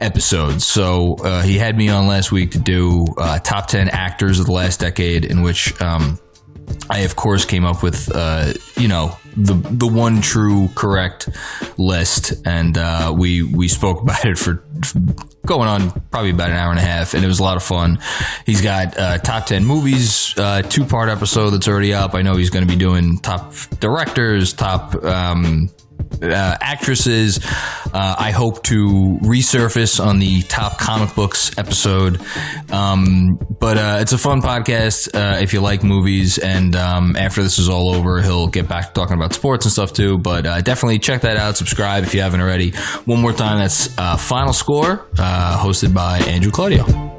episodes. 0.00 0.64
So 0.64 1.16
uh, 1.16 1.42
he 1.42 1.58
had 1.58 1.76
me 1.76 1.90
on 1.90 2.06
last 2.06 2.32
week 2.32 2.52
to 2.52 2.58
do 2.58 3.04
uh, 3.18 3.38
top 3.40 3.66
10 3.66 3.90
actors 3.90 4.40
of 4.40 4.46
the 4.46 4.52
last 4.52 4.80
decade, 4.80 5.26
in 5.26 5.42
which 5.42 5.78
um, 5.82 6.18
I, 6.88 7.00
of 7.00 7.14
course, 7.14 7.44
came 7.44 7.66
up 7.66 7.82
with, 7.82 8.10
uh, 8.14 8.54
you 8.78 8.88
know, 8.88 9.14
the 9.36 9.54
the 9.54 9.86
one 9.86 10.20
true 10.20 10.68
correct 10.74 11.28
list, 11.76 12.34
and 12.46 12.76
uh, 12.78 13.14
we 13.16 13.42
we 13.42 13.68
spoke 13.68 14.02
about 14.02 14.24
it 14.24 14.38
for 14.38 14.64
going 15.44 15.68
on 15.68 15.90
probably 16.10 16.30
about 16.30 16.50
an 16.50 16.56
hour 16.56 16.70
and 16.70 16.78
a 16.78 16.82
half, 16.82 17.14
and 17.14 17.24
it 17.24 17.28
was 17.28 17.38
a 17.38 17.42
lot 17.42 17.56
of 17.56 17.62
fun. 17.62 17.98
He's 18.44 18.62
got 18.62 18.98
uh, 18.98 19.18
top 19.18 19.46
ten 19.46 19.64
movies, 19.64 20.34
uh, 20.38 20.62
two 20.62 20.84
part 20.84 21.08
episode 21.08 21.50
that's 21.50 21.68
already 21.68 21.94
up. 21.94 22.14
I 22.14 22.22
know 22.22 22.36
he's 22.36 22.50
going 22.50 22.66
to 22.66 22.72
be 22.72 22.78
doing 22.78 23.18
top 23.18 23.54
directors, 23.80 24.52
top 24.52 24.94
um, 25.04 25.70
uh, 26.22 26.56
actresses. 26.60 27.40
Uh, 27.44 28.16
I 28.18 28.30
hope 28.30 28.62
to 28.64 29.18
resurface 29.22 30.04
on 30.04 30.18
the 30.18 30.42
top 30.42 30.78
comic 30.78 31.14
books 31.14 31.56
episode. 31.58 32.20
Um, 32.70 33.38
but 33.58 33.76
uh, 33.76 33.98
it's 34.00 34.12
a 34.12 34.18
fun 34.18 34.42
podcast 34.42 35.14
uh, 35.14 35.38
if 35.38 35.52
you 35.52 35.60
like 35.60 35.82
movies. 35.82 36.38
And 36.38 36.76
um, 36.76 37.16
after 37.16 37.42
this 37.42 37.58
is 37.58 37.68
all 37.68 37.94
over, 37.94 38.20
he'll 38.22 38.48
get 38.48 38.68
back 38.68 38.88
to 38.88 38.92
talking 38.92 39.16
about 39.16 39.34
sports 39.34 39.64
and 39.64 39.72
stuff 39.72 39.92
too. 39.92 40.18
But 40.18 40.46
uh, 40.46 40.60
definitely 40.60 40.98
check 40.98 41.22
that 41.22 41.36
out. 41.36 41.56
Subscribe 41.56 42.04
if 42.04 42.14
you 42.14 42.20
haven't 42.20 42.40
already. 42.40 42.72
One 43.04 43.20
more 43.20 43.32
time, 43.32 43.58
that's 43.58 43.96
uh, 43.98 44.16
Final 44.16 44.52
Score, 44.52 45.06
hosted 45.16 45.94
by 45.94 46.18
Andrew 46.18 46.50
Claudio. 46.50 47.15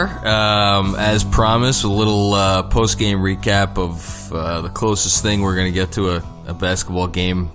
Are, 0.00 0.26
um, 0.26 0.94
as 0.96 1.24
promised, 1.24 1.84
a 1.84 1.88
little 1.88 2.34
uh, 2.34 2.62
post 2.64 2.98
game 2.98 3.18
recap 3.18 3.78
of 3.78 4.32
uh, 4.32 4.62
the 4.62 4.68
closest 4.68 5.22
thing 5.22 5.42
we're 5.42 5.54
going 5.54 5.72
to 5.72 5.78
get 5.78 5.92
to 5.92 6.10
a, 6.10 6.24
a, 6.46 6.54
basketball 6.54 7.08
game 7.08 7.50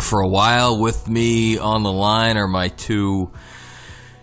for 0.00 0.20
a 0.20 0.28
while. 0.28 0.78
With 0.78 1.08
me 1.08 1.58
on 1.58 1.82
the 1.82 1.92
line 1.92 2.36
are 2.36 2.48
my 2.48 2.68
two 2.68 3.30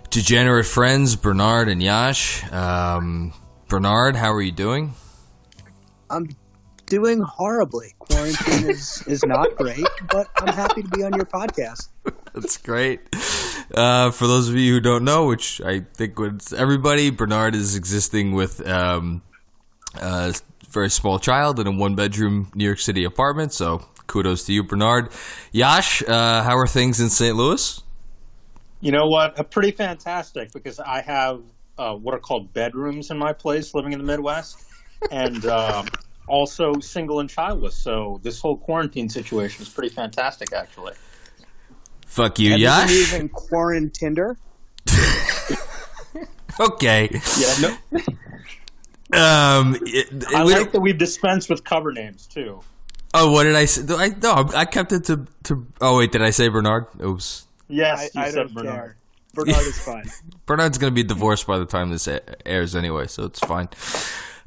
degenerate 0.10 0.66
friends, 0.66 1.16
Bernard 1.16 1.70
and 1.70 1.82
Yash. 1.82 2.50
Um, 2.52 3.34
Bernard, 3.68 4.16
how 4.16 4.34
are 4.34 4.42
you 4.42 4.52
doing? 4.52 4.94
I'm 6.10 6.30
doing 6.86 7.22
horribly. 7.22 7.96
Quarantine 8.00 8.70
is, 8.70 9.04
is 9.08 9.24
not 9.26 9.56
great, 9.56 9.86
but 10.12 10.28
I'm 10.38 10.54
happy 10.54 10.82
to 10.84 10.90
be 10.90 11.04
on 11.04 11.14
your 11.14 11.26
podcast. 11.26 11.90
That's 12.34 12.58
great. 12.58 13.02
Uh, 13.74 14.12
for 14.12 14.28
those 14.28 14.50
of 14.50 14.56
you 14.56 14.74
who 14.74 14.80
don't 14.80 15.04
know, 15.04 15.26
which 15.26 15.62
I 15.62 15.82
think 15.94 16.18
was 16.18 16.54
everybody, 16.54 17.12
Bernard 17.12 17.56
is 17.56 17.76
existing 17.76 18.34
with 18.34 18.66
um, 18.68 19.22
a 19.96 20.34
very 20.70 20.90
small 20.90 21.20
child 21.20 21.60
in 21.60 21.68
a 21.68 21.72
one 21.72 21.96
bedroom 21.96 22.52
New 22.56 22.66
York 22.66 22.80
City 22.80 23.04
apartment. 23.04 23.54
So 23.54 23.86
kudos 24.08 24.46
to 24.46 24.54
you, 24.54 24.64
Bernard. 24.64 25.12
Yash, 25.52 26.04
uh, 26.08 26.44
how 26.44 26.58
are 26.58 26.68
things 26.68 27.00
in 27.00 27.10
St. 27.10 27.36
Louis? 27.36 27.82
You 28.82 28.92
know 28.92 29.08
what? 29.08 29.40
Uh, 29.40 29.44
pretty 29.44 29.72
fantastic 29.72 30.52
because 30.52 30.80
I 30.80 31.02
have 31.02 31.42
uh, 31.78 31.94
what 31.94 32.16
are 32.16 32.20
called 32.20 32.54
bedrooms 32.54 33.12
in 33.12 33.18
my 33.18 33.34
place 33.34 33.74
living 33.74 33.94
in 33.94 34.00
the 34.00 34.06
Midwest. 34.06 34.66
And 35.12 35.46
um, 35.46 35.88
also 36.30 36.74
single 36.80 37.20
and 37.20 37.30
childless. 37.30 37.76
So 37.76 38.20
this 38.24 38.40
whole 38.40 38.58
quarantine 38.58 39.10
situation 39.10 39.64
is 39.64 39.70
pretty 39.70 39.94
fantastic, 39.94 40.54
actually. 40.54 40.94
Fuck 42.10 42.40
you, 42.40 42.50
Have 42.52 42.60
Yash. 42.60 42.90
You 42.90 42.98
using 42.98 43.30
Quarantinder? 43.30 44.36
okay. 46.60 47.08
Yeah. 47.38 47.56
No, 47.62 48.00
um, 49.14 49.78
it, 49.82 50.26
I 50.34 50.42
like 50.42 50.72
that 50.72 50.82
we've 50.82 50.98
dispensed 50.98 51.52
with 51.52 51.64
cover 51.64 51.92
names 51.92 52.26
too. 52.26 52.62
Oh, 53.14 53.32
what 53.32 53.44
did 53.44 53.56
I 53.56 53.66
say? 53.66 53.84
I 53.96 54.10
no, 54.10 54.50
I 54.56 54.66
kept 54.66 54.92
it 54.92 55.06
to 55.06 55.28
to. 55.44 55.68
Oh 55.80 56.00
wait, 56.00 56.12
did 56.12 56.24
I 56.24 56.32
say 56.32 56.48
Bernard? 56.48 56.88
Oops. 57.00 57.46
Yes, 57.68 58.10
I, 58.16 58.26
I 58.26 58.32
don't 58.32 58.54
Bernard. 58.56 58.74
care. 58.74 58.96
Bernard 59.36 59.68
is 59.68 59.80
fine. 59.80 60.10
Bernard's 60.48 60.80
gonna 60.80 60.92
be 60.92 61.04
divorced 61.04 61.46
by 61.46 61.60
the 61.60 61.66
time 61.66 61.92
this 61.92 62.08
airs 62.44 62.76
anyway, 62.76 63.06
so 63.06 63.26
it's 63.26 63.40
fine. 63.40 63.70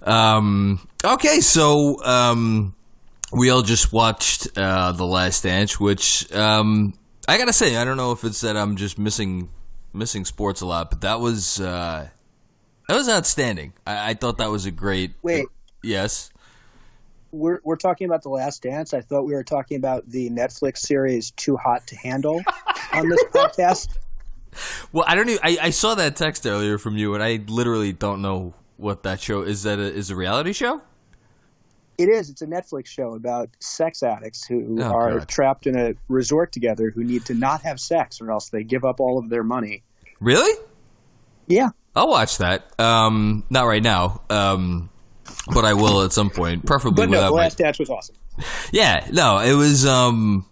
Um, 0.02 0.86
okay, 1.04 1.38
so 1.38 2.02
um, 2.04 2.74
we 3.32 3.50
all 3.50 3.62
just 3.62 3.92
watched 3.92 4.48
uh, 4.58 4.90
The 4.92 5.06
Last 5.06 5.44
Dance, 5.44 5.78
which 5.78 6.32
um, 6.32 6.94
I 7.28 7.38
gotta 7.38 7.52
say, 7.52 7.76
I 7.76 7.84
don't 7.84 7.96
know 7.96 8.12
if 8.12 8.24
it's 8.24 8.40
that 8.40 8.56
I'm 8.56 8.76
just 8.76 8.98
missing 8.98 9.48
missing 9.92 10.24
sports 10.24 10.60
a 10.60 10.66
lot, 10.66 10.90
but 10.90 11.02
that 11.02 11.20
was 11.20 11.60
uh, 11.60 12.08
that 12.88 12.94
was 12.94 13.08
outstanding. 13.08 13.72
I, 13.86 14.10
I 14.10 14.14
thought 14.14 14.38
that 14.38 14.50
was 14.50 14.66
a 14.66 14.70
great. 14.70 15.14
Wait. 15.22 15.46
yes. 15.82 16.30
We're 17.30 17.60
we're 17.64 17.76
talking 17.76 18.06
about 18.06 18.22
The 18.22 18.28
Last 18.28 18.62
Dance. 18.62 18.92
I 18.92 19.00
thought 19.00 19.22
we 19.22 19.32
were 19.32 19.44
talking 19.44 19.76
about 19.76 20.08
the 20.08 20.28
Netflix 20.30 20.78
series 20.78 21.30
Too 21.30 21.56
Hot 21.56 21.86
to 21.86 21.96
Handle 21.96 22.42
on 22.92 23.08
this 23.08 23.24
podcast. 23.32 23.96
Well, 24.92 25.04
I 25.06 25.14
don't 25.14 25.28
even. 25.28 25.40
I, 25.42 25.56
I 25.62 25.70
saw 25.70 25.94
that 25.94 26.16
text 26.16 26.46
earlier 26.46 26.76
from 26.76 26.98
you, 26.98 27.14
and 27.14 27.22
I 27.22 27.40
literally 27.46 27.92
don't 27.92 28.20
know 28.20 28.52
what 28.76 29.04
that 29.04 29.20
show 29.20 29.42
is. 29.42 29.62
That 29.62 29.78
a, 29.78 29.82
is 29.82 30.10
a 30.10 30.16
reality 30.16 30.52
show? 30.52 30.82
It 31.98 32.08
is. 32.08 32.30
It's 32.30 32.42
a 32.42 32.46
Netflix 32.46 32.86
show 32.86 33.14
about 33.14 33.50
sex 33.60 34.02
addicts 34.02 34.44
who 34.46 34.78
Oh, 34.80 34.84
are 34.84 35.18
God. 35.18 35.28
trapped 35.28 35.66
in 35.66 35.78
a 35.78 35.94
resort 36.08 36.50
together 36.52 36.90
who 36.90 37.04
need 37.04 37.24
to 37.26 37.34
not 37.34 37.62
have 37.62 37.78
sex 37.78 38.20
or 38.20 38.30
else 38.30 38.48
they 38.48 38.64
give 38.64 38.84
up 38.84 38.98
all 39.00 39.18
of 39.18 39.28
their 39.28 39.44
money. 39.44 39.82
Really? 40.20 40.58
Yeah. 41.46 41.68
I'll 41.94 42.08
watch 42.08 42.38
that. 42.38 42.78
Um, 42.80 43.44
not 43.50 43.66
right 43.66 43.82
now. 43.82 44.22
Um, 44.30 44.88
but 45.52 45.64
I 45.64 45.74
will 45.74 46.02
at 46.02 46.12
some 46.12 46.30
point, 46.30 46.64
preferably 46.64 47.04
But 47.06 47.10
no, 47.10 47.18
without 47.18 47.28
The 47.30 47.36
my 47.36 47.42
Last 47.42 47.58
Dance 47.58 47.78
was 47.78 47.90
awesome. 47.90 48.16
Yeah, 48.70 49.06
no, 49.12 49.38
it 49.38 49.52
was. 49.52 49.84
Um, 49.84 50.46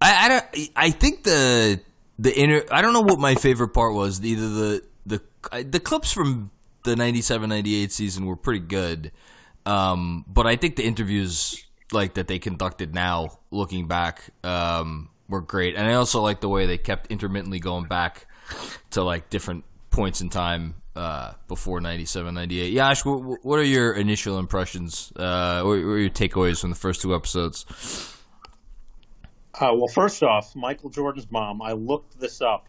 I 0.00 0.24
I 0.24 0.28
don't. 0.28 0.70
I 0.74 0.90
think 0.90 1.22
the 1.22 1.80
the 2.18 2.36
inner. 2.36 2.62
I 2.72 2.82
don't 2.82 2.92
know 2.92 3.02
what 3.02 3.18
my 3.20 3.34
favorite 3.36 3.68
part 3.68 3.94
was. 3.94 4.24
Either 4.24 4.48
the 4.48 4.82
the 5.06 5.22
the 5.64 5.80
clips 5.80 6.12
from 6.12 6.50
the 6.82 6.94
97-98 6.96 7.90
season 7.92 8.26
were 8.26 8.36
pretty 8.36 8.60
good, 8.60 9.12
um, 9.66 10.24
but 10.26 10.46
I 10.46 10.56
think 10.56 10.76
the 10.76 10.84
interviews 10.84 11.62
like 11.92 12.14
that 12.14 12.28
they 12.28 12.38
conducted 12.38 12.94
now, 12.94 13.38
looking 13.50 13.88
back, 13.88 14.30
um, 14.44 15.10
were 15.28 15.40
great. 15.40 15.74
And 15.74 15.88
I 15.88 15.94
also 15.94 16.22
like 16.22 16.40
the 16.40 16.48
way 16.48 16.66
they 16.66 16.78
kept 16.78 17.10
intermittently 17.10 17.58
going 17.58 17.84
back 17.86 18.26
to 18.90 19.02
like 19.02 19.28
different 19.28 19.64
points 19.90 20.20
in 20.20 20.30
time 20.30 20.76
uh, 20.94 21.32
before 21.48 21.80
97, 21.80 22.34
98. 22.34 22.72
Yash, 22.72 23.04
what, 23.04 23.44
what 23.44 23.58
are 23.58 23.64
your 23.64 23.92
initial 23.92 24.38
impressions? 24.38 25.12
Uh, 25.16 25.62
what 25.62 25.72
are 25.72 25.98
your 25.98 26.10
takeaways 26.10 26.60
from 26.60 26.70
the 26.70 26.76
first 26.76 27.02
two 27.02 27.14
episodes? 27.14 27.66
Uh, 29.54 29.72
well, 29.74 29.88
first 29.88 30.22
off, 30.22 30.54
Michael 30.54 30.90
Jordan's 30.90 31.30
mom. 31.30 31.62
I 31.62 31.72
looked 31.72 32.20
this 32.20 32.40
up 32.40 32.66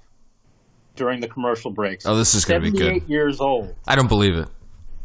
during 0.95 1.19
the 1.19 1.27
commercial 1.27 1.69
breaks. 1.69 2.05
Oh, 2.05 2.15
this 2.15 2.33
is 2.33 2.45
gonna 2.45 2.61
be 2.61 2.71
good. 2.71 2.79
78 2.79 3.09
years 3.09 3.39
old. 3.41 3.75
I 3.85 3.95
don't 3.95 4.07
believe 4.07 4.35
it. 4.35 4.47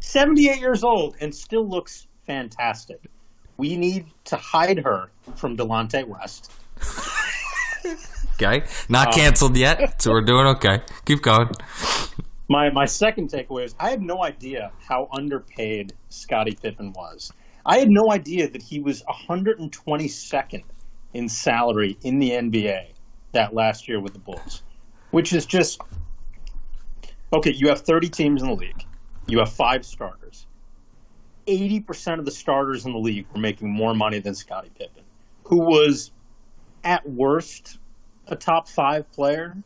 78 0.03 0.59
years 0.59 0.83
old 0.83 1.15
and 1.21 1.33
still 1.33 1.67
looks 1.67 2.09
fantastic. 2.27 2.99
We 3.57 3.77
need 3.77 4.07
to 4.25 4.37
hide 4.37 4.79
her 4.85 5.11
from 5.37 5.57
Delonte 5.57 6.07
West. 6.09 6.51
Okay, 8.35 8.65
not 8.89 9.09
Um, 9.09 9.13
canceled 9.13 9.57
yet, 9.57 10.03
so 10.03 10.11
we're 10.11 10.25
doing 10.25 10.47
okay. 10.57 10.81
Keep 11.05 11.23
going. 11.23 11.49
My 12.49 12.71
my 12.71 12.85
second 12.85 13.31
takeaway 13.31 13.65
is 13.65 13.75
I 13.79 13.91
had 13.91 14.03
no 14.03 14.25
idea 14.25 14.73
how 14.89 15.07
underpaid 15.13 15.93
Scottie 16.09 16.57
Pippen 16.61 16.93
was. 16.97 17.33
I 17.65 17.79
had 17.79 17.89
no 17.89 18.11
idea 18.11 18.49
that 18.49 18.63
he 18.63 18.81
was 18.81 19.05
122nd 19.05 20.65
in 21.15 21.29
salary 21.29 21.97
in 22.03 22.19
the 22.19 22.31
NBA 22.31 22.95
that 23.33 23.55
last 23.55 23.87
year 23.89 24.01
with 24.01 24.15
the 24.15 24.19
Bulls, 24.19 24.65
which 25.13 25.33
is 25.33 25.47
just 25.47 25.81
okay. 27.33 27.53
You 27.55 27.69
have 27.69 27.83
30 27.83 28.09
teams 28.09 28.43
in 28.43 28.49
the 28.49 28.55
league. 28.57 28.85
You 29.27 29.39
have 29.39 29.53
five 29.53 29.85
starters. 29.85 30.47
80% 31.47 32.19
of 32.19 32.25
the 32.25 32.31
starters 32.31 32.87
in 32.87 32.93
the 32.93 32.99
league 32.99 33.27
were 33.33 33.41
making 33.41 33.71
more 33.71 33.95
money 33.95 34.21
than 34.21 34.35
Scottie 34.35 34.71
Pippen, 34.79 35.03
who 35.45 35.59
was 35.59 36.13
at 36.85 37.09
worst 37.09 37.79
a 38.29 38.37
top 38.37 38.69
five 38.69 39.11
player 39.13 39.57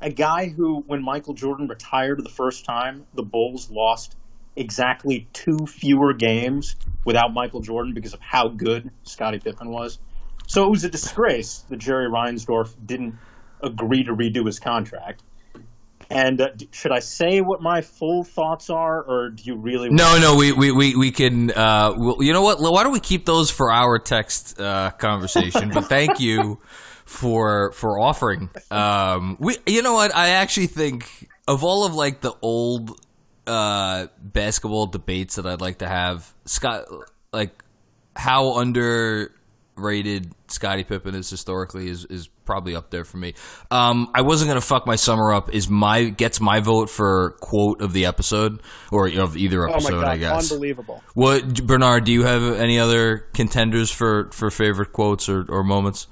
a 0.00 0.10
guy 0.10 0.48
who, 0.48 0.84
when 0.86 1.02
Michael 1.02 1.34
Jordan 1.34 1.68
retired 1.68 2.22
the 2.22 2.30
first 2.30 2.64
time, 2.64 3.06
the 3.14 3.22
Bulls 3.22 3.70
lost 3.70 4.16
exactly 4.54 5.26
two 5.32 5.58
fewer 5.66 6.12
games 6.12 6.76
without 7.04 7.32
Michael 7.32 7.60
Jordan 7.60 7.94
because 7.94 8.14
of 8.14 8.20
how 8.20 8.48
good 8.48 8.90
Scottie 9.04 9.38
Pippen 9.38 9.70
was. 9.70 9.98
So 10.46 10.64
it 10.64 10.70
was 10.70 10.84
a 10.84 10.88
disgrace 10.88 11.64
that 11.68 11.78
Jerry 11.78 12.08
Reinsdorf 12.08 12.74
didn't 12.84 13.16
agree 13.62 14.04
to 14.04 14.14
redo 14.14 14.46
his 14.46 14.58
contract. 14.58 15.22
And 16.08 16.40
uh, 16.40 16.48
should 16.70 16.92
I 16.92 17.00
say 17.00 17.40
what 17.40 17.60
my 17.60 17.80
full 17.80 18.22
thoughts 18.22 18.70
are, 18.70 19.02
or 19.02 19.30
do 19.30 19.42
you 19.42 19.56
really? 19.56 19.90
No, 19.90 20.18
no, 20.20 20.36
we 20.36 20.52
we 20.52 20.70
we, 20.70 20.94
we 20.94 21.10
can. 21.10 21.50
Uh, 21.50 21.94
well, 21.96 22.22
you 22.22 22.32
know 22.32 22.42
what? 22.42 22.60
Why 22.60 22.84
don't 22.84 22.92
we 22.92 23.00
keep 23.00 23.26
those 23.26 23.50
for 23.50 23.72
our 23.72 23.98
text 23.98 24.60
uh, 24.60 24.92
conversation? 24.92 25.70
but 25.74 25.86
thank 25.86 26.20
you 26.20 26.60
for 27.04 27.72
for 27.72 27.98
offering. 27.98 28.50
Um, 28.70 29.36
we, 29.40 29.56
you 29.66 29.82
know 29.82 29.94
what? 29.94 30.14
I 30.14 30.30
actually 30.30 30.68
think 30.68 31.28
of 31.48 31.64
all 31.64 31.84
of 31.84 31.94
like 31.94 32.20
the 32.20 32.34
old 32.40 33.00
uh, 33.46 34.06
basketball 34.20 34.86
debates 34.86 35.36
that 35.36 35.46
I'd 35.46 35.60
like 35.60 35.78
to 35.78 35.88
have, 35.88 36.32
Scott, 36.44 36.84
like 37.32 37.62
how 38.14 38.58
underrated 38.58 40.32
Scottie 40.48 40.84
Pippen 40.84 41.14
is 41.14 41.30
historically 41.30 41.88
is 41.88 42.04
is 42.06 42.28
probably 42.46 42.74
up 42.76 42.90
there 42.90 43.04
for 43.04 43.18
me. 43.18 43.34
Um, 43.70 44.08
I 44.14 44.22
wasn't 44.22 44.48
gonna 44.48 44.60
fuck 44.60 44.86
my 44.86 44.96
summer 44.96 45.32
up. 45.34 45.52
Is 45.54 45.68
my 45.68 46.04
gets 46.04 46.40
my 46.40 46.60
vote 46.60 46.88
for 46.88 47.36
quote 47.40 47.82
of 47.82 47.92
the 47.92 48.06
episode 48.06 48.62
or 48.90 49.08
of 49.08 49.36
either 49.36 49.68
Oh 49.68 49.72
episode? 49.72 49.94
my 49.94 50.00
god, 50.00 50.08
I 50.08 50.16
guess. 50.16 50.50
unbelievable. 50.52 51.02
What 51.14 51.66
Bernard? 51.66 52.04
Do 52.04 52.12
you 52.12 52.22
have 52.24 52.42
any 52.42 52.78
other 52.78 53.26
contenders 53.34 53.90
for 53.90 54.30
for 54.32 54.50
favorite 54.50 54.92
quotes 54.92 55.28
or, 55.28 55.44
or 55.48 55.62
moments? 55.62 56.06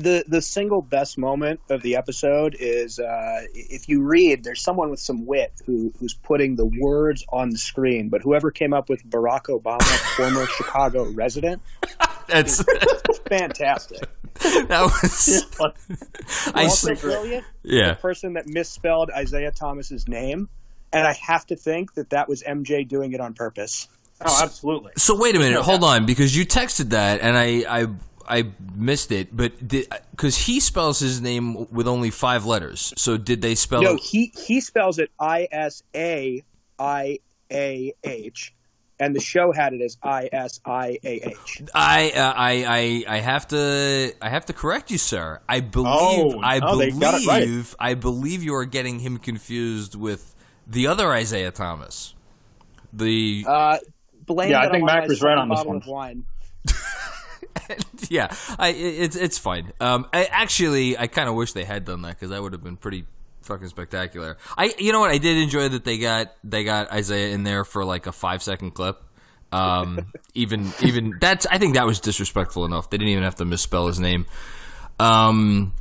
The 0.00 0.24
the 0.26 0.40
single 0.40 0.80
best 0.80 1.18
moment 1.18 1.60
of 1.68 1.82
the 1.82 1.96
episode 1.96 2.56
is 2.58 2.98
uh, 2.98 3.42
if 3.52 3.88
you 3.88 4.02
read 4.02 4.42
there's 4.44 4.62
someone 4.62 4.90
with 4.90 5.00
some 5.00 5.26
wit 5.26 5.52
who 5.66 5.92
who's 5.98 6.14
putting 6.14 6.56
the 6.56 6.64
words 6.64 7.24
on 7.28 7.50
the 7.50 7.58
screen 7.58 8.08
but 8.08 8.22
whoever 8.22 8.50
came 8.50 8.72
up 8.72 8.88
with 8.88 9.04
Barack 9.08 9.44
Obama 9.46 9.82
former 10.16 10.46
Chicago 10.46 11.04
resident 11.12 11.60
That's 12.28 12.64
fantastic 13.28 14.08
that 14.40 14.82
was. 14.82 16.52
I 16.54 16.64
also 16.64 16.94
brilliant 16.94 17.44
yeah. 17.62 17.90
the 17.90 17.96
person 17.96 18.34
that 18.34 18.46
misspelled 18.46 19.10
Isaiah 19.14 19.52
Thomas's 19.52 20.08
name 20.08 20.48
and 20.92 21.06
I 21.06 21.12
have 21.12 21.46
to 21.46 21.56
think 21.56 21.94
that 21.94 22.10
that 22.10 22.28
was 22.28 22.42
MJ 22.42 22.88
doing 22.88 23.12
it 23.12 23.20
on 23.20 23.34
purpose 23.34 23.88
oh, 24.24 24.40
absolutely. 24.42 24.92
So 24.96 25.18
wait 25.18 25.36
a 25.36 25.38
minute, 25.38 25.62
hold 25.62 25.84
on, 25.84 26.06
because 26.06 26.36
you 26.36 26.44
texted 26.44 26.90
that 26.90 27.20
and 27.20 27.36
I 27.36 27.64
I 27.82 27.86
I 28.30 28.52
missed 28.74 29.12
it, 29.12 29.36
but 29.36 29.52
because 29.66 30.36
he 30.36 30.60
spells 30.60 31.00
his 31.00 31.20
name 31.20 31.66
with 31.70 31.88
only 31.88 32.10
five 32.10 32.46
letters, 32.46 32.92
so 32.96 33.16
did 33.16 33.42
they 33.42 33.54
spell 33.54 33.82
no 33.82 33.94
it? 33.94 34.00
he 34.00 34.32
he 34.46 34.60
spells 34.60 34.98
it 34.98 35.10
I 35.18 35.48
S 35.50 35.82
A 35.94 36.42
I 36.78 37.18
A 37.50 37.92
H 38.04 38.54
and 39.00 39.16
the 39.16 39.20
show 39.20 39.50
had 39.50 39.72
it 39.72 39.80
as 39.80 39.96
I 40.02 40.28
S 40.30 40.60
I 40.64 40.98
A 41.02 41.28
H 41.30 41.62
I, 41.74 42.12
uh, 42.14 42.32
I 42.36 43.04
I 43.08 43.16
I 43.16 43.18
have 43.20 43.48
to 43.48 44.12
I 44.20 44.28
have 44.28 44.46
to 44.46 44.52
correct 44.52 44.90
you, 44.90 44.98
sir. 44.98 45.40
I 45.48 45.60
believe 45.60 45.90
Oh, 45.90 46.40
I 46.42 46.58
no, 46.58 46.76
they 46.76 46.90
believe 46.90 47.00
got 47.00 47.20
it 47.20 47.26
right. 47.26 47.74
I 47.80 47.94
believe 47.94 48.42
you 48.42 48.54
are 48.54 48.66
getting 48.66 49.00
him 49.00 49.16
confused 49.16 49.94
with 49.94 50.34
the 50.66 50.86
other 50.86 51.10
Isaiah 51.12 51.50
Thomas. 51.50 52.14
The 52.92 53.44
Uh, 53.48 53.78
blame 54.26 54.50
Yeah, 54.50 54.60
I 54.60 54.70
think 54.70 54.84
Mac 54.84 55.08
was 55.08 55.22
right 55.22 55.38
on 55.38 55.48
this 55.48 55.64
bottle 55.64 55.80
one. 55.86 56.24
Yeah, 58.08 58.34
I 58.58 58.70
it's 58.70 59.14
it's 59.14 59.38
fine. 59.38 59.72
Um, 59.78 60.06
I 60.12 60.24
actually 60.24 60.98
I 60.98 61.06
kind 61.06 61.28
of 61.28 61.36
wish 61.36 61.52
they 61.52 61.64
had 61.64 61.84
done 61.84 62.02
that 62.02 62.16
because 62.16 62.30
that 62.30 62.42
would 62.42 62.52
have 62.52 62.64
been 62.64 62.76
pretty 62.76 63.04
fucking 63.42 63.68
spectacular. 63.68 64.36
I 64.58 64.74
you 64.78 64.92
know 64.92 64.98
what 64.98 65.10
I 65.12 65.18
did 65.18 65.38
enjoy 65.38 65.68
that 65.68 65.84
they 65.84 65.98
got 65.98 66.34
they 66.42 66.64
got 66.64 66.90
Isaiah 66.90 67.32
in 67.32 67.44
there 67.44 67.64
for 67.64 67.84
like 67.84 68.06
a 68.06 68.12
five 68.12 68.42
second 68.42 68.72
clip. 68.72 69.00
Um, 69.52 70.12
even 70.34 70.72
even 70.82 71.18
that's 71.20 71.46
I 71.46 71.58
think 71.58 71.74
that 71.74 71.86
was 71.86 72.00
disrespectful 72.00 72.64
enough. 72.64 72.90
They 72.90 72.98
didn't 72.98 73.10
even 73.10 73.24
have 73.24 73.36
to 73.36 73.44
misspell 73.44 73.86
his 73.86 74.00
name. 74.00 74.26
Um, 74.98 75.72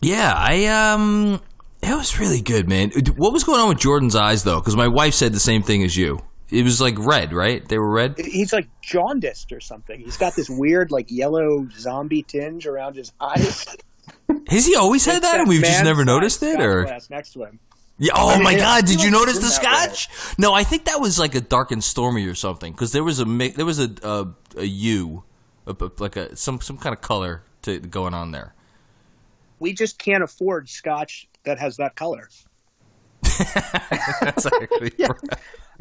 yeah, 0.00 0.32
I 0.36 0.66
um, 0.66 1.40
it 1.82 1.94
was 1.94 2.20
really 2.20 2.40
good, 2.40 2.68
man. 2.68 2.92
What 3.16 3.32
was 3.32 3.44
going 3.44 3.60
on 3.60 3.68
with 3.68 3.78
Jordan's 3.78 4.14
eyes 4.14 4.44
though? 4.44 4.60
Because 4.60 4.76
my 4.76 4.88
wife 4.88 5.14
said 5.14 5.32
the 5.32 5.40
same 5.40 5.62
thing 5.62 5.82
as 5.82 5.96
you. 5.96 6.20
It 6.50 6.62
was 6.64 6.80
like 6.80 6.94
red, 6.98 7.32
right? 7.32 7.66
They 7.66 7.78
were 7.78 7.90
red. 7.90 8.18
He's 8.18 8.52
like 8.52 8.68
jaundiced 8.80 9.52
or 9.52 9.60
something. 9.60 10.00
He's 10.00 10.16
got 10.16 10.34
this 10.34 10.48
weird, 10.48 10.90
like 10.90 11.10
yellow 11.10 11.68
zombie 11.76 12.22
tinge 12.22 12.66
around 12.66 12.96
his 12.96 13.12
eyes. 13.20 13.66
Has 14.48 14.64
he 14.66 14.74
always 14.74 15.04
had 15.04 15.22
that, 15.22 15.40
and 15.40 15.48
we've 15.48 15.62
just 15.62 15.84
never 15.84 16.04
noticed 16.04 16.42
it, 16.42 16.60
or 16.60 16.84
next 17.10 17.32
to 17.34 17.44
him. 17.44 17.58
yeah? 17.98 18.12
Oh 18.14 18.40
my 18.40 18.52
Yeah, 18.52 18.58
god! 18.80 18.86
Did 18.86 19.02
you 19.02 19.10
notice 19.10 19.34
the 19.34 19.40
good 19.40 19.62
way. 19.62 19.86
scotch? 19.86 20.08
No, 20.38 20.54
I 20.54 20.64
think 20.64 20.86
that 20.86 21.00
was 21.00 21.18
like 21.18 21.34
a 21.34 21.40
dark 21.42 21.70
and 21.70 21.84
stormy 21.84 22.24
or 22.26 22.34
something 22.34 22.72
because 22.72 22.92
there 22.92 23.04
was 23.04 23.20
a 23.20 23.24
there 23.26 23.66
was 23.66 23.78
a 23.78 23.90
a, 24.02 24.28
a 24.56 24.64
U, 24.64 25.24
a, 25.66 25.76
like 25.98 26.16
a 26.16 26.34
some 26.36 26.60
some 26.62 26.78
kind 26.78 26.94
of 26.94 27.02
color 27.02 27.42
to 27.62 27.78
going 27.80 28.14
on 28.14 28.30
there. 28.30 28.54
We 29.58 29.74
just 29.74 29.98
can't 29.98 30.22
afford 30.22 30.70
scotch 30.70 31.28
that 31.44 31.58
has 31.58 31.76
that 31.76 31.94
color. 31.96 32.30
That's 33.22 34.46
actually 34.46 34.92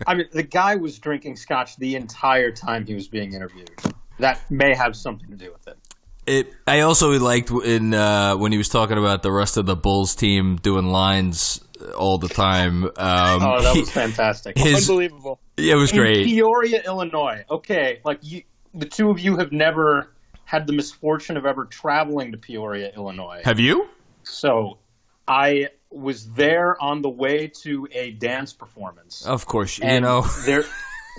I 0.05 0.13
mean, 0.15 0.27
the 0.31 0.43
guy 0.43 0.75
was 0.75 0.99
drinking 0.99 1.37
scotch 1.37 1.75
the 1.77 1.95
entire 1.95 2.51
time 2.51 2.85
he 2.85 2.93
was 2.93 3.07
being 3.07 3.33
interviewed. 3.33 3.71
That 4.19 4.39
may 4.51 4.75
have 4.75 4.95
something 4.95 5.29
to 5.29 5.35
do 5.35 5.51
with 5.51 5.67
it. 5.67 5.77
It. 6.25 6.53
I 6.67 6.81
also 6.81 7.11
liked 7.19 7.49
in 7.51 7.93
uh, 7.93 8.35
when 8.35 8.51
he 8.51 8.57
was 8.57 8.69
talking 8.69 8.97
about 8.97 9.23
the 9.23 9.31
rest 9.31 9.57
of 9.57 9.65
the 9.65 9.75
Bulls 9.75 10.13
team 10.15 10.57
doing 10.57 10.85
lines 10.87 11.61
all 11.97 12.17
the 12.17 12.27
time. 12.27 12.83
Um, 12.83 12.91
Oh, 12.97 13.61
that 13.61 13.75
was 13.75 13.89
fantastic. 13.91 14.57
his 14.57 14.89
Unbelievable. 14.89 15.39
yeah, 15.55 15.73
it 15.73 15.77
was 15.77 15.91
In 15.91 15.99
great. 15.99 16.25
Peoria, 16.25 16.81
Illinois. 16.85 17.45
Okay, 17.49 18.01
like 18.03 18.19
you, 18.23 18.41
the 18.73 18.85
two 18.85 19.09
of 19.09 19.19
you 19.19 19.37
have 19.37 19.51
never 19.51 20.13
had 20.45 20.67
the 20.67 20.73
misfortune 20.73 21.37
of 21.37 21.45
ever 21.45 21.65
traveling 21.65 22.31
to 22.33 22.37
Peoria, 22.37 22.91
Illinois. 22.95 23.41
Have 23.45 23.59
you? 23.59 23.87
So, 24.23 24.79
I 25.27 25.69
was 25.91 26.27
there 26.33 26.81
on 26.81 27.01
the 27.01 27.09
way 27.09 27.51
to 27.63 27.87
a 27.91 28.11
dance 28.11 28.53
performance. 28.53 29.25
Of 29.25 29.45
course, 29.45 29.77
you 29.77 29.85
And 29.85 30.03
know. 30.03 30.21
there 30.45 30.63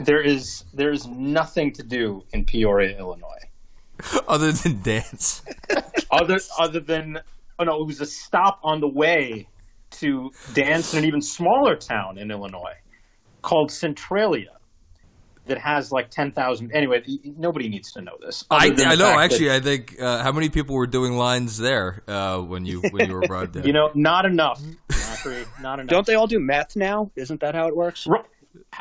there 0.05 0.23
is 0.23 0.65
there 0.75 0.93
is 0.93 1.07
nothing 1.07 1.73
to 1.73 1.83
do 1.83 2.23
in 2.33 2.45
Peoria, 2.45 2.99
Illinois, 2.99 3.39
Other 4.29 4.53
than 4.53 4.83
dance. 4.83 5.43
other 6.11 6.39
other 6.59 6.81
than 6.81 7.19
oh 7.59 7.65
no, 7.65 7.83
it 7.83 7.87
was 7.87 8.01
a 8.01 8.07
stop 8.07 8.61
on 8.63 8.81
the 8.81 8.89
way 8.89 9.49
to 9.91 10.31
dance 10.53 10.93
in 10.93 11.01
an 11.01 11.05
even 11.05 11.21
smaller 11.21 11.75
town 11.75 12.19
in 12.19 12.31
Illinois 12.31 12.77
called 13.43 13.71
Centralia 13.71 14.58
that 15.49 15.59
has 15.59 15.91
like 15.93 16.11
ten 16.11 16.31
thousand. 16.33 16.73
Anyway, 16.73 17.03
y- 17.07 17.19
y- 17.25 17.33
nobody 17.37 17.69
needs 17.69 17.93
to 17.93 18.01
know 18.01 18.17
this. 18.21 18.45
I, 18.51 18.67
I 18.67 18.69
know. 18.69 18.77
fact 18.77 18.99
that, 18.99 19.19
Actually, 19.19 19.53
I 19.53 19.61
think 19.61 20.01
uh, 20.01 20.23
how 20.23 20.33
many 20.33 20.49
people 20.49 20.77
were 20.77 20.87
doing 20.87 21.17
lines 21.17 21.59
there 21.59 22.03
uh, 22.07 22.39
when 22.39 22.65
you 22.65 22.81
when 22.91 23.09
you 23.09 23.15
were 23.15 23.23
brought 23.23 23.53
there? 23.55 23.67
you 23.67 23.73
know, 23.73 23.91
not 23.95 24.25
enough. 24.25 24.61
Zachary, 24.93 25.45
not 25.61 25.81
enough. 25.81 25.91
Don't 25.91 26.07
they 26.07 26.15
all 26.15 26.27
do 26.27 26.39
meth 26.39 26.77
now? 26.77 27.11
Isn't 27.17 27.41
that 27.41 27.55
how 27.55 27.67
it 27.69 27.77
works? 27.77 28.07
Ru- 28.07 28.23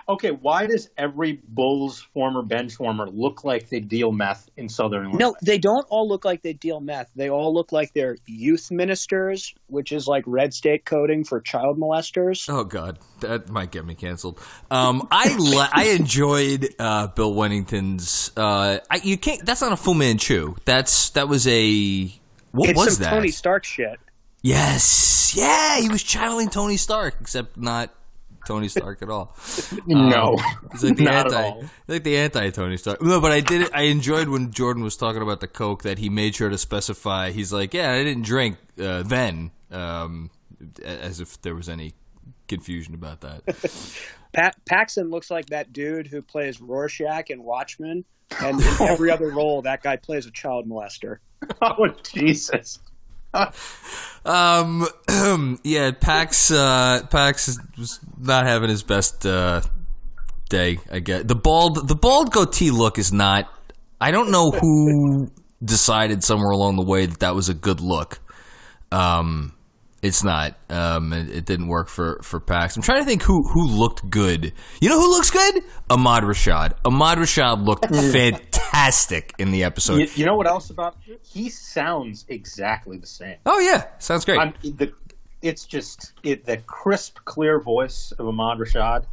Okay, 0.10 0.32
why 0.32 0.68
does 0.68 0.90
every 0.98 1.42
Bulls 1.48 2.02
former 2.14 2.42
bench 2.42 2.80
warmer 2.80 3.10
look 3.10 3.44
like 3.44 3.70
they 3.70 3.80
deal 3.80 4.12
meth 4.12 4.50
in 4.58 4.70
Southern 4.70 5.06
Illinois? 5.06 5.18
No, 5.18 5.36
they 5.42 5.58
don't 5.58 5.86
all 5.90 6.08
look 6.08 6.26
like 6.26 6.42
they 6.42 6.54
deal 6.54 6.80
meth. 6.80 7.10
They 7.16 7.30
all 7.30 7.54
look 7.54 7.72
like 7.72 7.94
they're 7.94 8.18
youth 8.26 8.72
ministers, 8.72 9.54
which 9.68 9.92
is 9.92 10.08
like 10.08 10.24
red 10.26 10.54
state 10.54 10.86
coding 10.86 11.24
for 11.24 11.42
child 11.42 11.78
molesters. 11.78 12.50
Oh 12.50 12.64
God, 12.64 13.00
that 13.20 13.50
might 13.50 13.72
get 13.72 13.86
me 13.86 13.96
canceled. 13.96 14.40
Um, 14.72 15.08
I 15.12 15.36
le- 15.38 15.70
I 15.72 15.86
enjoyed 15.90 16.74
uh, 16.80 17.08
Bill 17.08 17.34
Wennington's. 17.34 18.32
Uh, 18.36 18.80
I, 18.90 19.02
you 19.04 19.18
can't. 19.18 19.46
That's 19.46 19.62
not 19.62 19.74
a 19.74 19.78
Fu 19.78 19.94
Manchu. 19.94 20.56
That's 20.66 21.12
that 21.12 21.28
was 21.28 21.48
a. 21.48 22.14
What 22.52 22.70
it's 22.70 22.78
was 22.78 22.94
some 22.96 23.04
that? 23.04 23.10
Tony 23.12 23.30
Stark 23.30 23.66
shit. 23.66 24.00
Yes, 24.42 25.34
yeah, 25.36 25.80
he 25.80 25.90
was 25.90 26.04
channeling 26.04 26.50
Tony 26.50 26.78
Stark, 26.78 27.16
except 27.20 27.58
not 27.58 27.94
Tony 28.48 28.68
Stark 28.70 29.02
at 29.02 29.10
all. 29.10 29.36
no, 29.86 30.38
He's 30.72 30.84
like 30.84 30.96
the 30.98 31.04
not 31.04 31.26
anti, 31.26 31.38
at 31.38 31.44
all. 31.44 31.64
like 31.88 32.04
the 32.04 32.18
anti 32.18 32.50
Tony 32.52 32.78
Stark. 32.78 33.02
No, 33.02 33.20
but 33.20 33.32
I 33.32 33.42
did 33.42 33.64
it. 33.64 33.72
I 33.74 33.84
enjoyed 33.84 34.30
when 34.30 34.52
Jordan 34.52 34.84
was 34.84 34.96
talking 34.96 35.22
about 35.22 35.42
the 35.42 35.48
coke 35.48 35.84
that 35.84 36.00
he 36.00 36.10
made 36.10 36.36
sure 36.36 36.50
to 36.50 36.58
specify. 36.58 37.32
He's 37.32 37.52
like, 37.52 37.74
yeah, 37.74 37.92
I 37.92 38.04
didn't 38.04 38.24
drink 38.24 38.58
uh, 38.82 39.04
then, 39.04 39.52
um, 39.70 40.32
as 40.84 41.20
if 41.20 41.42
there 41.42 41.54
was 41.56 41.68
any 41.70 41.94
confusion 42.48 42.94
about 42.94 43.22
that. 43.22 43.44
Pat 44.34 44.56
Paxson 44.66 45.10
looks 45.10 45.30
like 45.30 45.48
that 45.48 45.74
dude 45.74 46.08
who 46.08 46.22
plays 46.22 46.62
Rorschach 46.62 47.30
in 47.30 47.44
Watchmen, 47.44 48.06
and 48.42 48.60
in 48.62 48.68
every 48.82 49.12
other 49.12 49.30
role, 49.30 49.62
that 49.64 49.82
guy 49.84 49.96
plays 49.98 50.26
a 50.26 50.32
child 50.32 50.68
molester. 50.68 51.18
Oh 51.62 51.88
Jesus! 52.04 52.80
Um, 54.28 54.86
yeah, 55.64 55.92
Pax, 55.92 56.52
uh, 56.52 57.08
Pax 57.10 57.58
was 57.78 58.00
not 58.20 58.46
having 58.46 58.70
his 58.70 58.84
best 58.84 59.26
uh, 59.26 59.62
day. 60.50 60.80
I 60.92 61.00
guess 61.00 61.24
the 61.24 61.36
bald, 61.36 61.88
the 61.88 61.96
bald 61.96 62.32
goatee 62.32 62.72
look 62.72 63.00
is 63.00 63.14
not. 63.14 63.46
I 64.02 64.12
don't 64.12 64.30
know 64.30 64.52
who 64.52 65.32
decided 65.64 66.24
somewhere 66.24 66.52
along 66.52 66.76
the 66.76 66.86
way 66.86 67.06
that 67.06 67.22
that 67.22 67.36
was 67.36 67.48
a 67.48 67.54
good 67.54 67.80
look. 67.80 68.20
Um, 68.92 69.54
it's 70.02 70.24
not. 70.24 70.56
Um, 70.70 71.14
it, 71.14 71.30
it 71.30 71.46
didn't 71.46 71.68
work 71.68 71.88
for 71.88 72.20
for 72.22 72.42
Pax. 72.42 72.76
I'm 72.76 72.84
trying 72.84 73.00
to 73.00 73.06
think 73.06 73.24
who 73.24 73.44
who 73.48 73.66
looked 73.66 74.10
good. 74.10 74.54
You 74.82 74.90
know 74.90 75.00
who 75.00 75.10
looks 75.10 75.32
good? 75.32 75.64
Ahmad 75.90 76.24
Rashad. 76.24 76.74
Ahmad 76.86 77.18
Rashad 77.18 77.66
looked 77.66 77.88
fantastic 78.12 78.47
in 79.38 79.52
the 79.52 79.64
episode. 79.64 79.98
You, 79.98 80.08
you 80.16 80.26
know 80.26 80.36
what 80.36 80.48
else 80.48 80.70
about? 80.70 80.98
He 81.24 81.50
sounds 81.50 82.26
exactly 82.30 82.98
the 82.98 83.08
same. 83.08 83.38
Oh 83.46 83.60
yeah, 83.60 83.86
sounds 84.00 84.26
great. 84.26 84.40
I'm, 84.40 84.54
the, 84.62 84.94
it's 85.42 85.66
just 85.66 86.14
it, 86.24 86.46
the 86.46 86.58
crisp, 86.58 87.20
clear 87.26 87.60
voice 87.60 88.12
of 88.18 88.28
Ahmad 88.28 88.58
Rashad. 88.60 89.06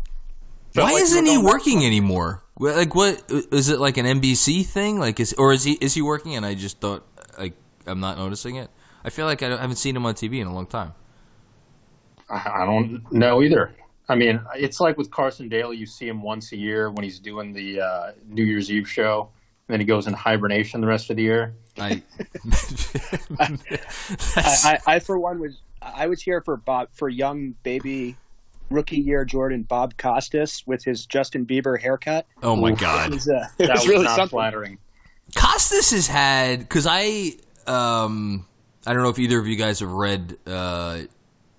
Why 0.74 0.92
like 0.92 1.02
isn't 1.02 1.26
he 1.26 1.38
working 1.38 1.84
anymore? 1.84 2.42
Like, 2.58 2.94
what 2.94 3.22
is 3.30 3.68
it 3.68 3.80
like 3.80 3.96
an 3.96 4.06
NBC 4.06 4.64
thing? 4.66 4.98
Like, 4.98 5.20
is 5.20 5.32
or 5.34 5.52
is 5.52 5.64
he 5.64 5.72
is 5.74 5.94
he 5.94 6.02
working? 6.02 6.36
And 6.36 6.44
I 6.44 6.54
just 6.54 6.80
don't 6.80 7.02
like. 7.38 7.54
I'm 7.86 8.00
not 8.00 8.16
noticing 8.16 8.56
it. 8.56 8.70
I 9.04 9.10
feel 9.10 9.26
like 9.26 9.42
I, 9.42 9.50
don't, 9.50 9.58
I 9.58 9.60
haven't 9.60 9.76
seen 9.76 9.94
him 9.94 10.06
on 10.06 10.14
TV 10.14 10.40
in 10.40 10.46
a 10.46 10.54
long 10.54 10.66
time. 10.66 10.94
I 12.30 12.62
I 12.62 12.66
don't 12.66 13.12
know 13.12 13.42
either. 13.42 13.74
I 14.08 14.14
mean, 14.14 14.40
it's 14.54 14.80
like 14.80 14.98
with 14.98 15.10
Carson 15.10 15.48
Daly. 15.48 15.76
You 15.76 15.86
see 15.86 16.08
him 16.08 16.22
once 16.22 16.52
a 16.52 16.56
year 16.56 16.90
when 16.90 17.04
he's 17.04 17.18
doing 17.18 17.52
the 17.52 17.80
uh, 17.80 18.12
New 18.28 18.44
Year's 18.44 18.70
Eve 18.70 18.88
show, 18.88 19.30
then 19.68 19.80
he 19.80 19.86
goes 19.86 20.06
in 20.06 20.12
hibernation 20.12 20.80
the 20.80 20.86
rest 20.86 21.10
of 21.10 21.16
the 21.16 21.22
year. 21.22 21.54
I, 21.78 22.02
I, 23.38 23.48
That's- 23.48 24.64
I, 24.64 24.78
I 24.86 24.98
for 25.00 25.18
one 25.18 25.40
was 25.40 25.58
I 25.82 26.06
was 26.06 26.22
here 26.22 26.40
for 26.40 26.56
Bob 26.56 26.88
for 26.92 27.08
young 27.08 27.54
baby 27.62 28.16
rookie 28.70 28.96
year 28.98 29.24
Jordan 29.24 29.62
Bob 29.62 29.96
Costas 29.98 30.62
with 30.66 30.82
his 30.84 31.04
Justin 31.06 31.44
Bieber 31.46 31.78
haircut. 31.80 32.26
oh 32.42 32.56
my 32.56 32.70
It 32.72 32.78
god, 32.78 33.10
was, 33.14 33.28
uh, 33.28 33.46
it 33.58 33.66
That 33.66 33.70
was 33.74 33.80
was 33.80 33.88
really 33.88 34.04
not 34.04 34.16
something. 34.16 34.28
flattering. 34.36 34.78
Costas 35.34 35.90
has 35.90 36.06
had 36.06 36.60
because 36.60 36.86
I 36.88 37.32
um 37.66 38.46
I 38.86 38.92
don't 38.92 39.02
know 39.02 39.08
if 39.08 39.18
either 39.18 39.38
of 39.38 39.46
you 39.46 39.56
guys 39.56 39.80
have 39.80 39.90
read 39.90 40.36
uh 40.46 41.00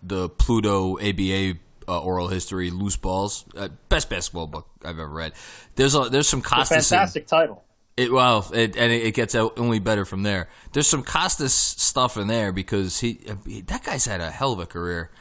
the 0.04 0.30
Pluto 0.30 0.98
ABA 1.00 1.56
uh, 1.88 2.00
oral 2.02 2.28
history 2.30 2.70
loose 2.72 2.96
balls 2.96 3.44
uh, 3.58 3.68
best 3.90 4.10
basketball 4.10 4.48
book 4.48 4.68
I've 4.84 4.98
ever 5.00 5.08
read. 5.10 5.34
There's 5.76 5.94
a 5.96 6.10
there's 6.10 6.30
some 6.30 6.40
A 6.40 6.44
Costas. 6.44 6.92
in- 6.92 6.98
fantastic 6.98 7.28
title. 7.28 7.64
It, 7.98 8.12
well, 8.12 8.50
it, 8.54 8.76
and 8.76 8.92
it, 8.92 9.14
gets 9.14 9.36
only 9.36 9.80
better 9.80 10.04
from 10.04 10.24
there. 10.24 10.50
There's 10.74 10.88
some 10.88 11.02
Costas 11.02 11.54
stuff 11.54 12.18
in 12.18 12.28
there 12.28 12.52
because 12.52 13.00
he, 13.00 13.14
that 13.68 13.86
guy's 13.86 14.04
had 14.04 14.20
a 14.20 14.30
hell 14.30 14.52
of 14.52 14.60
a 14.60 14.66
career. 14.66 15.12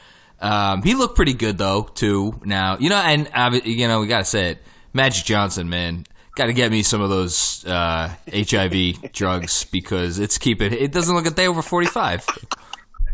Um, 0.41 0.83
he 0.83 0.95
looked 0.95 1.15
pretty 1.15 1.33
good 1.33 1.57
though 1.57 1.83
too. 1.83 2.39
Now 2.43 2.77
you 2.77 2.89
know, 2.89 2.97
and 2.97 3.29
uh, 3.33 3.57
you 3.63 3.87
know 3.87 4.01
we 4.01 4.07
gotta 4.07 4.25
say 4.25 4.51
it, 4.51 4.63
Magic 4.93 5.25
Johnson, 5.25 5.69
man, 5.69 6.05
got 6.35 6.47
to 6.47 6.53
get 6.53 6.71
me 6.71 6.83
some 6.83 7.01
of 7.01 7.09
those 7.09 7.65
uh, 7.65 8.13
HIV 8.31 9.11
drugs 9.13 9.63
because 9.65 10.19
it's 10.19 10.37
keeping. 10.37 10.73
It 10.73 10.91
doesn't 10.91 11.15
look 11.15 11.25
a 11.25 11.31
day 11.31 11.47
over 11.47 11.61
forty 11.61 11.87
five. 11.87 12.25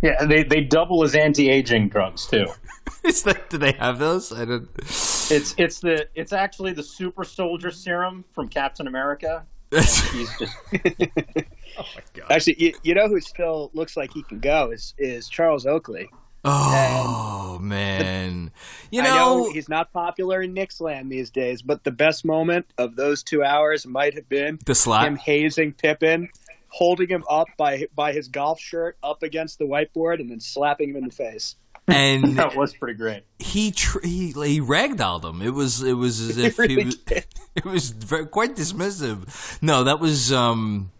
Yeah, 0.01 0.25
they 0.25 0.43
they 0.43 0.61
double 0.61 1.03
as 1.03 1.13
anti-aging 1.13 1.89
drugs 1.89 2.25
too. 2.25 2.47
Is 3.03 3.23
that? 3.23 3.49
Do 3.49 3.59
they 3.59 3.73
have 3.73 3.99
those? 3.99 4.33
I 4.33 4.45
don't. 4.45 4.67
It's 4.79 5.53
it's 5.57 5.79
the 5.79 6.07
it's 6.15 6.33
actually 6.33 6.73
the 6.73 6.83
super 6.83 7.23
soldier 7.23 7.69
serum 7.69 8.25
from 8.33 8.47
Captain 8.47 8.87
America. 8.87 9.45
And 9.71 9.85
he's 10.13 10.37
just 10.37 10.57
oh 10.73 11.85
my 11.95 12.01
god! 12.13 12.31
Actually, 12.31 12.55
you, 12.59 12.73
you 12.83 12.93
know 12.93 13.07
who 13.07 13.19
still 13.21 13.71
looks 13.73 13.95
like 13.95 14.11
he 14.11 14.23
can 14.23 14.39
go 14.39 14.71
is 14.71 14.93
is 14.97 15.29
Charles 15.29 15.65
Oakley. 15.65 16.09
Oh 16.43 17.59
man, 17.61 18.51
you 18.89 19.01
I 19.01 19.05
know, 19.05 19.13
know 19.13 19.51
he's 19.51 19.69
not 19.69 19.93
popular 19.93 20.41
in 20.41 20.53
Knicks 20.53 20.81
land 20.81 21.11
these 21.11 21.29
days, 21.29 21.61
but 21.61 21.83
the 21.83 21.91
best 21.91 22.25
moment 22.25 22.65
of 22.79 22.95
those 22.95 23.21
two 23.21 23.43
hours 23.43 23.85
might 23.85 24.15
have 24.15 24.27
been 24.27 24.57
the 24.65 24.73
slap. 24.75 25.05
him 25.05 25.15
hazing 25.15 25.73
Pippen, 25.73 26.29
holding 26.69 27.07
him 27.07 27.23
up 27.29 27.47
by 27.57 27.85
by 27.95 28.11
his 28.11 28.27
golf 28.27 28.59
shirt 28.59 28.97
up 29.03 29.21
against 29.23 29.59
the 29.59 29.65
whiteboard, 29.65 30.19
and 30.19 30.31
then 30.31 30.39
slapping 30.39 30.89
him 30.89 30.95
in 30.95 31.05
the 31.05 31.13
face. 31.13 31.55
And 31.91 32.23
that 32.37 32.55
was 32.55 32.73
pretty 32.73 32.97
great. 32.97 33.23
he 33.39 33.71
tr- 33.71 34.03
he 34.03 34.27
he 34.31 34.61
ragdolled 34.61 35.23
him. 35.23 35.41
It 35.41 35.53
was 35.53 35.81
it 35.81 35.93
was 35.93 36.19
as 36.21 36.37
if 36.37 36.55
he, 36.55 36.61
really 36.61 36.85
was, 36.85 36.97
it 37.55 37.65
was 37.65 37.89
very, 37.89 38.25
quite 38.25 38.55
dismissive. 38.55 39.61
No, 39.61 39.83
that 39.83 39.99
was 39.99 40.31
um. 40.31 40.91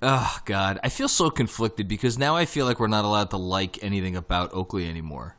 Oh 0.00 0.38
God, 0.44 0.78
I 0.84 0.90
feel 0.90 1.08
so 1.08 1.28
conflicted 1.28 1.88
because 1.88 2.18
now 2.18 2.36
I 2.36 2.44
feel 2.44 2.66
like 2.66 2.78
we're 2.78 2.86
not 2.86 3.04
allowed 3.04 3.30
to 3.30 3.36
like 3.36 3.82
anything 3.82 4.14
about 4.14 4.54
Oakley 4.54 4.88
anymore. 4.88 5.36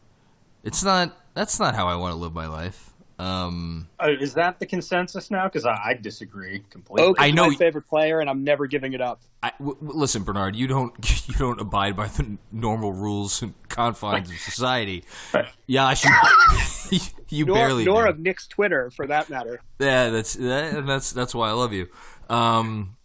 It's 0.63 0.83
not. 0.83 1.17
That's 1.33 1.59
not 1.59 1.75
how 1.75 1.87
I 1.87 1.95
want 1.95 2.13
to 2.13 2.17
live 2.17 2.33
my 2.33 2.47
life. 2.47 2.88
Um, 3.19 3.87
Uh, 3.99 4.11
is 4.19 4.33
that 4.35 4.59
the 4.59 4.65
consensus 4.65 5.29
now? 5.29 5.43
Because 5.43 5.65
I, 5.65 5.77
I 5.87 5.93
disagree 5.93 6.63
completely. 6.69 7.09
Oakley's 7.09 7.27
I 7.27 7.31
know- 7.31 7.49
my 7.49 7.55
favorite 7.55 7.87
player, 7.87 8.21
and 8.21 8.29
I'm 8.29 8.43
never 8.45 8.65
giving 8.65 8.93
it 8.93 9.01
up. 9.01 9.21
I, 9.43 9.51
w- 9.59 9.75
w- 9.79 9.99
listen, 9.99 10.23
Bernard, 10.23 10.55
you 10.55 10.67
don't 10.67 10.93
you 11.27 11.33
don't 11.35 11.59
abide 11.59 11.95
by 11.95 12.07
the 12.07 12.37
normal 12.51 12.93
rules 12.93 13.41
and 13.41 13.53
confines 13.69 14.29
of 14.29 14.37
society. 14.37 15.03
Right. 15.33 15.47
Yash, 15.67 16.05
you, 16.91 16.99
you 17.29 17.45
Nor, 17.45 17.55
barely. 17.55 17.85
nor 17.85 18.03
do. 18.05 18.09
of 18.09 18.19
Knicks 18.19 18.47
Twitter, 18.47 18.89
for 18.89 19.05
that 19.07 19.29
matter. 19.29 19.61
Yeah, 19.79 20.09
that's 20.09 20.33
that, 20.35 20.73
and 20.73 20.87
that's 20.89 21.11
that's 21.11 21.35
why 21.35 21.49
I 21.49 21.51
love 21.51 21.73
you. 21.73 21.87
Um, 22.29 22.95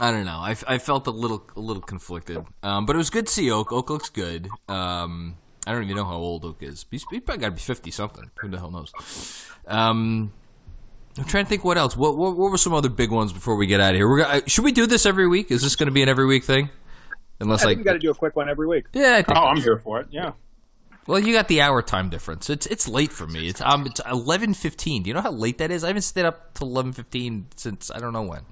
I 0.00 0.10
don't 0.12 0.24
know. 0.26 0.38
I, 0.38 0.54
I 0.68 0.78
felt 0.78 1.06
a 1.06 1.10
little 1.10 1.44
a 1.56 1.60
little 1.60 1.82
conflicted, 1.82 2.44
um, 2.62 2.86
but 2.86 2.94
it 2.94 2.98
was 2.98 3.10
good 3.10 3.26
to 3.26 3.32
see 3.32 3.50
Oak. 3.50 3.72
Oak 3.72 3.88
looks 3.90 4.10
good. 4.10 4.48
Um, 4.68 5.36
I 5.68 5.72
don't 5.72 5.84
even 5.84 5.96
know 5.96 6.04
how 6.04 6.16
old 6.16 6.46
Oak 6.46 6.62
is. 6.62 6.86
He's, 6.90 7.04
he's 7.10 7.20
probably 7.20 7.42
got 7.42 7.48
to 7.48 7.52
be 7.52 7.60
fifty 7.60 7.90
something. 7.90 8.30
Who 8.36 8.48
the 8.48 8.58
hell 8.58 8.70
knows? 8.70 8.90
Um, 9.66 10.32
I'm 11.18 11.24
trying 11.24 11.44
to 11.44 11.48
think 11.50 11.62
what 11.62 11.76
else. 11.76 11.94
What, 11.94 12.16
what 12.16 12.36
what 12.36 12.50
were 12.50 12.56
some 12.56 12.72
other 12.72 12.88
big 12.88 13.10
ones 13.10 13.34
before 13.34 13.54
we 13.54 13.66
get 13.66 13.78
out 13.78 13.90
of 13.90 13.96
here? 13.96 14.08
We're 14.08 14.22
gonna, 14.22 14.48
should 14.48 14.64
we 14.64 14.72
do 14.72 14.86
this 14.86 15.04
every 15.04 15.28
week? 15.28 15.50
Is 15.50 15.62
this 15.62 15.76
going 15.76 15.88
to 15.88 15.92
be 15.92 16.02
an 16.02 16.08
every 16.08 16.24
week 16.26 16.44
thing? 16.44 16.70
Unless 17.38 17.64
I 17.64 17.66
like 17.66 17.78
we 17.78 17.84
got 17.84 17.92
to 17.92 17.98
do 17.98 18.10
a 18.10 18.14
quick 18.14 18.34
one 18.34 18.48
every 18.48 18.66
week. 18.66 18.86
yeah, 18.94 19.16
I 19.16 19.22
think 19.22 19.36
oh, 19.36 19.42
I'm 19.42 19.58
here 19.58 19.78
for 19.78 20.00
it. 20.00 20.06
Yeah. 20.10 20.32
well, 21.06 21.18
you 21.18 21.34
got 21.34 21.48
the 21.48 21.60
hour 21.60 21.82
time 21.82 22.08
difference. 22.08 22.48
It's 22.48 22.64
it's 22.66 22.88
late 22.88 23.12
for 23.12 23.26
me. 23.26 23.48
It's 23.48 23.60
um 23.60 23.86
it's 23.86 24.00
eleven 24.10 24.54
fifteen. 24.54 25.02
Do 25.02 25.08
you 25.08 25.14
know 25.14 25.20
how 25.20 25.32
late 25.32 25.58
that 25.58 25.70
is? 25.70 25.84
I 25.84 25.88
haven't 25.88 26.02
stayed 26.02 26.24
up 26.24 26.54
till 26.54 26.68
eleven 26.68 26.92
fifteen 26.94 27.48
since 27.56 27.90
I 27.90 27.98
don't 28.00 28.14
know 28.14 28.22
when. 28.22 28.42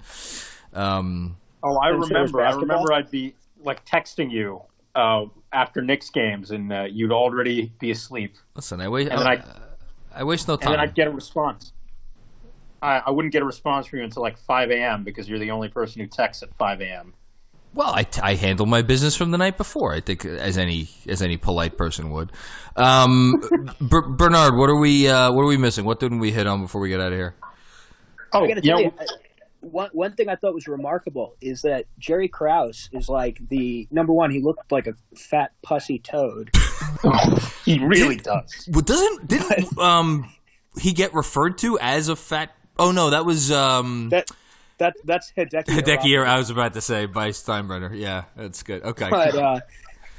Um, 0.74 1.38
Oh, 1.62 1.78
I 1.78 1.88
remember. 1.88 2.42
I 2.42 2.52
remember. 2.52 2.92
I'd 2.92 3.10
be 3.10 3.34
like 3.64 3.84
texting 3.86 4.30
you 4.30 4.60
uh, 4.94 5.24
after 5.56 5.80
Knicks 5.82 6.10
games, 6.10 6.50
and 6.50 6.72
uh, 6.72 6.84
you'd 6.90 7.10
already 7.12 7.72
be 7.80 7.90
asleep, 7.90 8.34
listen, 8.54 8.80
I 8.80 8.88
waste 8.88 9.10
And 9.10 9.20
then 9.20 9.26
I, 9.26 9.32
I- 9.34 9.62
I 10.18 10.24
waste 10.24 10.48
no 10.48 10.54
and 10.54 10.62
then 10.62 10.70
time. 10.76 10.80
I'd 10.80 10.94
get 10.94 11.08
a 11.08 11.10
response. 11.10 11.72
I, 12.80 13.02
I 13.06 13.10
wouldn't 13.10 13.32
get 13.32 13.42
a 13.42 13.44
response 13.44 13.86
from 13.86 13.98
you 13.98 14.04
until 14.06 14.22
like 14.22 14.38
5 14.38 14.70
a.m. 14.70 15.04
because 15.04 15.28
you're 15.28 15.38
the 15.38 15.50
only 15.50 15.68
person 15.68 16.00
who 16.00 16.06
texts 16.06 16.42
at 16.42 16.54
5 16.56 16.80
a.m. 16.80 17.12
Well, 17.74 17.90
I, 17.90 18.06
I 18.22 18.34
handle 18.34 18.64
my 18.64 18.80
business 18.80 19.14
from 19.14 19.30
the 19.30 19.36
night 19.36 19.58
before. 19.58 19.92
I 19.92 20.00
think 20.00 20.24
as 20.24 20.56
any 20.56 20.88
as 21.06 21.20
any 21.20 21.36
polite 21.36 21.76
person 21.76 22.10
would. 22.12 22.32
Um, 22.76 23.34
Ber- 23.80 24.08
Bernard, 24.08 24.56
what 24.56 24.70
are 24.70 24.78
we 24.78 25.06
uh, 25.08 25.30
what 25.32 25.42
are 25.42 25.46
we 25.48 25.58
missing? 25.58 25.84
What 25.84 26.00
didn't 26.00 26.20
we 26.20 26.32
hit 26.32 26.46
on 26.46 26.62
before 26.62 26.80
we 26.80 26.88
get 26.88 27.00
out 27.00 27.12
of 27.12 27.18
here? 27.18 27.34
Oh, 28.32 28.44
I 28.44 28.48
got 28.48 28.54
to 28.54 28.60
you 28.62 28.70
tell 28.70 28.78
know, 28.78 28.84
you, 28.84 28.92
one 29.66 29.90
one 29.92 30.12
thing 30.12 30.28
I 30.28 30.36
thought 30.36 30.54
was 30.54 30.68
remarkable 30.68 31.36
is 31.40 31.62
that 31.62 31.86
Jerry 31.98 32.28
Krause 32.28 32.88
is 32.92 33.08
like 33.08 33.38
the 33.48 33.88
number 33.90 34.12
one. 34.12 34.30
He 34.30 34.40
looked 34.40 34.70
like 34.70 34.86
a 34.86 34.94
fat 35.16 35.52
pussy 35.62 35.98
toad. 35.98 36.50
he 37.64 37.78
really 37.78 38.16
does. 38.16 38.68
Well, 38.70 38.82
doesn't 38.82 39.28
didn't 39.28 39.78
um 39.78 40.32
he 40.80 40.92
get 40.92 41.14
referred 41.14 41.58
to 41.58 41.78
as 41.78 42.08
a 42.08 42.16
fat? 42.16 42.54
Oh 42.78 42.92
no, 42.92 43.10
that 43.10 43.24
was 43.24 43.50
um 43.50 44.10
That 44.10 44.30
that 44.78 44.94
that's 45.04 45.32
Hideki. 45.36 45.64
Hideki. 45.64 46.04
Irabu. 46.04 46.26
I 46.26 46.38
was 46.38 46.50
about 46.50 46.74
to 46.74 46.80
say 46.80 47.06
by 47.06 47.30
Steinbrenner. 47.30 47.98
Yeah, 47.98 48.24
that's 48.36 48.62
good. 48.62 48.82
Okay. 48.82 49.08
But 49.10 49.34
uh, 49.34 49.60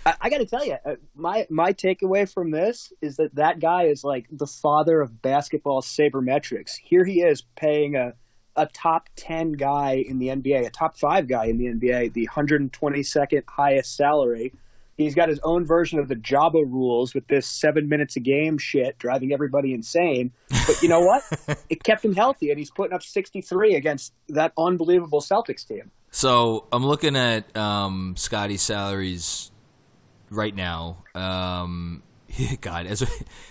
I, 0.06 0.16
I 0.22 0.30
got 0.30 0.40
to 0.40 0.46
tell 0.46 0.66
you, 0.66 0.78
uh, 0.86 0.96
my 1.16 1.46
my 1.50 1.74
takeaway 1.74 2.32
from 2.32 2.52
this 2.52 2.92
is 3.02 3.18
that 3.18 3.36
that 3.36 3.60
guy 3.60 3.84
is 3.84 4.04
like 4.04 4.26
the 4.32 4.48
father 4.48 5.02
of 5.02 5.22
basketball 5.22 5.82
sabermetrics. 5.82 6.76
Here 6.82 7.06
he 7.06 7.22
is 7.22 7.44
paying 7.56 7.96
a 7.96 8.14
a 8.58 8.66
top 8.66 9.10
ten 9.16 9.54
guy 9.54 10.04
in 10.08 10.20
the 10.20 10.28
NBA, 10.28 10.66
a 10.66 10.70
top 10.70 10.98
five 10.98 11.28
guy 11.28 11.46
in 11.46 11.58
the 11.58 11.66
NBA, 11.66 12.14
the 12.14 12.28
122nd 12.34 13.44
highest 13.48 13.96
salary. 13.96 14.54
He's 14.98 15.14
got 15.14 15.30
his 15.30 15.40
own 15.44 15.64
version 15.64 16.00
of 16.00 16.08
the 16.08 16.16
Jabba 16.16 16.64
rules 16.66 17.14
with 17.14 17.28
this 17.28 17.48
seven 17.48 17.88
minutes 17.88 18.16
a 18.16 18.20
game 18.20 18.58
shit, 18.58 18.98
driving 18.98 19.32
everybody 19.32 19.74
insane. 19.74 20.32
But 20.50 20.82
you 20.82 20.90
know 20.90 21.02
what? 21.02 21.22
it 21.70 21.84
kept 21.84 22.04
him 22.04 22.16
healthy, 22.16 22.50
and 22.50 22.58
he's 22.58 22.72
putting 22.72 22.96
up 22.96 23.04
63 23.04 23.76
against 23.76 24.14
that 24.30 24.54
unbelievable 24.58 25.22
Celtics 25.22 25.68
team. 25.68 25.92
So 26.10 26.66
I'm 26.72 26.84
looking 26.84 27.16
at 27.16 27.56
um, 27.56 28.16
Scottie's 28.18 28.64
salaries 28.64 29.52
right 30.32 30.56
now. 30.56 31.04
Um, 31.14 32.02
God, 32.62 32.86
as 32.86 33.04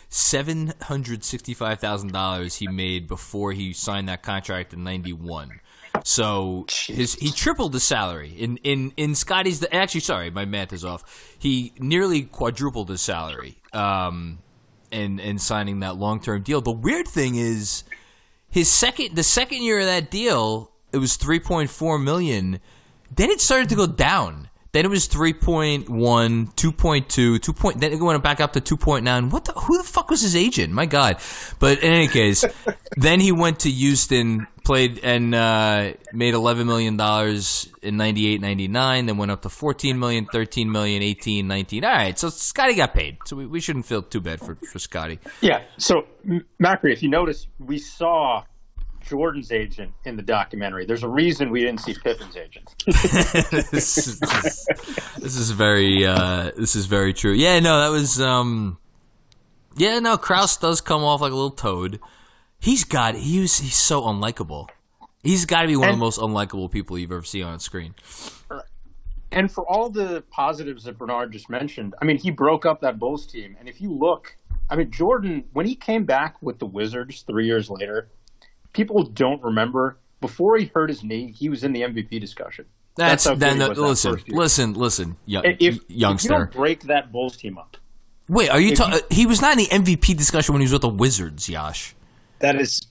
seven 0.09 0.75
hundred 0.83 1.25
sixty-five 1.25 1.81
thousand 1.81 2.13
dollars 2.13 2.57
he 2.57 2.69
made 2.69 3.09
before 3.09 3.53
he 3.53 3.73
signed 3.73 4.09
that 4.09 4.23
contract 4.23 4.73
in 4.73 4.85
'91. 4.85 5.61
So 6.05 6.67
his 6.87 7.15
he 7.15 7.31
tripled 7.31 7.73
the 7.73 7.81
salary 7.81 8.35
in 8.37 8.59
in 8.59 8.93
in 8.97 9.15
Scottie's. 9.15 9.61
The, 9.61 9.75
actually, 9.75 10.01
sorry, 10.01 10.31
my 10.31 10.45
math 10.45 10.73
is 10.73 10.85
off. 10.85 11.35
He 11.39 11.73
nearly 11.79 12.23
quadrupled 12.23 12.89
his 12.89 13.01
salary. 13.01 13.59
Um, 13.73 14.39
and 14.93 15.21
and 15.21 15.41
signing 15.41 15.81
that 15.81 15.97
long 15.97 16.21
term 16.21 16.43
deal. 16.43 16.61
The 16.61 16.71
weird 16.71 17.09
thing 17.09 17.35
is 17.35 17.85
his 18.49 18.71
second 18.71 19.17
the 19.17 19.23
second 19.23 19.63
year 19.63 19.81
of 19.81 19.87
that 19.87 20.11
deal 20.11 20.71
it 20.93 20.99
was 20.99 21.19
3.4 21.19 22.03
million 22.03 22.61
then 23.15 23.31
it 23.31 23.41
started 23.41 23.69
to 23.69 23.77
go 23.77 23.87
down 23.87 24.46
then 24.77 24.85
it 24.85 24.89
was 24.89 25.09
3.1 25.09 25.87
2.2 25.87 27.41
2. 27.41 27.53
Point, 27.53 27.81
then 27.81 27.93
it 27.93 28.01
went 28.01 28.23
back 28.23 28.41
up 28.41 28.53
to 28.53 28.61
2.9 28.61 29.31
what 29.31 29.45
the 29.47 29.53
who 29.53 29.79
the 29.79 29.85
fuck 29.85 30.11
was 30.11 30.21
his 30.21 30.37
agent 30.37 30.73
my 30.73 30.87
god 30.87 31.19
but 31.59 31.79
in 31.79 31.93
any 31.93 32.09
case 32.09 32.45
then 32.97 33.21
he 33.21 33.33
went 33.33 33.61
to 33.61 33.71
Houston 33.71 34.47
played 34.65 34.99
and 35.03 35.35
uh, 35.35 35.93
made 36.13 36.35
11 36.35 36.67
million 36.67 36.97
dollars 36.97 37.69
in 37.83 37.97
98 37.97 38.41
99 38.41 39.07
then 39.07 39.17
went 39.17 39.31
up 39.31 39.43
to 39.43 39.49
14 39.49 39.99
million 39.99 40.27
13 40.27 40.71
million 40.71 41.03
18 41.03 41.47
19 41.47 41.85
all 41.85 41.91
right 41.91 42.19
so 42.19 42.29
Scottie 42.29 42.75
got 42.75 42.93
paid 42.93 43.17
so 43.25 43.37
we, 43.37 43.47
we 43.47 43.61
shouldn't 43.61 43.87
feel 43.87 44.03
too 44.03 44.21
bad 44.21 44.41
for, 44.41 44.57
for 44.57 44.79
Scottie 44.79 45.19
Yeah. 45.41 45.63
So, 45.79 46.07
Macri, 46.63 46.93
if 46.93 47.03
you 47.03 47.09
notice, 47.09 47.47
we 47.59 47.79
saw 47.79 48.43
Jordan's 49.07 49.53
agent 49.53 49.93
in 50.05 50.17
the 50.17 50.23
documentary. 50.23 50.85
There's 50.85 51.03
a 51.03 51.09
reason 51.09 51.51
we 51.51 51.61
didn't 51.61 51.81
see 51.81 51.95
Pippen's 51.95 52.37
agent. 52.37 52.75
this, 52.87 53.99
is, 53.99 54.21
this 54.21 55.37
is 55.37 55.51
very 55.51 56.05
uh, 56.05 56.51
this 56.57 56.77
is 56.77 56.87
very 56.87 57.15
true. 57.15 57.33
Yeah, 57.33 57.61
no, 57.61 57.81
that 57.81 57.91
was 57.91 58.21
um, 58.21 58.79
yeah, 59.77 59.99
no. 59.99 60.17
Krause 60.17 60.57
does 60.57 60.81
come 60.81 61.05
off 61.05 61.21
like 61.21 61.33
a 61.33 61.35
little 61.35 61.51
toad. 61.51 62.01
He's 62.59 62.85
got 62.85 63.15
he 63.15 63.41
was 63.41 63.59
he's 63.59 63.77
so 63.77 64.03
unlikable. 64.03 64.69
He's 65.23 65.45
got 65.45 65.63
to 65.63 65.69
be 65.69 65.77
one 65.77 65.89
of 65.89 65.95
the 65.95 66.01
most 66.01 66.21
unlikable 66.21 66.71
people 66.71 66.99
you've 66.99 67.11
ever 67.11 67.25
seen 67.25 67.43
on 67.43 67.59
screen. 67.59 67.95
And 69.33 69.51
for 69.51 69.69
all 69.69 69.91
the 69.91 70.23
positives 70.31 70.85
that 70.85 70.99
Bernard 70.99 71.33
just 71.33 71.51
mentioned, 71.51 71.95
I 72.01 72.05
mean, 72.05 72.17
he 72.17 72.31
broke 72.31 72.65
up 72.65 72.81
that 72.83 72.99
Bulls 73.01 73.27
team. 73.27 73.57
And 73.59 73.69
if 73.69 73.81
you 73.81 73.93
look, 73.93 74.37
I 74.71 74.77
mean, 74.77 74.91
Jordan, 74.91 75.45
when 75.53 75.67
he 75.67 75.75
came 75.75 76.05
back 76.05 76.41
with 76.41 76.61
the 76.61 76.67
Wizards 76.67 77.23
three 77.23 77.45
years 77.45 77.69
later, 77.69 78.09
people 78.77 79.03
don't 79.05 79.43
remember. 79.43 79.99
Before 80.21 80.57
he 80.57 80.67
hurt 80.75 80.89
his 80.89 81.03
knee, 81.03 81.33
he 81.37 81.49
was 81.49 81.65
in 81.65 81.73
the 81.73 81.83
MVP 81.83 82.21
discussion. 82.21 82.67
That's, 82.97 83.25
how 83.25 83.35
then 83.35 83.57
he 83.61 83.69
was 83.69 83.77
that 83.77 83.77
listen, 83.79 84.13
first 84.15 84.29
year. 84.29 84.37
listen, 84.39 84.75
listen, 84.75 85.17
young, 85.27 85.45
If, 85.45 85.57
if 85.61 85.75
you 85.75 85.81
youngster. 85.89 86.29
don't 86.31 86.51
break 86.53 86.83
that 86.85 87.13
Bulls 87.13 87.37
team 87.37 87.59
up, 87.59 87.77
Wait, 88.29 88.49
are 88.51 88.59
you 88.61 88.75
talking? 88.75 88.99
He 89.11 89.25
was 89.27 89.41
not 89.41 89.53
in 89.59 89.59
the 89.85 89.95
MVP 89.95 90.17
discussion 90.17 90.53
when 90.53 90.61
he 90.61 90.65
was 90.65 90.73
with 90.73 90.83
the 90.83 90.89
Wizards, 90.89 91.49
Yash. 91.49 91.95
That 92.41 92.61
is, 92.61 92.87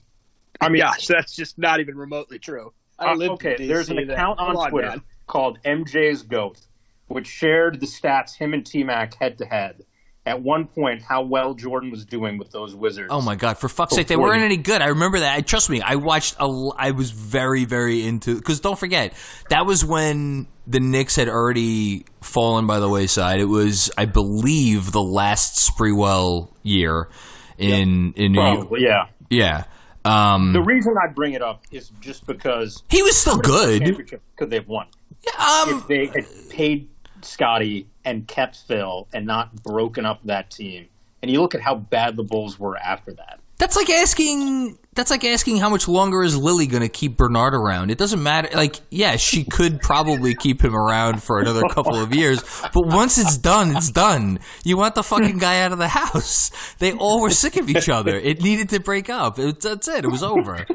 I 0.60 0.68
mean, 0.70 0.80
gosh, 0.80 1.06
that's 1.06 1.34
just 1.36 1.58
not 1.58 1.80
even 1.80 1.96
remotely 1.96 2.38
true. 2.38 2.72
I 2.98 3.12
Uh, 3.12 3.14
lived 3.16 3.32
okay, 3.32 3.56
in 3.58 3.68
there's 3.68 3.90
an 3.90 3.98
account 3.98 4.38
on 4.38 4.54
Come 4.56 4.70
Twitter 4.70 4.88
man. 4.88 5.02
called 5.26 5.58
MJ's 5.64 6.22
Goat, 6.22 6.60
which 7.08 7.26
shared 7.26 7.80
the 7.80 7.86
stats 7.86 8.34
him 8.34 8.54
and 8.54 8.64
T 8.64 8.82
Mac 8.82 9.14
head 9.16 9.36
to 9.38 9.44
head. 9.44 9.84
At 10.26 10.42
one 10.42 10.66
point, 10.66 11.02
how 11.02 11.22
well 11.22 11.54
Jordan 11.54 11.90
was 11.92 12.04
doing 12.04 12.36
with 12.36 12.50
those 12.50 12.74
Wizards. 12.74 13.08
Oh 13.12 13.20
my 13.22 13.36
god! 13.36 13.58
For 13.58 13.68
fuck's 13.68 13.94
sake, 13.94 14.08
they 14.08 14.16
weren't 14.16 14.42
any 14.42 14.56
good. 14.56 14.82
I 14.82 14.88
remember 14.88 15.20
that. 15.20 15.36
I, 15.36 15.40
trust 15.40 15.70
me, 15.70 15.80
I 15.80 15.94
watched. 15.94 16.34
A, 16.40 16.70
I 16.76 16.90
was 16.90 17.12
very, 17.12 17.64
very 17.64 18.04
into. 18.04 18.34
Because 18.34 18.58
don't 18.58 18.78
forget, 18.78 19.14
that 19.50 19.66
was 19.66 19.84
when 19.84 20.48
the 20.66 20.80
Knicks 20.80 21.14
had 21.14 21.28
already 21.28 22.06
fallen 22.22 22.66
by 22.66 22.80
the 22.80 22.88
wayside. 22.88 23.38
It 23.38 23.44
was, 23.44 23.88
I 23.96 24.06
believe, 24.06 24.90
the 24.90 25.02
last 25.02 25.70
Sprewell 25.70 26.48
year 26.64 27.08
in 27.56 28.12
in 28.16 28.32
New 28.32 28.42
York. 28.42 28.68
Yeah. 28.78 29.06
Yeah, 29.28 29.64
um, 30.04 30.52
The 30.52 30.62
reason 30.62 30.94
I 31.02 31.12
bring 31.12 31.32
it 31.32 31.42
up 31.42 31.62
is 31.72 31.90
just 32.00 32.26
because 32.26 32.82
he 32.88 33.02
was 33.02 33.16
still 33.16 33.38
good. 33.38 33.80
championship 33.80 34.22
could 34.36 34.50
they 34.50 34.56
have 34.56 34.68
won 34.68 34.86
Um, 35.36 35.78
if 35.80 35.86
they 35.88 36.06
had 36.06 36.26
paid 36.48 36.88
Scottie 37.24 37.86
and 38.04 38.26
kept 38.26 38.56
Phil 38.68 39.08
and 39.12 39.26
not 39.26 39.62
broken 39.62 40.06
up 40.06 40.20
that 40.24 40.50
team. 40.50 40.86
And 41.22 41.30
you 41.30 41.40
look 41.40 41.54
at 41.54 41.60
how 41.60 41.74
bad 41.74 42.16
the 42.16 42.22
Bulls 42.22 42.58
were 42.58 42.76
after 42.76 43.12
that. 43.14 43.40
That's 43.58 43.74
like 43.74 43.88
asking. 43.88 44.78
That's 44.92 45.10
like 45.10 45.24
asking 45.24 45.58
how 45.58 45.68
much 45.68 45.88
longer 45.88 46.22
is 46.22 46.36
Lily 46.36 46.66
going 46.66 46.82
to 46.82 46.88
keep 46.88 47.16
Bernard 47.16 47.54
around? 47.54 47.90
It 47.90 47.98
doesn't 47.98 48.22
matter. 48.22 48.48
Like, 48.54 48.80
yeah, 48.90 49.16
she 49.16 49.44
could 49.44 49.80
probably 49.80 50.34
keep 50.34 50.62
him 50.62 50.74
around 50.74 51.22
for 51.22 51.38
another 51.38 51.62
couple 51.68 51.96
of 51.96 52.14
years, 52.14 52.42
but 52.72 52.86
once 52.86 53.18
it's 53.18 53.36
done, 53.36 53.76
it's 53.76 53.90
done. 53.90 54.38
You 54.64 54.78
want 54.78 54.94
the 54.94 55.02
fucking 55.02 55.36
guy 55.36 55.60
out 55.60 55.72
of 55.72 55.78
the 55.78 55.88
house. 55.88 56.50
They 56.78 56.92
all 56.92 57.20
were 57.20 57.30
sick 57.30 57.56
of 57.56 57.68
each 57.68 57.90
other. 57.90 58.16
It 58.16 58.42
needed 58.42 58.70
to 58.70 58.80
break 58.80 59.10
up. 59.10 59.38
It, 59.38 59.60
that's 59.60 59.88
it. 59.88 60.04
It 60.04 60.10
was 60.10 60.22
over. 60.22 60.66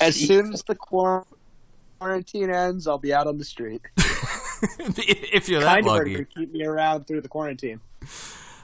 As 0.00 0.16
soon 0.16 0.52
as 0.52 0.62
the 0.64 0.74
quarantine 0.74 2.50
ends, 2.50 2.86
I'll 2.86 2.98
be 2.98 3.14
out 3.14 3.26
on 3.26 3.38
the 3.38 3.44
street. 3.44 3.82
if 4.96 5.48
you're 5.48 5.60
that 5.60 5.66
Kind 5.84 5.86
of 5.86 5.92
lucky. 5.92 6.16
to 6.16 6.24
keep 6.24 6.52
me 6.52 6.64
around 6.64 7.06
through 7.06 7.20
the 7.20 7.28
quarantine. 7.28 7.80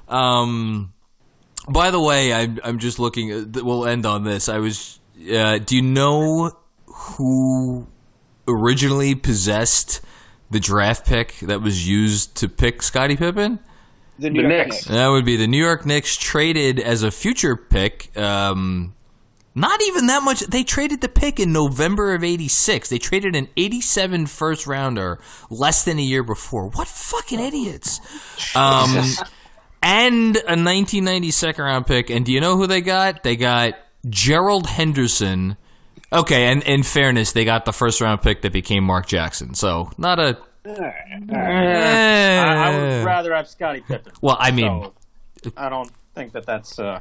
Um, 0.08 0.92
by 1.68 1.90
the 1.90 2.00
way, 2.00 2.32
I'm 2.32 2.58
I'm 2.64 2.78
just 2.78 2.98
looking. 2.98 3.32
uh, 3.32 3.44
We'll 3.64 3.86
end 3.86 4.06
on 4.06 4.24
this. 4.24 4.48
I 4.48 4.58
was. 4.58 5.00
Uh, 5.32 5.58
do 5.58 5.76
you 5.76 5.82
know 5.82 6.52
who 6.86 7.86
originally 8.46 9.14
possessed 9.14 10.00
the 10.50 10.60
draft 10.60 11.06
pick 11.06 11.36
that 11.40 11.60
was 11.60 11.86
used 11.88 12.36
to 12.36 12.48
pick 12.48 12.82
Scottie 12.82 13.16
Pippen? 13.16 13.58
The 14.18 14.30
New 14.30 14.42
The 14.42 14.48
York 14.48 14.66
Knicks. 14.68 14.76
Knicks. 14.76 14.84
That 14.86 15.08
would 15.08 15.24
be 15.24 15.36
the 15.36 15.46
New 15.46 15.62
York 15.62 15.84
Knicks 15.84 16.16
traded 16.16 16.80
as 16.80 17.02
a 17.02 17.10
future 17.10 17.56
pick. 17.56 18.16
Um, 18.16 18.94
not 19.58 19.82
even 19.82 20.06
that 20.06 20.22
much. 20.22 20.40
They 20.40 20.64
traded 20.64 21.00
the 21.00 21.08
pick 21.08 21.40
in 21.40 21.52
November 21.52 22.14
of 22.14 22.22
'86. 22.24 22.88
They 22.88 22.98
traded 22.98 23.34
an 23.34 23.48
'87 23.56 24.26
first 24.26 24.66
rounder 24.66 25.18
less 25.50 25.84
than 25.84 25.98
a 25.98 26.02
year 26.02 26.22
before. 26.22 26.68
What 26.70 26.88
fucking 26.88 27.40
idiots! 27.40 28.00
Um, 28.56 29.04
and 29.82 30.36
a 30.36 30.56
1990 30.56 31.30
second 31.30 31.64
round 31.64 31.86
pick. 31.86 32.10
And 32.10 32.24
do 32.24 32.32
you 32.32 32.40
know 32.40 32.56
who 32.56 32.66
they 32.66 32.80
got? 32.80 33.22
They 33.22 33.36
got 33.36 33.74
Gerald 34.08 34.66
Henderson. 34.66 35.56
Okay, 36.12 36.46
and 36.46 36.62
in 36.62 36.82
fairness, 36.82 37.32
they 37.32 37.44
got 37.44 37.64
the 37.64 37.72
first 37.72 38.00
round 38.00 38.22
pick 38.22 38.42
that 38.42 38.52
became 38.52 38.84
Mark 38.84 39.06
Jackson. 39.06 39.54
So 39.54 39.90
not 39.98 40.18
a. 40.18 40.38
I, 40.66 41.30
I 41.30 42.78
would 42.78 43.04
rather 43.04 43.34
have 43.34 43.48
Scottie 43.48 43.80
Pippen. 43.80 44.12
Well, 44.20 44.36
I 44.38 44.50
mean, 44.50 44.90
So, 45.42 45.52
I 45.56 45.68
don't 45.68 45.90
think 46.14 46.32
that 46.32 46.46
that's. 46.46 46.78
Uh, 46.78 47.00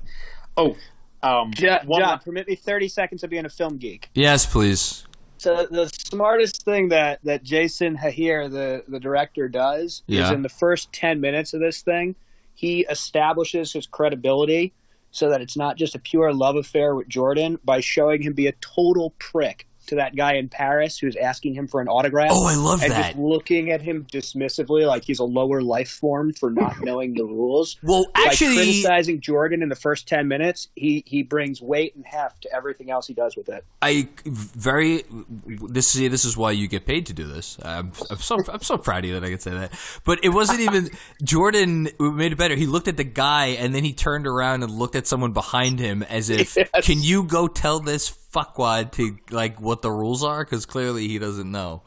oh, 0.55 0.75
um, 1.23 1.51
John, 1.53 1.79
one 1.85 2.01
John, 2.01 2.09
last- 2.11 2.25
permit 2.25 2.47
me 2.47 2.55
30 2.55 2.87
seconds 2.87 3.23
of 3.23 3.29
being 3.29 3.45
a 3.45 3.49
film 3.49 3.77
geek. 3.77 4.09
yes, 4.13 4.45
please. 4.45 5.03
So 5.39 5.67
the 5.69 5.87
smartest 6.09 6.63
thing 6.65 6.89
that, 6.89 7.19
that 7.23 7.43
Jason 7.43 7.95
Hehir, 7.95 8.49
the, 8.49 8.83
the 8.87 8.99
director, 8.99 9.47
does 9.47 10.01
Yeah. 10.07 10.25
is 10.25 10.31
in 10.31 10.41
the 10.41 10.49
first 10.49 10.91
10 10.93 11.21
minutes 11.21 11.53
of 11.53 11.59
this 11.59 11.81
thing, 11.83 12.15
he 12.55 12.81
establishes 12.89 13.71
his 13.71 13.85
credibility 13.85 14.73
so 15.11 15.29
that 15.29 15.41
it's 15.41 15.55
not 15.55 15.77
just 15.77 15.93
a 15.93 15.99
pure 15.99 16.33
love 16.33 16.55
affair 16.55 16.95
with 16.95 17.07
Jordan 17.07 17.59
by 17.63 17.79
showing 17.81 18.21
him 18.23 18.33
be 18.33 18.47
a 18.47 18.51
total 18.61 19.11
prick 19.19 19.67
to 19.87 19.95
that 19.95 20.15
guy 20.15 20.33
in 20.35 20.49
Paris 20.49 20.97
who's 20.97 21.15
asking 21.15 21.53
him 21.55 21.67
for 21.67 21.81
an 21.81 21.87
autograph. 21.87 22.29
Oh, 22.31 22.45
I 22.45 22.55
love 22.55 22.81
and 22.81 22.91
that. 22.91 23.05
just 23.07 23.17
looking 23.17 23.71
at 23.71 23.81
him 23.81 24.05
dismissively 24.11 24.85
like 24.85 25.03
he's 25.03 25.19
a 25.19 25.23
lower 25.23 25.61
life 25.61 25.89
form 25.89 26.33
for 26.33 26.49
not 26.49 26.79
knowing 26.81 27.13
the 27.13 27.23
rules. 27.23 27.77
Well, 27.83 28.05
actually, 28.15 28.55
criticizing 28.55 29.21
Jordan 29.21 29.63
in 29.63 29.69
the 29.69 29.75
first 29.75 30.07
ten 30.07 30.27
minutes, 30.27 30.67
he 30.75 31.03
he 31.05 31.23
brings 31.23 31.61
weight 31.61 31.95
and 31.95 32.05
heft 32.05 32.43
to 32.43 32.53
everything 32.53 32.91
else 32.91 33.07
he 33.07 33.13
does 33.13 33.35
with 33.35 33.49
it. 33.49 33.63
I 33.81 34.07
very 34.25 35.03
this 35.45 35.87
see 35.87 36.07
this 36.07 36.25
is 36.25 36.37
why 36.37 36.51
you 36.51 36.67
get 36.67 36.85
paid 36.85 37.05
to 37.07 37.13
do 37.13 37.25
this. 37.25 37.57
I'm, 37.61 37.91
I'm 38.09 38.17
so 38.17 38.39
I'm 38.49 38.61
so 38.61 38.77
proud 38.77 39.03
of 39.03 39.09
you 39.09 39.19
that 39.19 39.25
I 39.25 39.29
can 39.29 39.39
say 39.39 39.51
that. 39.51 39.71
But 40.03 40.23
it 40.23 40.29
wasn't 40.29 40.61
even 40.61 40.89
Jordan 41.23 41.89
made 41.99 42.31
it 42.33 42.37
better. 42.37 42.55
He 42.55 42.65
looked 42.65 42.87
at 42.87 42.97
the 42.97 43.03
guy 43.03 43.47
and 43.47 43.73
then 43.73 43.83
he 43.83 43.93
turned 43.93 44.27
around 44.27 44.63
and 44.63 44.71
looked 44.71 44.95
at 44.95 45.07
someone 45.07 45.33
behind 45.33 45.79
him 45.79 46.03
as 46.03 46.29
if, 46.29 46.55
Yes. 46.57 46.85
"Can 46.85 47.01
you 47.01 47.23
go 47.23 47.47
tell 47.47 47.79
this 47.79 48.09
fuckwad 48.33 48.91
to 48.93 49.17
like 49.29 49.59
what 49.61 49.81
the 49.81 49.91
rules 49.91 50.23
are?" 50.23 50.43
Because 50.43 50.65
clearly 50.65 51.07
he 51.07 51.19
doesn't 51.19 51.51
know. 51.51 51.83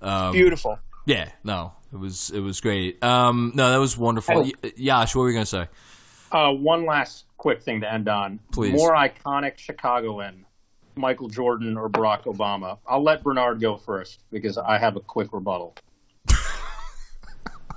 Um, 0.00 0.32
Beautiful. 0.32 0.78
yeah, 1.06 1.30
no, 1.44 1.72
it 1.92 1.96
was 1.98 2.30
it 2.30 2.40
was 2.40 2.60
great. 2.60 3.02
Um, 3.02 3.52
no, 3.54 3.70
that 3.70 3.78
was 3.78 3.96
wonderful. 3.98 4.38
Oh. 4.38 4.50
Y- 4.62 4.72
Yash, 4.76 5.14
what 5.14 5.22
were 5.22 5.28
you 5.30 5.34
gonna 5.34 5.46
say? 5.46 5.68
Uh, 6.30 6.52
one 6.52 6.84
last 6.86 7.24
quick 7.36 7.62
thing 7.62 7.80
to 7.80 7.92
end 7.92 8.08
on. 8.08 8.40
Please. 8.52 8.74
More 8.74 8.92
iconic 8.92 9.56
Chicagoan, 9.56 10.44
Michael 10.94 11.28
Jordan 11.28 11.76
or 11.76 11.88
Barack 11.88 12.24
Obama. 12.24 12.78
I'll 12.86 13.02
let 13.02 13.22
Bernard 13.22 13.60
go 13.60 13.76
first 13.76 14.20
because 14.30 14.58
I 14.58 14.78
have 14.78 14.96
a 14.96 15.00
quick 15.00 15.32
rebuttal. 15.32 15.74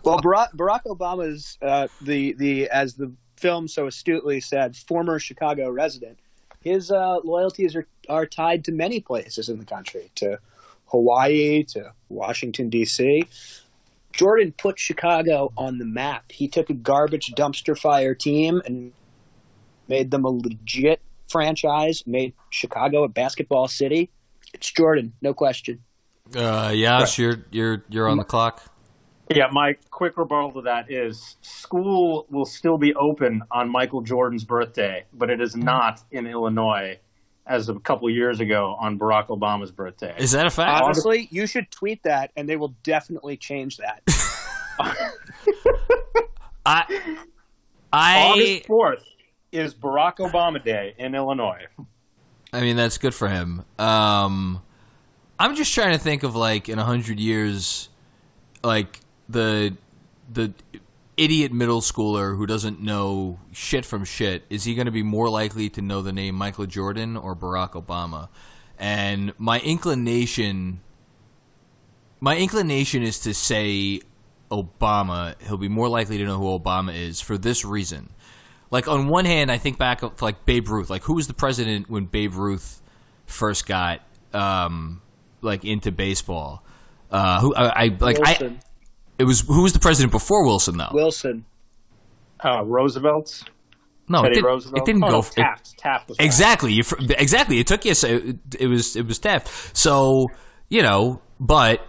Well, 0.03 0.19
Barack, 0.19 0.55
Barack 0.55 0.83
Obama's 0.85 1.57
uh, 1.61 1.87
the 2.01 2.33
the 2.33 2.67
as 2.69 2.95
the 2.95 3.13
film 3.37 3.67
so 3.67 3.87
astutely 3.87 4.41
said, 4.41 4.75
former 4.75 5.19
Chicago 5.19 5.69
resident. 5.69 6.19
His 6.61 6.91
uh, 6.91 7.19
loyalties 7.23 7.75
are 7.75 7.87
are 8.09 8.25
tied 8.25 8.65
to 8.65 8.71
many 8.71 8.99
places 8.99 9.49
in 9.49 9.59
the 9.59 9.65
country, 9.65 10.11
to 10.15 10.39
Hawaii, 10.85 11.63
to 11.63 11.93
Washington 12.09 12.69
D.C. 12.69 13.25
Jordan 14.13 14.53
put 14.57 14.77
Chicago 14.77 15.51
on 15.57 15.77
the 15.77 15.85
map. 15.85 16.31
He 16.31 16.47
took 16.47 16.69
a 16.69 16.73
garbage 16.73 17.33
dumpster 17.35 17.77
fire 17.77 18.13
team 18.13 18.61
and 18.65 18.91
made 19.87 20.11
them 20.11 20.25
a 20.25 20.29
legit 20.29 21.01
franchise. 21.29 22.03
Made 22.05 22.33
Chicago 22.49 23.03
a 23.03 23.07
basketball 23.07 23.67
city. 23.67 24.09
It's 24.53 24.71
Jordan, 24.71 25.13
no 25.21 25.33
question. 25.33 25.81
Uh, 26.35 26.71
Yash, 26.73 27.17
you're 27.17 27.45
you're 27.51 27.83
you're 27.89 28.07
on 28.07 28.17
the 28.17 28.23
clock. 28.23 28.63
Yeah, 29.35 29.47
my 29.51 29.73
quick 29.89 30.17
rebuttal 30.17 30.51
to 30.53 30.61
that 30.61 30.91
is 30.91 31.37
school 31.41 32.25
will 32.29 32.45
still 32.45 32.77
be 32.77 32.93
open 32.95 33.43
on 33.51 33.69
Michael 33.69 34.01
Jordan's 34.01 34.43
birthday, 34.43 35.05
but 35.13 35.29
it 35.29 35.41
is 35.41 35.55
not 35.55 36.01
in 36.11 36.27
Illinois 36.27 36.99
as 37.47 37.69
of 37.69 37.75
a 37.75 37.79
couple 37.79 38.09
years 38.09 38.39
ago 38.39 38.75
on 38.79 38.97
Barack 38.97 39.27
Obama's 39.27 39.71
birthday. 39.71 40.15
Is 40.17 40.31
that 40.31 40.45
a 40.45 40.49
fact? 40.49 40.83
Honestly, 40.83 41.27
you 41.31 41.45
should 41.47 41.69
tweet 41.71 42.03
that, 42.03 42.31
and 42.35 42.47
they 42.47 42.55
will 42.55 42.75
definitely 42.83 43.37
change 43.37 43.77
that. 43.77 44.01
I 46.65 47.09
I 47.91 48.17
August 48.17 48.67
4th 48.67 49.03
is 49.51 49.73
Barack 49.73 50.17
Obama 50.17 50.63
Day 50.63 50.95
in 50.97 51.15
Illinois. 51.15 51.65
I 52.53 52.61
mean, 52.61 52.75
that's 52.75 52.97
good 52.97 53.13
for 53.13 53.27
him. 53.27 53.63
Um, 53.79 54.61
I'm 55.39 55.55
just 55.55 55.73
trying 55.73 55.93
to 55.93 55.99
think 55.99 56.23
of 56.23 56.35
like 56.35 56.69
in 56.69 56.79
a 56.79 56.83
hundred 56.83 57.19
years, 57.19 57.89
like 58.63 58.99
the 59.31 59.77
the 60.31 60.53
idiot 61.17 61.51
middle 61.51 61.81
schooler 61.81 62.37
who 62.37 62.45
doesn't 62.45 62.81
know 62.81 63.39
shit 63.51 63.85
from 63.85 64.05
shit. 64.05 64.43
Is 64.49 64.63
he 64.63 64.75
going 64.75 64.85
to 64.85 64.91
be 64.91 65.03
more 65.03 65.29
likely 65.29 65.69
to 65.71 65.81
know 65.81 66.01
the 66.01 66.13
name 66.13 66.35
Michael 66.35 66.65
Jordan 66.65 67.17
or 67.17 67.35
Barack 67.35 67.71
Obama? 67.71 68.29
And 68.79 69.33
my 69.37 69.59
inclination, 69.59 70.81
my 72.19 72.37
inclination 72.37 73.03
is 73.03 73.19
to 73.19 73.33
say 73.33 74.01
Obama. 74.49 75.35
He'll 75.43 75.57
be 75.57 75.69
more 75.69 75.89
likely 75.89 76.17
to 76.17 76.25
know 76.25 76.37
who 76.37 76.57
Obama 76.57 76.95
is 76.95 77.21
for 77.21 77.37
this 77.37 77.63
reason 77.63 78.09
like 78.71 78.87
on 78.87 79.07
one 79.07 79.25
hand, 79.25 79.51
I 79.51 79.57
think 79.57 79.77
back 79.77 79.99
to 79.99 80.11
like 80.21 80.45
Babe 80.45 80.67
Ruth. 80.69 80.89
Like 80.89 81.03
who 81.03 81.13
was 81.13 81.27
the 81.27 81.33
president 81.33 81.89
when 81.89 82.05
Babe 82.05 82.33
Ruth 82.33 82.81
first 83.25 83.67
got 83.67 84.01
um 84.33 85.01
like 85.41 85.63
into 85.65 85.91
baseball? 85.91 86.63
Uh, 87.11 87.41
who 87.41 87.53
I, 87.53 87.83
I 87.83 87.97
like 87.99 88.17
I 88.25 88.37
Wilson. 88.39 88.59
It 89.17 89.23
was 89.25 89.41
who 89.41 89.61
was 89.63 89.73
the 89.73 89.79
president 89.79 90.11
before 90.11 90.45
Wilson 90.45 90.77
though? 90.77 90.89
Wilson. 90.91 91.45
Uh, 92.43 92.63
Roosevelt? 92.65 93.43
no, 94.07 94.23
it, 94.23 94.33
did, 94.33 94.43
Roosevelt? 94.43 94.79
it 94.79 94.85
didn't 94.85 95.03
oh, 95.03 95.07
go. 95.07 95.13
no, 95.13 95.19
it- 95.19 95.31
Taft. 95.31 95.77
Taft 95.77 96.09
was 96.09 96.17
Exactly. 96.19 96.73
You, 96.73 96.83
exactly. 97.17 97.59
It 97.59 97.67
took 97.67 97.85
you. 97.85 97.93
So 97.93 98.07
it, 98.07 98.37
it 98.59 98.67
was. 98.67 98.95
It 98.95 99.07
was 99.07 99.19
Taft. 99.19 99.77
So 99.77 100.27
you 100.69 100.81
know, 100.81 101.21
but 101.39 101.85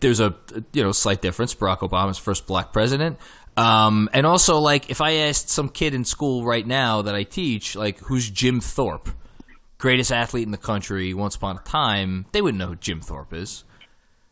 there's 0.00 0.20
a 0.20 0.34
you 0.72 0.82
know 0.82 0.92
slight 0.92 1.20
difference. 1.20 1.54
Barack 1.54 1.78
Obama's 1.78 2.18
first 2.18 2.46
black 2.46 2.72
president. 2.72 3.18
Um, 3.56 4.08
and 4.12 4.26
also, 4.26 4.58
like, 4.58 4.90
if 4.90 5.00
I 5.00 5.12
asked 5.12 5.48
some 5.48 5.68
kid 5.68 5.94
in 5.94 6.04
school 6.04 6.44
right 6.44 6.66
now 6.66 7.02
that 7.02 7.14
I 7.14 7.22
teach, 7.22 7.76
like, 7.76 7.98
who's 8.00 8.28
Jim 8.28 8.60
Thorpe, 8.60 9.10
greatest 9.78 10.10
athlete 10.10 10.44
in 10.44 10.50
the 10.50 10.58
country 10.58 11.14
once 11.14 11.36
upon 11.36 11.56
a 11.56 11.60
time, 11.60 12.26
they 12.32 12.42
wouldn't 12.42 12.58
know 12.58 12.66
who 12.68 12.76
Jim 12.76 13.00
Thorpe 13.00 13.32
is. 13.32 13.62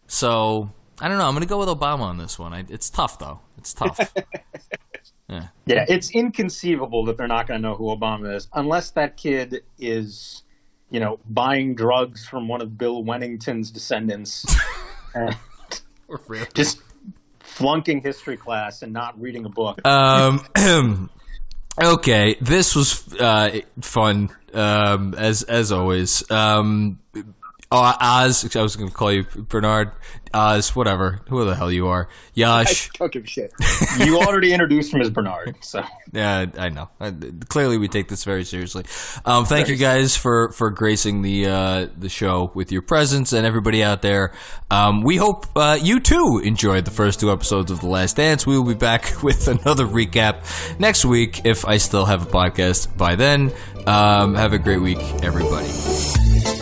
So 0.08 0.70
I 1.02 1.08
don't 1.08 1.18
know. 1.18 1.26
I'm 1.26 1.32
going 1.32 1.42
to 1.42 1.48
go 1.48 1.58
with 1.58 1.68
Obama 1.68 2.02
on 2.02 2.16
this 2.16 2.38
one. 2.38 2.54
I, 2.54 2.64
it's 2.68 2.88
tough 2.88 3.18
though. 3.18 3.40
It's 3.58 3.74
tough. 3.74 3.98
yeah. 5.28 5.48
Yeah, 5.66 5.84
it's 5.88 6.12
inconceivable 6.12 7.06
that 7.06 7.16
they're 7.16 7.26
not 7.26 7.48
going 7.48 7.60
to 7.60 7.68
know 7.68 7.74
who 7.74 7.86
Obama 7.86 8.36
is 8.36 8.46
unless 8.54 8.92
that 8.92 9.16
kid 9.16 9.64
is, 9.80 10.44
you 10.90 11.00
know, 11.00 11.18
buying 11.28 11.74
drugs 11.74 12.24
from 12.24 12.46
one 12.46 12.62
of 12.62 12.78
Bill 12.78 13.02
Wennington's 13.02 13.72
descendants, 13.72 14.46
and 15.16 15.36
just 16.54 16.80
flunking 17.40 18.00
history 18.00 18.36
class 18.36 18.82
and 18.82 18.92
not 18.92 19.20
reading 19.20 19.44
a 19.44 19.48
book. 19.48 19.84
Um, 19.84 20.46
okay, 21.82 22.36
this 22.40 22.76
was 22.76 23.12
uh, 23.14 23.58
fun 23.80 24.30
um, 24.54 25.14
as 25.18 25.42
as 25.42 25.72
always. 25.72 26.30
Um, 26.30 27.00
oh, 27.72 27.96
Oz, 28.00 28.54
I 28.54 28.62
was 28.62 28.76
going 28.76 28.88
to 28.88 28.94
call 28.94 29.12
you 29.12 29.24
Bernard. 29.24 29.90
Oz, 30.34 30.74
whatever, 30.74 31.20
who 31.28 31.44
the 31.44 31.54
hell 31.54 31.70
you 31.70 31.88
are, 31.88 32.08
I 32.08 32.14
Yash. 32.32 32.88
don't 32.94 33.12
give 33.12 33.24
a 33.24 33.26
shit. 33.26 33.52
you 33.98 34.18
already 34.18 34.52
introduced 34.54 34.94
him 34.94 35.02
as 35.02 35.10
Bernard, 35.10 35.56
so 35.60 35.84
Yeah, 36.10 36.46
I 36.56 36.70
know. 36.70 36.88
I, 36.98 37.12
clearly, 37.48 37.76
we 37.76 37.88
take 37.88 38.08
this 38.08 38.24
very 38.24 38.44
seriously. 38.44 38.84
Um, 39.26 39.44
thank 39.44 39.68
you 39.68 39.76
guys 39.76 40.16
for 40.16 40.50
for 40.52 40.70
gracing 40.70 41.20
the 41.20 41.46
uh, 41.46 41.86
the 41.98 42.08
show 42.08 42.50
with 42.54 42.72
your 42.72 42.80
presence, 42.80 43.34
and 43.34 43.46
everybody 43.46 43.82
out 43.82 44.00
there. 44.00 44.32
Um, 44.70 45.02
we 45.02 45.16
hope 45.16 45.46
uh, 45.54 45.78
you 45.80 46.00
too 46.00 46.40
enjoyed 46.42 46.86
the 46.86 46.90
first 46.90 47.20
two 47.20 47.30
episodes 47.30 47.70
of 47.70 47.80
The 47.80 47.88
Last 47.88 48.16
Dance. 48.16 48.46
We 48.46 48.56
will 48.56 48.66
be 48.66 48.74
back 48.74 49.12
with 49.22 49.48
another 49.48 49.84
recap 49.86 50.78
next 50.80 51.04
week 51.04 51.44
if 51.44 51.66
I 51.66 51.76
still 51.76 52.06
have 52.06 52.22
a 52.22 52.30
podcast 52.30 52.96
by 52.96 53.16
then. 53.16 53.52
Um, 53.86 54.34
have 54.34 54.54
a 54.54 54.58
great 54.58 54.80
week, 54.80 55.00
everybody. 55.22 56.61